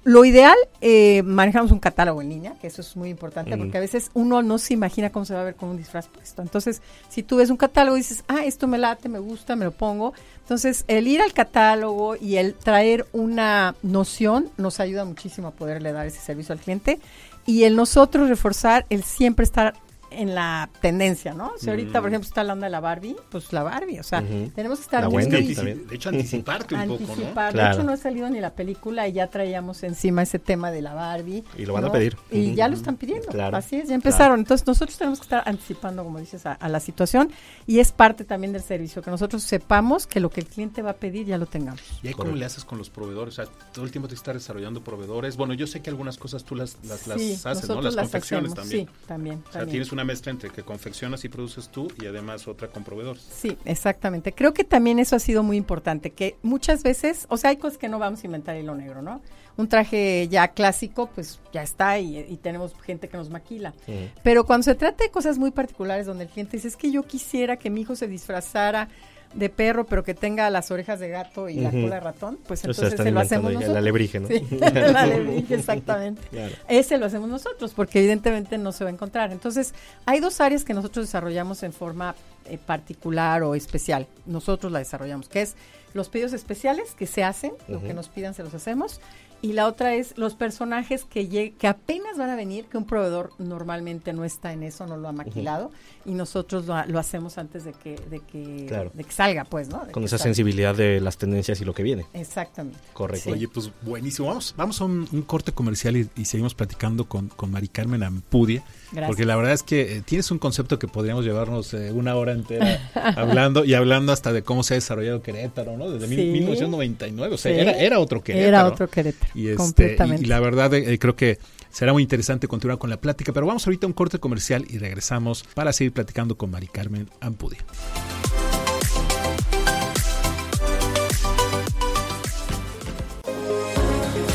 lo 0.07 0.23
ideal, 0.23 0.55
eh, 0.79 1.21
manejamos 1.23 1.69
un 1.71 1.79
catálogo 1.79 2.21
en 2.21 2.29
línea, 2.29 2.53
que 2.61 2.67
eso 2.67 2.79
es 2.79 2.95
muy 2.95 3.09
importante, 3.09 3.57
porque 3.57 3.77
a 3.77 3.81
veces 3.81 4.09
uno 4.13 4.41
no 4.41 4.57
se 4.57 4.73
imagina 4.73 5.09
cómo 5.09 5.25
se 5.25 5.33
va 5.33 5.41
a 5.41 5.43
ver 5.43 5.55
con 5.55 5.67
un 5.67 5.75
disfraz 5.75 6.07
puesto. 6.07 6.41
Entonces, 6.41 6.81
si 7.09 7.23
tú 7.23 7.35
ves 7.35 7.49
un 7.49 7.57
catálogo 7.57 7.97
y 7.97 7.99
dices, 7.99 8.23
ah, 8.29 8.45
esto 8.45 8.67
me 8.67 8.77
late, 8.77 9.09
me 9.09 9.19
gusta, 9.19 9.57
me 9.57 9.65
lo 9.65 9.71
pongo. 9.71 10.13
Entonces, 10.39 10.85
el 10.87 11.09
ir 11.09 11.21
al 11.21 11.33
catálogo 11.33 12.15
y 12.15 12.37
el 12.37 12.53
traer 12.53 13.05
una 13.11 13.75
noción 13.81 14.49
nos 14.55 14.79
ayuda 14.79 15.03
muchísimo 15.03 15.49
a 15.49 15.51
poderle 15.51 15.91
dar 15.91 16.07
ese 16.07 16.21
servicio 16.21 16.53
al 16.53 16.59
cliente. 16.59 16.99
Y 17.45 17.65
el 17.65 17.75
nosotros 17.75 18.29
reforzar 18.29 18.85
el 18.89 19.03
siempre 19.03 19.43
estar 19.43 19.73
en 20.11 20.35
la 20.35 20.69
tendencia, 20.81 21.33
¿no? 21.33 21.51
Si 21.59 21.69
ahorita, 21.69 21.99
por 22.01 22.09
mm. 22.09 22.13
ejemplo, 22.13 22.27
está 22.27 22.43
la 22.43 22.53
onda 22.53 22.67
de 22.67 22.71
la 22.71 22.79
Barbie, 22.79 23.15
pues 23.29 23.51
la 23.53 23.63
Barbie, 23.63 23.99
o 23.99 24.03
sea, 24.03 24.23
tenemos 24.55 24.79
que 24.79 24.83
estar... 24.83 25.03
La 25.03 25.09
Wendy, 25.09 25.53
de 25.53 25.95
hecho, 25.95 26.09
anticiparte 26.09 26.75
un 26.75 26.97
poco, 26.97 27.15
¿no? 27.15 27.51
De 27.51 27.71
hecho, 27.71 27.83
no 27.83 27.91
ha 27.91 27.97
salido 27.97 28.29
ni 28.29 28.39
la 28.39 28.51
película 28.51 29.07
y 29.07 29.13
ya 29.13 29.27
traíamos 29.27 29.83
encima 29.83 30.21
ese 30.23 30.39
tema 30.39 30.71
de 30.71 30.81
la 30.81 30.93
Barbie. 30.93 31.43
Y 31.57 31.65
lo 31.65 31.73
van 31.73 31.85
a 31.85 31.91
pedir. 31.91 32.17
Y 32.31 32.55
ya 32.55 32.67
lo 32.67 32.75
están 32.75 32.95
pidiendo, 32.95 33.27
así 33.53 33.77
es, 33.77 33.89
ya 33.89 33.95
empezaron. 33.95 34.39
Entonces, 34.39 34.65
nosotros 34.65 34.97
tenemos 34.97 35.19
que 35.19 35.23
estar 35.23 35.43
anticipando, 35.45 36.03
como 36.03 36.19
dices, 36.19 36.45
a, 36.45 36.57
la 36.67 36.79
situación 36.79 37.31
y 37.65 37.79
es 37.79 37.91
parte 37.91 38.25
también 38.25 38.51
del 38.51 38.61
servicio, 38.61 39.01
que 39.01 39.09
nosotros 39.09 39.41
sepamos 39.43 40.05
que 40.05 40.19
lo 40.19 40.29
que 40.29 40.41
el 40.41 40.47
cliente 40.47 40.81
va 40.81 40.91
a 40.91 40.95
pedir 40.95 41.25
ya 41.25 41.37
lo 41.37 41.45
tengamos. 41.45 41.81
¿Y 42.03 42.07
ahí 42.07 42.13
cómo 42.13 42.35
le 42.35 42.45
haces 42.45 42.65
con 42.65 42.77
los 42.77 42.89
proveedores? 42.89 43.39
O 43.39 43.43
sea, 43.43 43.53
todo 43.73 43.85
el 43.85 43.91
tiempo 43.91 44.07
te 44.07 44.15
estás 44.15 44.35
desarrollando 44.35 44.83
proveedores. 44.83 45.37
Bueno, 45.37 45.53
yo 45.53 45.67
sé 45.67 45.81
que 45.81 45.89
algunas 45.89 46.17
cosas 46.17 46.43
tú 46.43 46.55
las, 46.55 46.77
las, 46.83 47.01
haces, 47.45 47.69
¿no? 47.69 47.81
Las, 47.81 47.95
confecciones 47.95 48.53
también. 48.53 48.87
Sí, 48.87 48.93
también. 49.07 49.43
O 49.49 49.51
sea, 49.51 49.65
tienes 49.65 49.91
una 49.97 50.03
mezcla 50.03 50.31
entre 50.31 50.51
que 50.51 50.61
confeccionas 50.61 51.25
y 51.25 51.29
produces 51.29 51.69
tú 51.69 51.91
y 51.99 52.05
además 52.05 52.47
otra 52.47 52.67
con 52.67 52.83
proveedores. 52.83 53.23
Sí, 53.23 53.57
exactamente. 53.65 54.31
Creo 54.31 54.53
que 54.53 54.63
también 54.63 54.99
eso 54.99 55.15
ha 55.15 55.19
sido 55.19 55.41
muy 55.41 55.57
importante, 55.57 56.11
que 56.11 56.37
muchas 56.43 56.83
veces, 56.83 57.25
o 57.29 57.37
sea, 57.37 57.49
hay 57.49 57.57
cosas 57.57 57.79
que 57.79 57.89
no 57.89 57.97
vamos 57.97 58.21
a 58.21 58.27
inventar 58.27 58.55
hilo 58.57 58.75
negro, 58.75 59.01
¿no? 59.01 59.21
Un 59.57 59.67
traje 59.67 60.27
ya 60.29 60.49
clásico, 60.49 61.09
pues 61.15 61.39
ya 61.51 61.63
está 61.63 61.97
y, 61.97 62.37
tenemos 62.43 62.75
gente 62.83 63.09
que 63.09 63.17
nos 63.17 63.31
maquila. 63.31 63.73
Pero 64.21 64.45
cuando 64.45 64.65
se 64.65 64.75
trata 64.75 65.03
de 65.03 65.09
cosas 65.09 65.39
muy 65.39 65.49
particulares 65.49 66.05
donde 66.05 66.25
el 66.25 66.29
cliente 66.29 66.57
dice, 66.57 66.67
es 66.67 66.77
que 66.77 66.91
yo 66.91 67.01
quisiera 67.01 67.57
que 67.57 67.71
mi 67.71 67.81
hijo 67.81 67.95
se 67.95 68.07
disfrazara 68.07 68.89
de 69.33 69.49
perro, 69.49 69.85
pero 69.85 70.03
que 70.03 70.13
tenga 70.13 70.49
las 70.49 70.71
orejas 70.71 70.99
de 70.99 71.09
gato 71.09 71.49
y 71.49 71.55
la 71.55 71.71
cola 71.71 71.95
de 71.95 71.99
ratón, 71.99 72.39
pues 72.47 72.63
entonces 72.63 72.93
se 72.97 73.11
lo 73.11 73.19
hacemos 73.19 73.53
nosotros. 73.53 73.73
La 73.73 73.79
alebrije, 73.79 74.19
¿no? 74.19 74.27
Sí, 74.27 74.41
la 74.59 75.01
alebrije, 75.01 75.55
exactamente. 75.55 76.21
Ese 76.67 76.97
lo 76.97 77.05
hacemos 77.05 77.29
nosotros, 77.29 77.73
porque 77.73 77.99
evidentemente 77.99 78.57
no 78.57 78.71
se 78.71 78.83
va 78.83 78.89
a 78.89 78.93
encontrar. 78.93 79.31
Entonces, 79.31 79.73
hay 80.05 80.19
dos 80.19 80.41
áreas 80.41 80.63
que 80.63 80.73
nosotros 80.73 81.05
desarrollamos 81.05 81.63
en 81.63 81.73
forma 81.73 82.15
eh, 82.45 82.57
particular 82.57 83.43
o 83.43 83.55
especial. 83.55 84.07
Nosotros 84.25 84.71
la 84.71 84.79
desarrollamos, 84.79 85.29
que 85.29 85.41
es 85.41 85.55
los 85.93 86.09
pedidos 86.09 86.33
especiales 86.33 86.93
que 86.93 87.07
se 87.07 87.23
hacen, 87.23 87.53
lo 87.67 87.81
que 87.81 87.93
nos 87.93 88.07
pidan 88.07 88.33
se 88.33 88.43
los 88.43 88.53
hacemos, 88.53 89.01
y 89.41 89.53
la 89.53 89.67
otra 89.67 89.95
es 89.95 90.17
los 90.17 90.33
personajes 90.33 91.03
que, 91.03 91.53
que 91.57 91.67
apenas 91.67 92.17
van 92.17 92.29
a 92.29 92.35
venir, 92.35 92.65
que 92.65 92.77
un 92.77 92.85
proveedor 92.85 93.31
normalmente 93.37 94.13
no 94.13 94.23
está 94.23 94.53
en 94.53 94.63
eso, 94.63 94.87
no 94.87 94.97
lo 94.97 95.07
ha 95.07 95.11
maquilado, 95.11 95.71
y 96.05 96.11
nosotros 96.11 96.65
lo, 96.65 96.99
hacemos 96.99 97.37
antes 97.37 97.65
de 97.65 97.73
que, 97.73 97.97
de 98.09 98.21
que, 98.21 98.89
de 98.93 99.03
que 99.03 99.11
salga, 99.11 99.43
pues, 99.43 99.69
¿no? 99.69 99.87
Con 99.91 100.03
esa 100.03 100.17
sensibilidad 100.17 100.73
de 100.73 101.01
las 101.01 101.17
tendencias 101.17 101.61
y 101.61 101.65
lo 101.65 101.73
que 101.73 101.83
viene. 101.83 102.05
Exactamente. 102.13 102.79
Correcto. 102.93 103.31
Oye, 103.31 103.47
pues 103.47 103.71
buenísimo. 103.81 104.29
Vamos, 104.29 104.55
vamos 104.57 104.81
a 104.81 104.85
un, 104.85 105.05
corte 105.27 105.51
comercial 105.51 105.97
y, 105.97 106.25
seguimos 106.25 106.55
platicando 106.55 107.05
con, 107.05 107.27
con 107.27 107.51
Mari 107.51 107.67
Carmen 107.67 108.03
Ampudia. 108.03 108.63
Porque 109.05 109.25
la 109.25 109.35
verdad 109.35 109.53
es 109.53 109.63
que 109.63 109.97
eh, 109.97 110.01
tienes 110.01 110.31
un 110.31 110.39
concepto 110.39 110.79
que 110.79 110.87
podríamos 110.87 111.25
llevarnos 111.25 111.73
eh, 111.73 111.91
una 111.91 112.15
hora 112.15 112.31
entera 112.31 112.89
hablando 113.17 113.65
y 113.65 113.73
hablando 113.73 114.13
hasta 114.13 114.31
de 114.31 114.43
cómo 114.43 114.63
se 114.63 114.75
ha 114.75 114.75
desarrollado 114.75 115.21
Querétaro, 115.21 115.75
¿no? 115.75 115.89
Desde 115.89 116.07
1999, 116.07 117.35
o 117.35 117.37
sea, 117.37 117.51
era, 117.51 117.71
era 117.71 117.99
otro 117.99 118.23
Querétaro. 118.23 118.47
Era 118.47 118.65
otro 118.65 118.89
Querétaro. 118.89 119.26
Y, 119.33 119.49
este, 119.49 119.97
y, 120.19 120.25
la 120.25 120.39
verdad 120.39 120.73
eh, 120.73 120.97
creo 120.99 121.15
que 121.15 121.39
será 121.69 121.93
muy 121.93 122.03
interesante 122.03 122.47
continuar 122.47 122.77
con 122.77 122.89
la 122.89 122.99
plática, 122.99 123.33
pero 123.33 123.45
vamos 123.45 123.65
ahorita 123.67 123.85
a 123.85 123.89
un 123.89 123.93
corte 123.93 124.19
comercial 124.19 124.65
y 124.69 124.77
regresamos 124.77 125.43
para 125.53 125.73
seguir 125.73 125.93
platicando 125.93 126.37
con 126.37 126.51
Mari 126.51 126.67
Carmen 126.67 127.09
Ampudia. 127.21 127.59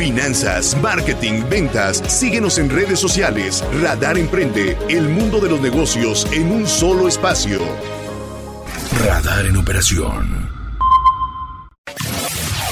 Finanzas, 0.03 0.77
marketing, 0.83 1.45
ventas. 1.49 2.03
Síguenos 2.09 2.59
en 2.59 2.71
redes 2.71 2.99
sociales. 2.99 3.63
Radar 3.81 4.19
Emprende, 4.19 4.77
el 4.89 5.09
mundo 5.09 5.39
de 5.39 5.49
los 5.49 5.61
negocios 5.61 6.27
en 6.33 6.51
un 6.51 6.67
solo 6.67 7.07
espacio. 7.07 7.61
Radar 8.99 9.47
en 9.47 9.57
operación. 9.59 10.52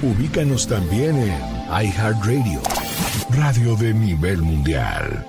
Ubícanos 0.00 0.68
también 0.68 1.16
en 1.18 1.34
iHeartRadio, 1.68 2.60
radio 3.30 3.74
de 3.74 3.92
nivel 3.92 4.40
mundial. 4.40 5.26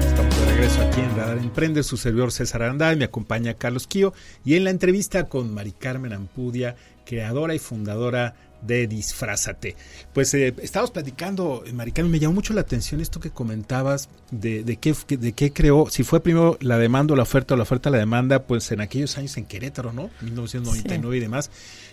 Estamos 0.00 0.34
de 0.34 0.46
regreso 0.46 0.80
aquí 0.80 1.00
en 1.02 1.14
Radar 1.14 1.36
Emprende, 1.36 1.82
su 1.82 1.98
servidor 1.98 2.32
César 2.32 2.62
Aranda, 2.62 2.96
me 2.96 3.04
acompaña 3.04 3.52
Carlos 3.52 3.86
Quío, 3.86 4.14
y 4.46 4.54
en 4.54 4.64
la 4.64 4.70
entrevista 4.70 5.28
con 5.28 5.52
Mari 5.52 5.72
Carmen 5.72 6.14
Ampudia, 6.14 6.76
creadora 7.04 7.54
y 7.54 7.58
fundadora 7.58 8.34
de 8.62 8.86
Disfrázate. 8.86 9.76
Pues 10.12 10.32
eh, 10.34 10.54
estábamos 10.62 10.90
platicando, 10.90 11.62
eh, 11.66 11.72
Maricano, 11.72 12.08
me 12.08 12.18
llamó 12.18 12.34
mucho 12.34 12.54
la 12.54 12.62
atención 12.62 13.00
esto 13.00 13.20
que 13.20 13.30
comentabas 13.30 14.08
de, 14.30 14.64
de, 14.64 14.76
qué, 14.76 14.94
de 15.08 15.32
qué 15.32 15.52
creó, 15.52 15.88
si 15.90 16.04
fue 16.04 16.20
primero 16.20 16.56
la 16.60 16.78
demanda 16.78 17.14
o 17.14 17.16
la 17.16 17.24
oferta 17.24 17.54
o 17.54 17.56
la 17.56 17.64
oferta 17.64 17.90
la 17.90 17.98
demanda, 17.98 18.44
pues 18.44 18.70
en 18.72 18.80
aquellos 18.80 19.18
años 19.18 19.36
en 19.36 19.44
Querétaro, 19.44 19.92
¿no? 19.92 20.10
1999 20.20 21.16
y 21.16 21.20
demás. 21.20 21.50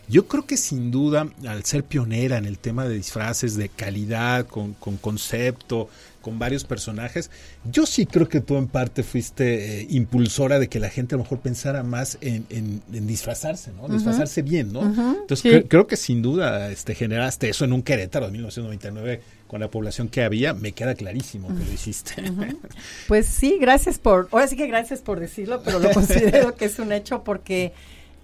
Yo 0.07 0.27
creo 0.27 0.45
que 0.45 0.57
sin 0.57 0.89
duda, 0.89 1.27
al 1.45 1.65
ser 1.65 1.83
pionera 1.83 2.37
en 2.37 2.45
el 2.45 2.57
tema 2.57 2.85
de 2.85 2.95
disfraces 2.95 3.55
de 3.55 3.69
calidad, 3.69 4.47
con, 4.47 4.73
con 4.73 4.97
concepto, 4.97 5.89
con 6.21 6.37
varios 6.39 6.63
personajes, 6.65 7.31
yo 7.71 7.85
sí 7.85 8.05
creo 8.05 8.27
que 8.27 8.41
tú 8.41 8.57
en 8.57 8.67
parte 8.67 9.03
fuiste 9.03 9.81
eh, 9.81 9.87
impulsora 9.89 10.59
de 10.59 10.67
que 10.67 10.79
la 10.79 10.89
gente 10.89 11.15
a 11.15 11.17
lo 11.17 11.23
mejor 11.23 11.39
pensara 11.39 11.81
más 11.83 12.17
en, 12.21 12.45
en, 12.49 12.81
en 12.93 13.07
disfrazarse, 13.07 13.71
¿no? 13.71 13.87
Disfrazarse 13.87 14.41
bien, 14.41 14.73
¿no? 14.73 14.81
Entonces 14.83 15.39
sí. 15.39 15.49
cre- 15.49 15.65
creo 15.67 15.87
que 15.87 15.95
sin 15.95 16.21
duda 16.21 16.71
este, 16.71 16.93
generaste 16.95 17.49
eso 17.49 17.63
en 17.65 17.73
un 17.73 17.83
Querétaro 17.83 18.25
de 18.25 18.33
1999 18.33 19.21
con 19.47 19.59
la 19.61 19.71
población 19.71 20.09
que 20.09 20.21
había, 20.23 20.53
me 20.53 20.73
queda 20.73 20.93
clarísimo 20.95 21.47
que 21.47 21.65
lo 21.65 21.71
hiciste. 21.73 22.13
Pues 23.07 23.25
sí, 23.25 23.57
gracias 23.59 23.97
por, 23.97 24.27
ahora 24.31 24.47
sí 24.47 24.55
que 24.55 24.67
gracias 24.67 24.99
por 25.01 25.19
decirlo, 25.19 25.61
pero 25.63 25.79
lo 25.79 25.89
considero 25.93 26.55
que 26.55 26.65
es 26.65 26.79
un 26.79 26.91
hecho 26.91 27.23
porque 27.23 27.73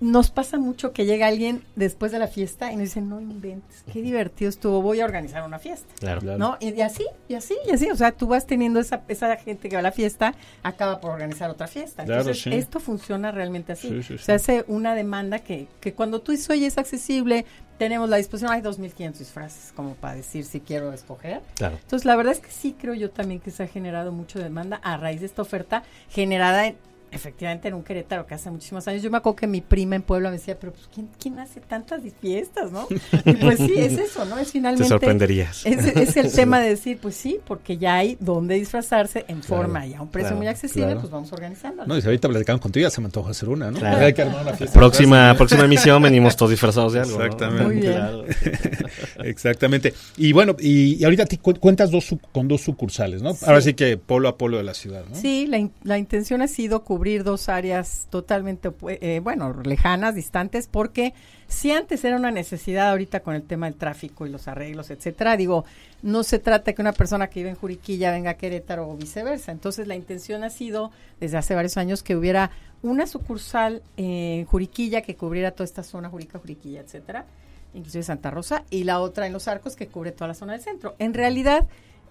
nos 0.02 0.30
pasa 0.30 0.58
mucho 0.58 0.92
que 0.92 1.06
llega 1.06 1.28
alguien 1.28 1.64
después 1.76 2.12
de 2.12 2.20
la 2.20 2.28
fiesta 2.28 2.72
y 2.72 2.76
nos 2.76 2.86
dice, 2.86 3.02
no 3.02 3.22
inventes, 3.22 3.84
qué 3.92 4.02
divertido 4.02 4.50
estuvo, 4.50 4.82
voy 4.82 5.00
a 5.02 5.06
organizar 5.06 5.44
una 5.44 5.60
fiesta. 5.60 5.94
Claro. 6.00 6.22
Claro. 6.22 6.38
¿No? 6.38 6.58
Y, 6.60 6.74
y 6.74 6.82
así, 6.82 7.06
y 7.28 7.36
así, 7.36 7.56
y 7.66 7.72
así. 7.72 7.90
O 7.90 7.96
sea, 7.96 8.12
tú 8.12 8.28
vas 8.28 8.46
teniendo 8.46 8.80
esa, 8.80 9.04
esa 9.08 9.36
gente 9.38 9.70
que 9.70 9.76
va 9.76 9.80
a 9.80 9.84
la 9.84 9.92
fiesta, 9.92 10.36
acaba 10.64 11.00
por 11.00 11.12
organizar 11.12 11.50
otra 11.50 11.68
fiesta. 11.68 12.04
Claro, 12.04 12.22
Entonces, 12.22 12.44
sí. 12.44 12.54
esto 12.54 12.80
funciona 12.80 13.32
realmente 13.32 13.74
así. 13.74 13.90
Sí, 13.90 14.04
sí, 14.04 14.18
sí. 14.18 14.24
Se 14.24 14.34
hace 14.34 14.66
una 14.68 14.96
demanda 14.96 15.40
que, 15.40 15.68
que 15.80 15.94
cuando 15.94 16.22
tú 16.22 16.32
dices, 16.32 16.50
oye, 16.50 16.66
es 16.66 16.78
accesible, 16.78 17.46
tenemos 17.78 18.10
la 18.10 18.18
disposición, 18.18 18.52
hay 18.52 18.62
2.500 18.62 19.14
disfraces, 19.14 19.74
como 19.76 19.96
para 19.96 20.16
decir 20.16 20.46
si 20.46 20.60
quiero 20.62 20.94
escoger. 20.94 21.42
Claro. 21.56 21.78
Entonces, 21.82 22.06
la 22.06 22.16
verdad 22.16 22.34
es 22.34 22.40
que 22.40 22.52
sí 22.52 22.76
creo 22.80 22.94
yo 22.94 23.10
también 23.12 23.40
que 23.40 23.52
se 23.52 23.64
ha 23.64 23.68
generado 23.68 24.12
mucha 24.12 24.40
demanda 24.40 24.80
a 24.84 24.98
raíz 24.98 25.20
de 25.20 25.26
esta 25.26 25.42
oferta 25.42 25.84
generada 26.10 26.68
en, 26.68 26.78
efectivamente 27.16 27.68
en 27.68 27.74
un 27.74 27.84
Querétaro 27.84 28.26
que 28.28 28.34
hace 28.36 28.52
muchísimos 28.52 28.88
años. 28.88 29.02
Yo 29.02 29.10
me 29.10 29.18
acuerdo 29.18 29.36
que 29.38 29.48
mi 29.48 29.62
prima 29.62 29.96
en 29.96 30.02
Puebla 30.04 30.30
me 30.30 30.38
decía, 30.38 30.58
pero 30.60 30.74
pues, 30.74 30.88
¿quién, 30.94 31.08
quién 31.20 31.40
hace 31.40 31.60
tantas 31.62 32.02
fiestas, 32.22 32.72
no? 32.72 32.88
Y 33.26 33.34
pues 33.34 33.58
sí, 33.60 33.74
es 33.78 33.94
eso, 33.98 34.26
¿no? 34.26 34.38
Es 34.38 34.52
finalmente... 34.52 34.84
Te 34.84 34.90
sorprenderías. 34.90 35.66
Es, 35.66 35.86
es 35.86 36.18
el 36.18 36.32
tema 36.36 36.60
de 36.60 36.70
decir, 36.70 37.00
pues 37.02 37.16
sí, 37.16 37.40
porque 37.48 37.78
ya 37.78 37.96
hay 37.96 38.18
donde 38.20 38.56
disfrazarse 38.56 39.26
en 39.28 39.40
Claro, 39.40 39.64
forma 39.64 39.86
y 39.88 39.94
a 39.94 40.02
un 40.02 40.10
precio 40.10 40.28
claro, 40.30 40.38
muy 40.38 40.48
accesible, 40.48 40.86
claro. 40.88 41.00
pues 41.02 41.12
vamos 41.12 41.32
organizando. 41.34 41.86
No, 41.86 41.98
y 41.98 42.02
si 42.02 42.08
ahorita 42.08 42.28
platicamos 42.30 42.62
contigo, 42.62 42.86
ya 42.86 42.90
se 42.90 43.02
me 43.02 43.06
antoja 43.06 43.32
hacer 43.32 43.50
una, 43.50 43.72
¿no? 43.72 43.80
Claro. 43.80 44.06
Hay 44.06 44.14
que 44.14 44.22
armar 44.22 44.42
una 44.44 44.54
fiesta. 44.54 44.78
Próxima, 44.78 45.34
próxima 45.38 45.64
emisión 45.66 46.02
venimos 46.02 46.36
todos 46.36 46.52
disfrazados 46.52 46.94
de 46.94 47.00
algo. 47.02 47.18
¿no? 47.20 47.24
Exactamente. 47.26 47.64
Muy 47.66 47.76
bien. 47.78 47.94
Claro. 47.94 48.24
Exactamente. 49.24 49.94
Y 50.18 50.34
bueno, 50.34 50.56
y, 50.60 50.96
y 50.96 51.04
ahorita 51.04 51.26
te 51.26 51.38
cu- 51.38 51.54
cuentas 51.60 51.92
dos 51.92 52.06
su- 52.06 52.20
con 52.20 52.48
dos 52.48 52.62
sucursales, 52.62 53.22
¿no? 53.22 53.34
Sí. 53.34 53.46
Ahora 53.46 53.62
sí 53.62 53.74
que 53.74 53.98
polo 53.98 54.28
a 54.30 54.38
polo 54.38 54.58
de 54.58 54.64
la 54.64 54.74
ciudad, 54.74 55.04
¿no? 55.10 55.16
Sí, 55.16 55.48
la, 55.48 55.58
in- 55.58 55.72
la 55.84 55.98
intención 55.98 56.42
ha 56.42 56.48
sido 56.48 56.84
cubrir 56.84 57.05
dos 57.24 57.50
áreas 57.50 58.08
totalmente, 58.10 58.72
eh, 58.88 59.20
bueno, 59.24 59.54
lejanas, 59.64 60.16
distantes, 60.16 60.68
porque 60.68 61.14
si 61.48 61.72
antes 61.72 62.04
era 62.04 62.16
una 62.16 62.32
necesidad 62.32 62.90
ahorita 62.90 63.20
con 63.22 63.36
el 63.36 63.44
tema 63.44 63.68
del 63.68 63.76
tráfico 63.76 64.26
y 64.26 64.30
los 64.30 64.48
arreglos, 64.48 64.90
etcétera, 64.90 65.38
digo, 65.38 65.66
no 66.02 66.24
se 66.24 66.40
trata 66.40 66.74
que 66.74 66.82
una 66.82 66.94
persona 66.94 67.28
que 67.28 67.40
vive 67.40 67.50
en 67.52 67.56
Juriquilla 67.56 68.12
venga 68.12 68.32
a 68.32 68.34
Querétaro 68.36 68.90
o 68.90 68.96
viceversa. 68.98 69.52
Entonces, 69.52 69.88
la 69.88 69.96
intención 69.96 70.44
ha 70.44 70.50
sido, 70.50 70.92
desde 71.20 71.38
hace 71.38 71.56
varios 71.56 71.78
años, 71.78 72.04
que 72.04 72.16
hubiera 72.16 72.52
una 72.82 73.08
sucursal 73.08 73.82
en 73.98 74.46
Juriquilla 74.46 75.02
que 75.02 75.16
cubriera 75.16 75.52
toda 75.52 75.66
esta 75.66 75.84
zona, 75.84 76.10
Jurica, 76.10 76.40
Juriquilla, 76.40 76.82
etcétera, 76.82 77.26
inclusive 77.74 78.04
Santa 78.04 78.32
Rosa, 78.32 78.64
y 78.70 78.84
la 78.84 79.00
otra 79.00 79.28
en 79.28 79.34
Los 79.34 79.48
Arcos 79.48 79.76
que 79.76 79.88
cubre 79.88 80.12
toda 80.12 80.30
la 80.30 80.34
zona 80.34 80.54
del 80.54 80.62
centro. 80.62 80.96
En 81.00 81.14
realidad, 81.14 81.68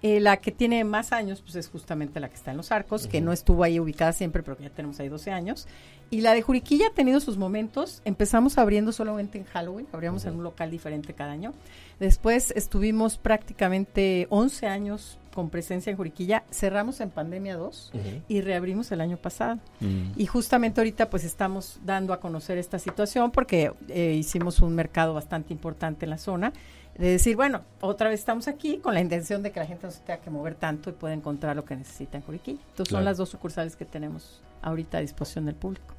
eh, 0.07 0.21
la 0.21 0.37
que 0.37 0.53
tiene 0.53 0.85
más 0.85 1.13
años, 1.13 1.41
pues 1.41 1.57
es 1.57 1.67
justamente 1.71 2.21
la 2.21 2.29
que 2.29 2.35
está 2.35 2.51
en 2.51 2.59
Los 2.59 2.73
Arcos, 2.73 3.07
que 3.07 3.23
no 3.23 3.33
estuvo 3.33 3.65
ahí 3.65 3.81
ubicada 3.81 4.13
siempre, 4.13 4.43
pero 4.43 4.55
que 4.55 4.65
ya 4.65 4.69
tenemos 4.69 5.01
ahí 5.01 5.09
12 5.09 5.31
años. 5.31 5.67
Y 6.11 6.21
la 6.21 6.35
de 6.35 6.43
Juriquilla 6.43 6.89
ha 6.89 6.93
tenido 6.93 7.21
sus 7.21 7.39
momentos. 7.39 8.03
Empezamos 8.05 8.59
abriendo 8.59 8.93
solamente 8.93 9.39
en 9.39 9.45
Halloween, 9.45 9.87
abríamos 9.93 10.27
en 10.27 10.35
un 10.35 10.43
local 10.43 10.71
diferente 10.71 11.15
cada 11.15 11.33
año. 11.33 11.55
Después 12.01 12.51
estuvimos 12.55 13.17
prácticamente 13.17 14.27
11 14.29 14.67
años 14.67 15.19
con 15.35 15.51
presencia 15.51 15.91
en 15.91 15.97
Juriquilla. 15.97 16.45
Cerramos 16.51 17.01
en 17.01 17.11
pandemia 17.11 17.57
2 17.57 17.91
Ujú. 17.93 18.03
y 18.29 18.41
reabrimos 18.41 18.91
el 18.93 19.01
año 19.01 19.17
pasado. 19.17 19.57
Mm. 19.81 20.13
Y 20.17 20.27
justamente 20.27 20.81
ahorita 20.81 21.11
pues 21.11 21.25
estamos 21.25 21.79
dando 21.85 22.13
a 22.13 22.21
conocer 22.21 22.57
esta 22.57 22.79
situación 22.79 23.31
porque 23.33 23.73
eh, 23.89 24.13
hicimos 24.19 24.61
un 24.61 24.75
mercado 24.75 25.13
bastante 25.13 25.53
importante 25.53 26.07
en 26.07 26.11
la 26.11 26.19
zona. 26.19 26.53
De 26.97 27.09
decir, 27.11 27.35
bueno, 27.35 27.63
otra 27.81 28.09
vez 28.09 28.21
estamos 28.21 28.47
aquí 28.47 28.79
con 28.79 28.95
la 28.95 29.01
intención 29.01 29.43
de 29.43 29.51
que 29.51 29.59
la 29.59 29.67
gente 29.67 29.85
no 29.89 29.91
se 29.91 29.99
tenga 30.01 30.21
que 30.21 30.31
mover 30.31 30.55
tanto 30.55 30.91
y 30.91 30.93
pueda 30.93 31.13
encontrar 31.13 31.57
lo 31.57 31.65
que 31.65 31.75
necesita 31.75 32.17
en 32.19 32.23
Juriquilla. 32.23 32.61
Entonces 32.69 32.91
Claro. 32.91 33.01
son 33.01 33.05
las 33.05 33.17
dos 33.17 33.29
sucursales 33.31 33.75
que 33.75 33.85
tenemos 33.85 34.41
ahorita 34.63 34.99
a 34.99 35.01
disposición 35.01 35.45
del 35.47 35.57
público. 35.57 35.93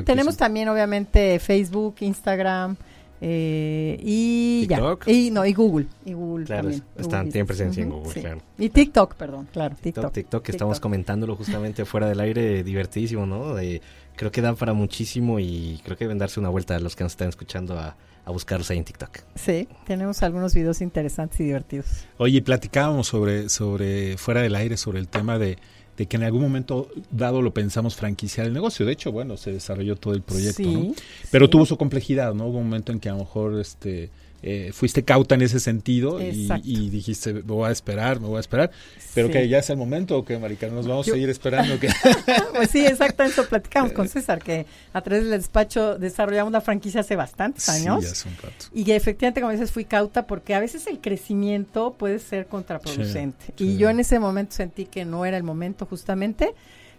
Tenemos 0.06 0.36
también, 0.38 0.68
obviamente, 0.70 1.40
Facebook, 1.40 1.96
Instagram 2.02 2.76
eh, 3.22 3.98
y 4.02 4.66
TikTok. 4.68 5.06
ya. 5.06 5.12
Y, 5.14 5.32
no, 5.32 5.46
y 5.46 5.54
Google. 5.54 5.88
Y 6.06 6.14
Google 6.14 6.46
Claro, 6.46 6.64
también. 6.64 6.84
están- 6.98 7.26
Google 7.30 7.46
tienen 7.56 7.80
en 7.80 7.90
Google, 7.90 8.14
sí. 8.14 8.20
claro. 8.22 8.42
Y 8.58 8.70
TikTok, 8.70 9.16
perdón, 9.16 9.48
claro, 9.52 9.76
TikTok, 9.76 10.04
TikTok. 10.06 10.14
TikTok, 10.14 10.44
que 10.44 10.52
estamos 10.52 10.80
comentándolo 10.80 11.36
justamente 11.36 11.86
fuera 11.86 12.08
del 12.08 12.20
aire, 12.22 12.64
divertidísimo, 12.64 13.26
¿no? 13.26 13.56
De- 13.56 13.82
creo 14.16 14.32
que 14.32 14.42
dan 14.42 14.56
para 14.58 14.74
muchísimo 14.74 15.40
y 15.40 15.80
creo 15.86 15.98
que 15.98 16.04
deben 16.06 16.18
darse 16.18 16.40
una 16.40 16.50
vuelta 16.50 16.76
a 16.76 16.80
los 16.80 16.96
que 16.96 17.04
nos 17.04 17.14
están 17.14 17.30
escuchando 17.30 17.78
a, 17.80 17.96
a 18.26 18.32
buscarlos 18.32 18.70
ahí 18.72 18.78
en 18.78 18.86
TikTok. 18.86 19.20
Sí, 19.36 19.68
tenemos 19.86 20.22
algunos 20.24 20.54
videos 20.54 20.82
interesantes 20.82 21.40
y 21.40 21.46
divertidos. 21.46 21.88
Oye, 22.18 22.42
platicábamos 22.42 23.08
sobre, 23.08 23.50
sobre, 23.50 24.18
fuera 24.18 24.42
del 24.42 24.56
aire, 24.56 24.78
sobre 24.78 25.00
el 25.00 25.08
tema 25.08 25.38
de, 25.40 25.58
de 25.98 26.06
que 26.08 26.18
en 26.18 26.24
algún 26.24 26.42
momento 26.42 26.90
dado 27.12 27.42
lo 27.42 27.54
pensamos 27.54 27.96
franquiciar 27.96 28.46
el 28.48 28.54
negocio. 28.54 28.86
De 28.86 28.92
hecho, 28.94 29.12
bueno, 29.12 29.36
se 29.38 29.52
desarrolló 29.52 29.96
todo 29.96 30.14
el 30.14 30.22
proyecto, 30.22 30.64
Sí, 30.64 30.74
¿no? 30.74 30.94
Pero 31.32 31.46
sí. 31.46 31.52
tuvo 31.52 31.66
su 31.66 31.78
complejidad, 31.78 32.34
¿no? 32.34 32.48
Hubo 32.48 32.60
un 32.60 32.66
momento 32.66 32.92
en 32.92 33.00
que 33.00 33.10
a 33.10 33.14
lo 33.14 33.20
mejor 33.20 33.60
este, 33.60 34.10
eh, 34.42 34.72
fuiste 34.74 35.04
cauta 35.04 35.36
en 35.36 35.42
ese 35.42 35.60
sentido 35.60 36.22
y, 36.22 36.44
Exacto. 36.44 36.68
y 36.68 36.90
dijiste, 36.90 37.34
me 37.34 37.42
voy 37.42 37.68
a 37.68 37.72
esperar, 37.72 38.20
me 38.20 38.28
voy 38.28 38.38
a 38.38 38.40
esperar. 38.40 38.72
Pero 39.14 39.28
Sí. 39.28 39.34
que 39.34 39.48
ya 39.50 39.58
es 39.60 39.70
el 39.70 39.78
momento, 39.78 40.18
¿o 40.18 40.24
que 40.24 40.38
Maricarmen? 40.38 40.78
Nos 40.78 40.88
vamos 40.88 41.06
Yo- 41.08 41.14
a 41.14 41.16
seguir 41.16 41.30
esperando. 41.30 41.80
que 41.80 41.90
Pues 42.56 42.70
sí, 42.70 42.86
exactamente, 42.86 43.40
eso 43.42 43.50
platicamos 43.50 43.92
con 43.92 44.08
César, 44.08 44.40
que 44.42 44.66
a 44.94 45.02
través 45.02 45.24
del 45.24 45.32
despacho 45.40 45.98
desarrollamos 45.98 46.54
la 46.54 46.62
franquicia 46.62 47.02
hace 47.02 47.16
bastantes 47.16 47.68
años. 47.70 48.04
ya 48.04 48.12
hace 48.12 48.30
un 48.30 48.36
rato. 48.36 48.66
Y 48.74 48.84
que 48.86 48.96
efectivamente, 48.96 49.42
como 49.42 49.52
dices, 49.52 49.72
fui 49.72 49.86
cauta 49.86 50.26
porque 50.28 50.54
a 50.56 50.60
veces 50.60 50.86
el 50.88 51.00
crecimiento 51.00 51.96
puede 51.98 52.20
ser 52.20 52.46
contraproducente. 52.48 53.46
Sí, 53.58 53.66
y 53.74 53.78
yo 53.78 53.90
en 53.90 54.00
ese 54.00 54.20
momento 54.20 54.54
sentí 54.56 54.86
que 54.86 55.06
no 55.06 55.26
era 55.26 55.38
el 55.38 55.44
momento 55.44 55.86
justamente, 55.86 56.54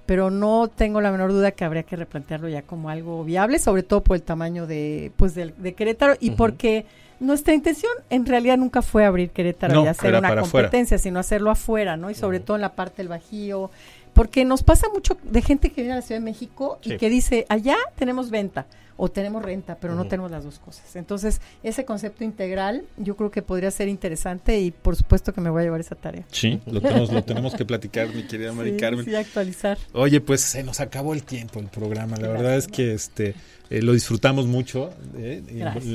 pero 0.07 0.31
no 0.31 0.69
tengo 0.69 1.01
la 1.01 1.13
menor 1.13 1.31
duda 1.31 1.53
que 1.53 1.65
habría 1.65 1.85
que 1.85 1.95
replantearlo 1.97 2.49
ya 2.49 2.63
como 2.63 2.91
algo 2.91 3.23
viable, 3.25 3.59
sobre 3.61 3.83
todo 3.85 4.03
por 4.03 4.17
el 4.17 4.23
tamaño 4.23 4.67
de, 4.67 5.13
pues, 5.17 5.35
del- 5.35 5.55
de, 5.57 5.75
Querétaro 5.75 6.17
y 6.19 6.31
porque 6.33 6.85
nuestra 7.21 7.55
intención 7.55 7.93
en 8.09 8.27
realidad 8.27 8.57
nunca 8.59 8.83
fue 8.83 9.05
abrir 9.05 9.31
Querétaro 9.31 9.75
No, 9.75 9.85
y 9.85 9.87
hacer 9.89 10.15
una 10.15 10.29
afuera. 10.29 10.43
competencia, 10.43 10.99
sino 10.99 11.21
hacerlo 11.21 11.51
afuera, 11.51 11.97
¿no? 11.97 12.11
Y 12.11 12.15
sobre 12.15 12.41
todo 12.41 12.57
en 12.57 12.63
la 12.63 12.73
parte 12.75 12.99
del 12.99 13.09
Bajío, 13.09 13.71
porque 14.13 14.45
nos 14.45 14.63
pasa 14.63 14.89
mucho 14.93 15.17
de 15.23 15.43
gente 15.43 15.71
que 15.71 15.83
viene 15.83 15.93
a 15.93 15.97
la 15.97 16.03
Ciudad 16.03 16.21
de 16.21 16.25
México 16.25 16.81
y 16.83 16.97
que 16.97 17.09
dice, 17.09 17.47
allá 17.49 17.77
tenemos 17.97 18.31
venta 18.31 18.67
o 18.97 19.09
tenemos 19.09 19.43
renta, 19.43 19.79
pero 19.81 19.95
no 19.95 20.05
tenemos 20.07 20.31
las 20.31 20.45
dos 20.45 20.59
cosas. 20.59 20.95
Entonces, 20.95 21.41
ese 21.63 21.87
concepto 21.87 22.23
integral 22.23 22.85
yo 22.99 23.17
creo 23.17 23.31
que 23.31 23.41
podría 23.41 23.71
ser 23.71 23.89
interesante 23.89 24.61
y 24.61 24.73
por 24.73 24.95
supuesto 24.95 25.33
que 25.33 25.41
me 25.41 25.49
voy 25.49 25.63
a 25.63 25.65
llevar 25.65 25.81
esa 25.81 25.95
tarea. 25.95 26.25
Sí, 26.31 26.61
lo 26.67 26.83
tenemos, 26.83 27.11
lo 27.11 27.25
tenemos 27.25 27.55
que 27.55 27.65
platicar, 27.65 28.15
mi 28.15 28.25
querida 28.25 28.53
Mari 28.55 28.77
Carmen. 28.77 29.05
Sí, 29.07 29.15
actualizar. 29.15 29.79
Oye, 29.95 30.21
pues 30.21 30.43
se 30.43 30.63
nos 30.65 30.81
acabó 30.81 31.15
el 31.15 31.23
tiempo 31.23 31.61
el 31.61 31.69
programa. 31.69 32.17
La 32.19 32.29
verdad 32.29 32.57
es 32.57 32.67
que 32.67 32.93
este 32.93 33.35
eh, 33.71 33.83
lo 33.83 33.93
disfrutamos 33.93 34.47
mucho. 34.47 34.91
Eh, 35.17 35.43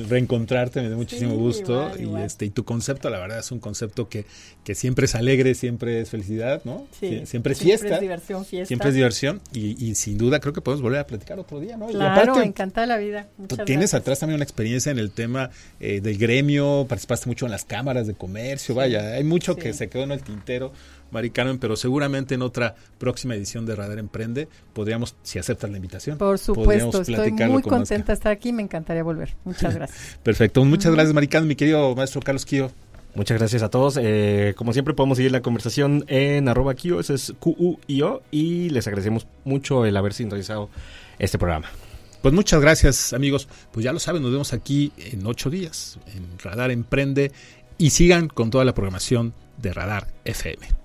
reencontrarte 0.08 0.82
me 0.82 0.90
da 0.90 0.96
muchísimo 0.96 1.36
gusto. 1.36 1.92
y 2.00 2.22
este 2.22 2.46
y 2.46 2.50
tu 2.50 2.64
concepto, 2.64 3.10
la 3.10 3.20
verdad, 3.20 3.40
es 3.40 3.52
un 3.52 3.60
concepto 3.60 4.08
que, 4.08 4.26
que 4.64 4.76
siempre 4.76 5.06
es 5.06 5.16
alegre, 5.16 5.56
siempre 5.56 6.00
es 6.00 6.10
felicidad, 6.10 6.62
¿no? 6.64 6.88
siempre 7.26 7.52
es 7.52 7.60
fiesta. 7.60 7.88
Siempre 7.88 7.96
es 7.96 8.02
diversión, 8.02 8.46
fiesta. 8.46 8.68
Siempre 8.68 8.90
es 8.90 8.96
diversión. 8.96 9.42
Y, 9.52 9.86
y, 9.86 9.96
sin 9.96 10.18
duda 10.18 10.40
creo 10.40 10.54
que 10.54 10.62
podemos 10.62 10.82
volver 10.82 11.00
a 11.00 11.08
platicar 11.08 11.38
otro 11.38 11.60
día, 11.60 11.76
¿no? 11.76 11.88
Claro, 11.88 12.36
y 12.38 12.48
aparte, 12.48 12.88
la 12.88 12.98
vida. 12.98 13.28
tú 13.48 13.58
tienes 13.66 13.94
atrás 13.94 14.20
también 14.20 14.36
una 14.36 14.46
experiencia 14.46 14.92
en 14.92 15.00
el 15.00 15.12
tema 15.12 15.50
eh, 15.82 16.00
del 16.00 16.18
gremio, 16.18 16.86
participaste 16.88 17.28
mucho 17.28 17.46
en 17.46 17.52
las 17.52 17.66
cámaras 17.66 18.08
de 18.08 18.14
comercio, 18.14 18.74
vaya, 18.74 19.14
hay 19.14 19.24
mucho 19.26 19.58
que 19.58 19.74
se 19.74 19.90
quedó 19.90 20.04
en 20.04 20.12
el 20.12 20.22
tintero. 20.22 20.72
Mari 21.16 21.32
Carmen, 21.32 21.58
pero 21.58 21.76
seguramente 21.76 22.36
en 22.36 22.42
otra 22.42 22.76
próxima 22.98 23.36
edición 23.36 23.66
de 23.66 23.76
Radar 23.76 23.98
Emprende 23.98 24.48
podríamos, 24.74 25.16
si 25.24 25.40
aceptas 25.40 25.70
la 25.72 25.78
invitación. 25.78 26.18
Por 26.18 26.38
supuesto, 26.38 27.02
estoy 27.02 27.32
muy 27.32 27.64
contenta 27.64 28.08
de 28.08 28.14
estar 28.14 28.32
aquí, 28.32 28.54
me 28.54 28.62
encantaría 28.62 29.02
volver. 29.02 29.36
Muchas 29.44 29.74
gracias. 29.76 30.20
Perfecto, 30.22 30.64
muchas 30.64 30.94
gracias 30.94 31.14
Mari 31.14 31.28
Carmen, 31.28 31.48
mi 31.48 31.56
querido 31.56 31.96
maestro 31.96 32.22
Carlos 32.22 32.46
Quío. 32.46 32.72
Muchas 33.16 33.40
gracias 33.40 33.64
a 33.64 33.70
todos. 33.70 33.98
Eh, 34.00 34.54
como 34.58 34.74
siempre 34.74 34.94
podemos 34.94 35.16
seguir 35.16 35.32
la 35.32 35.42
conversación 35.42 36.04
en 36.10 36.50
arroba 36.50 36.74
Kio, 36.76 37.00
ese 37.00 37.14
es 37.14 37.34
Q-U-I-O, 37.40 38.22
y 38.30 38.70
les 38.70 38.86
agradecemos 38.88 39.26
mucho 39.46 39.86
el 39.86 39.96
haber 39.96 40.14
sintonizado 40.14 40.70
este 41.18 41.38
programa. 41.38 41.70
Pues 42.22 42.34
muchas 42.34 42.60
gracias 42.60 43.14
amigos. 43.14 43.48
Pues 43.72 43.84
ya 43.84 43.94
lo 43.94 44.00
saben, 44.00 44.22
nos 44.22 44.32
vemos 44.32 44.52
aquí 44.52 44.92
en 44.98 45.26
ocho 45.26 45.50
días 45.50 45.98
en 46.14 46.40
Radar 46.40 46.72
Emprende 46.72 47.32
y 47.78 47.92
sigan 47.92 48.28
con 48.28 48.50
toda 48.50 48.66
la 48.66 48.74
programación 48.74 49.34
de 49.62 49.74
Radar 49.74 50.08
FM. 50.26 50.85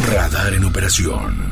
Radar 0.00 0.54
en 0.54 0.64
operación. 0.64 1.47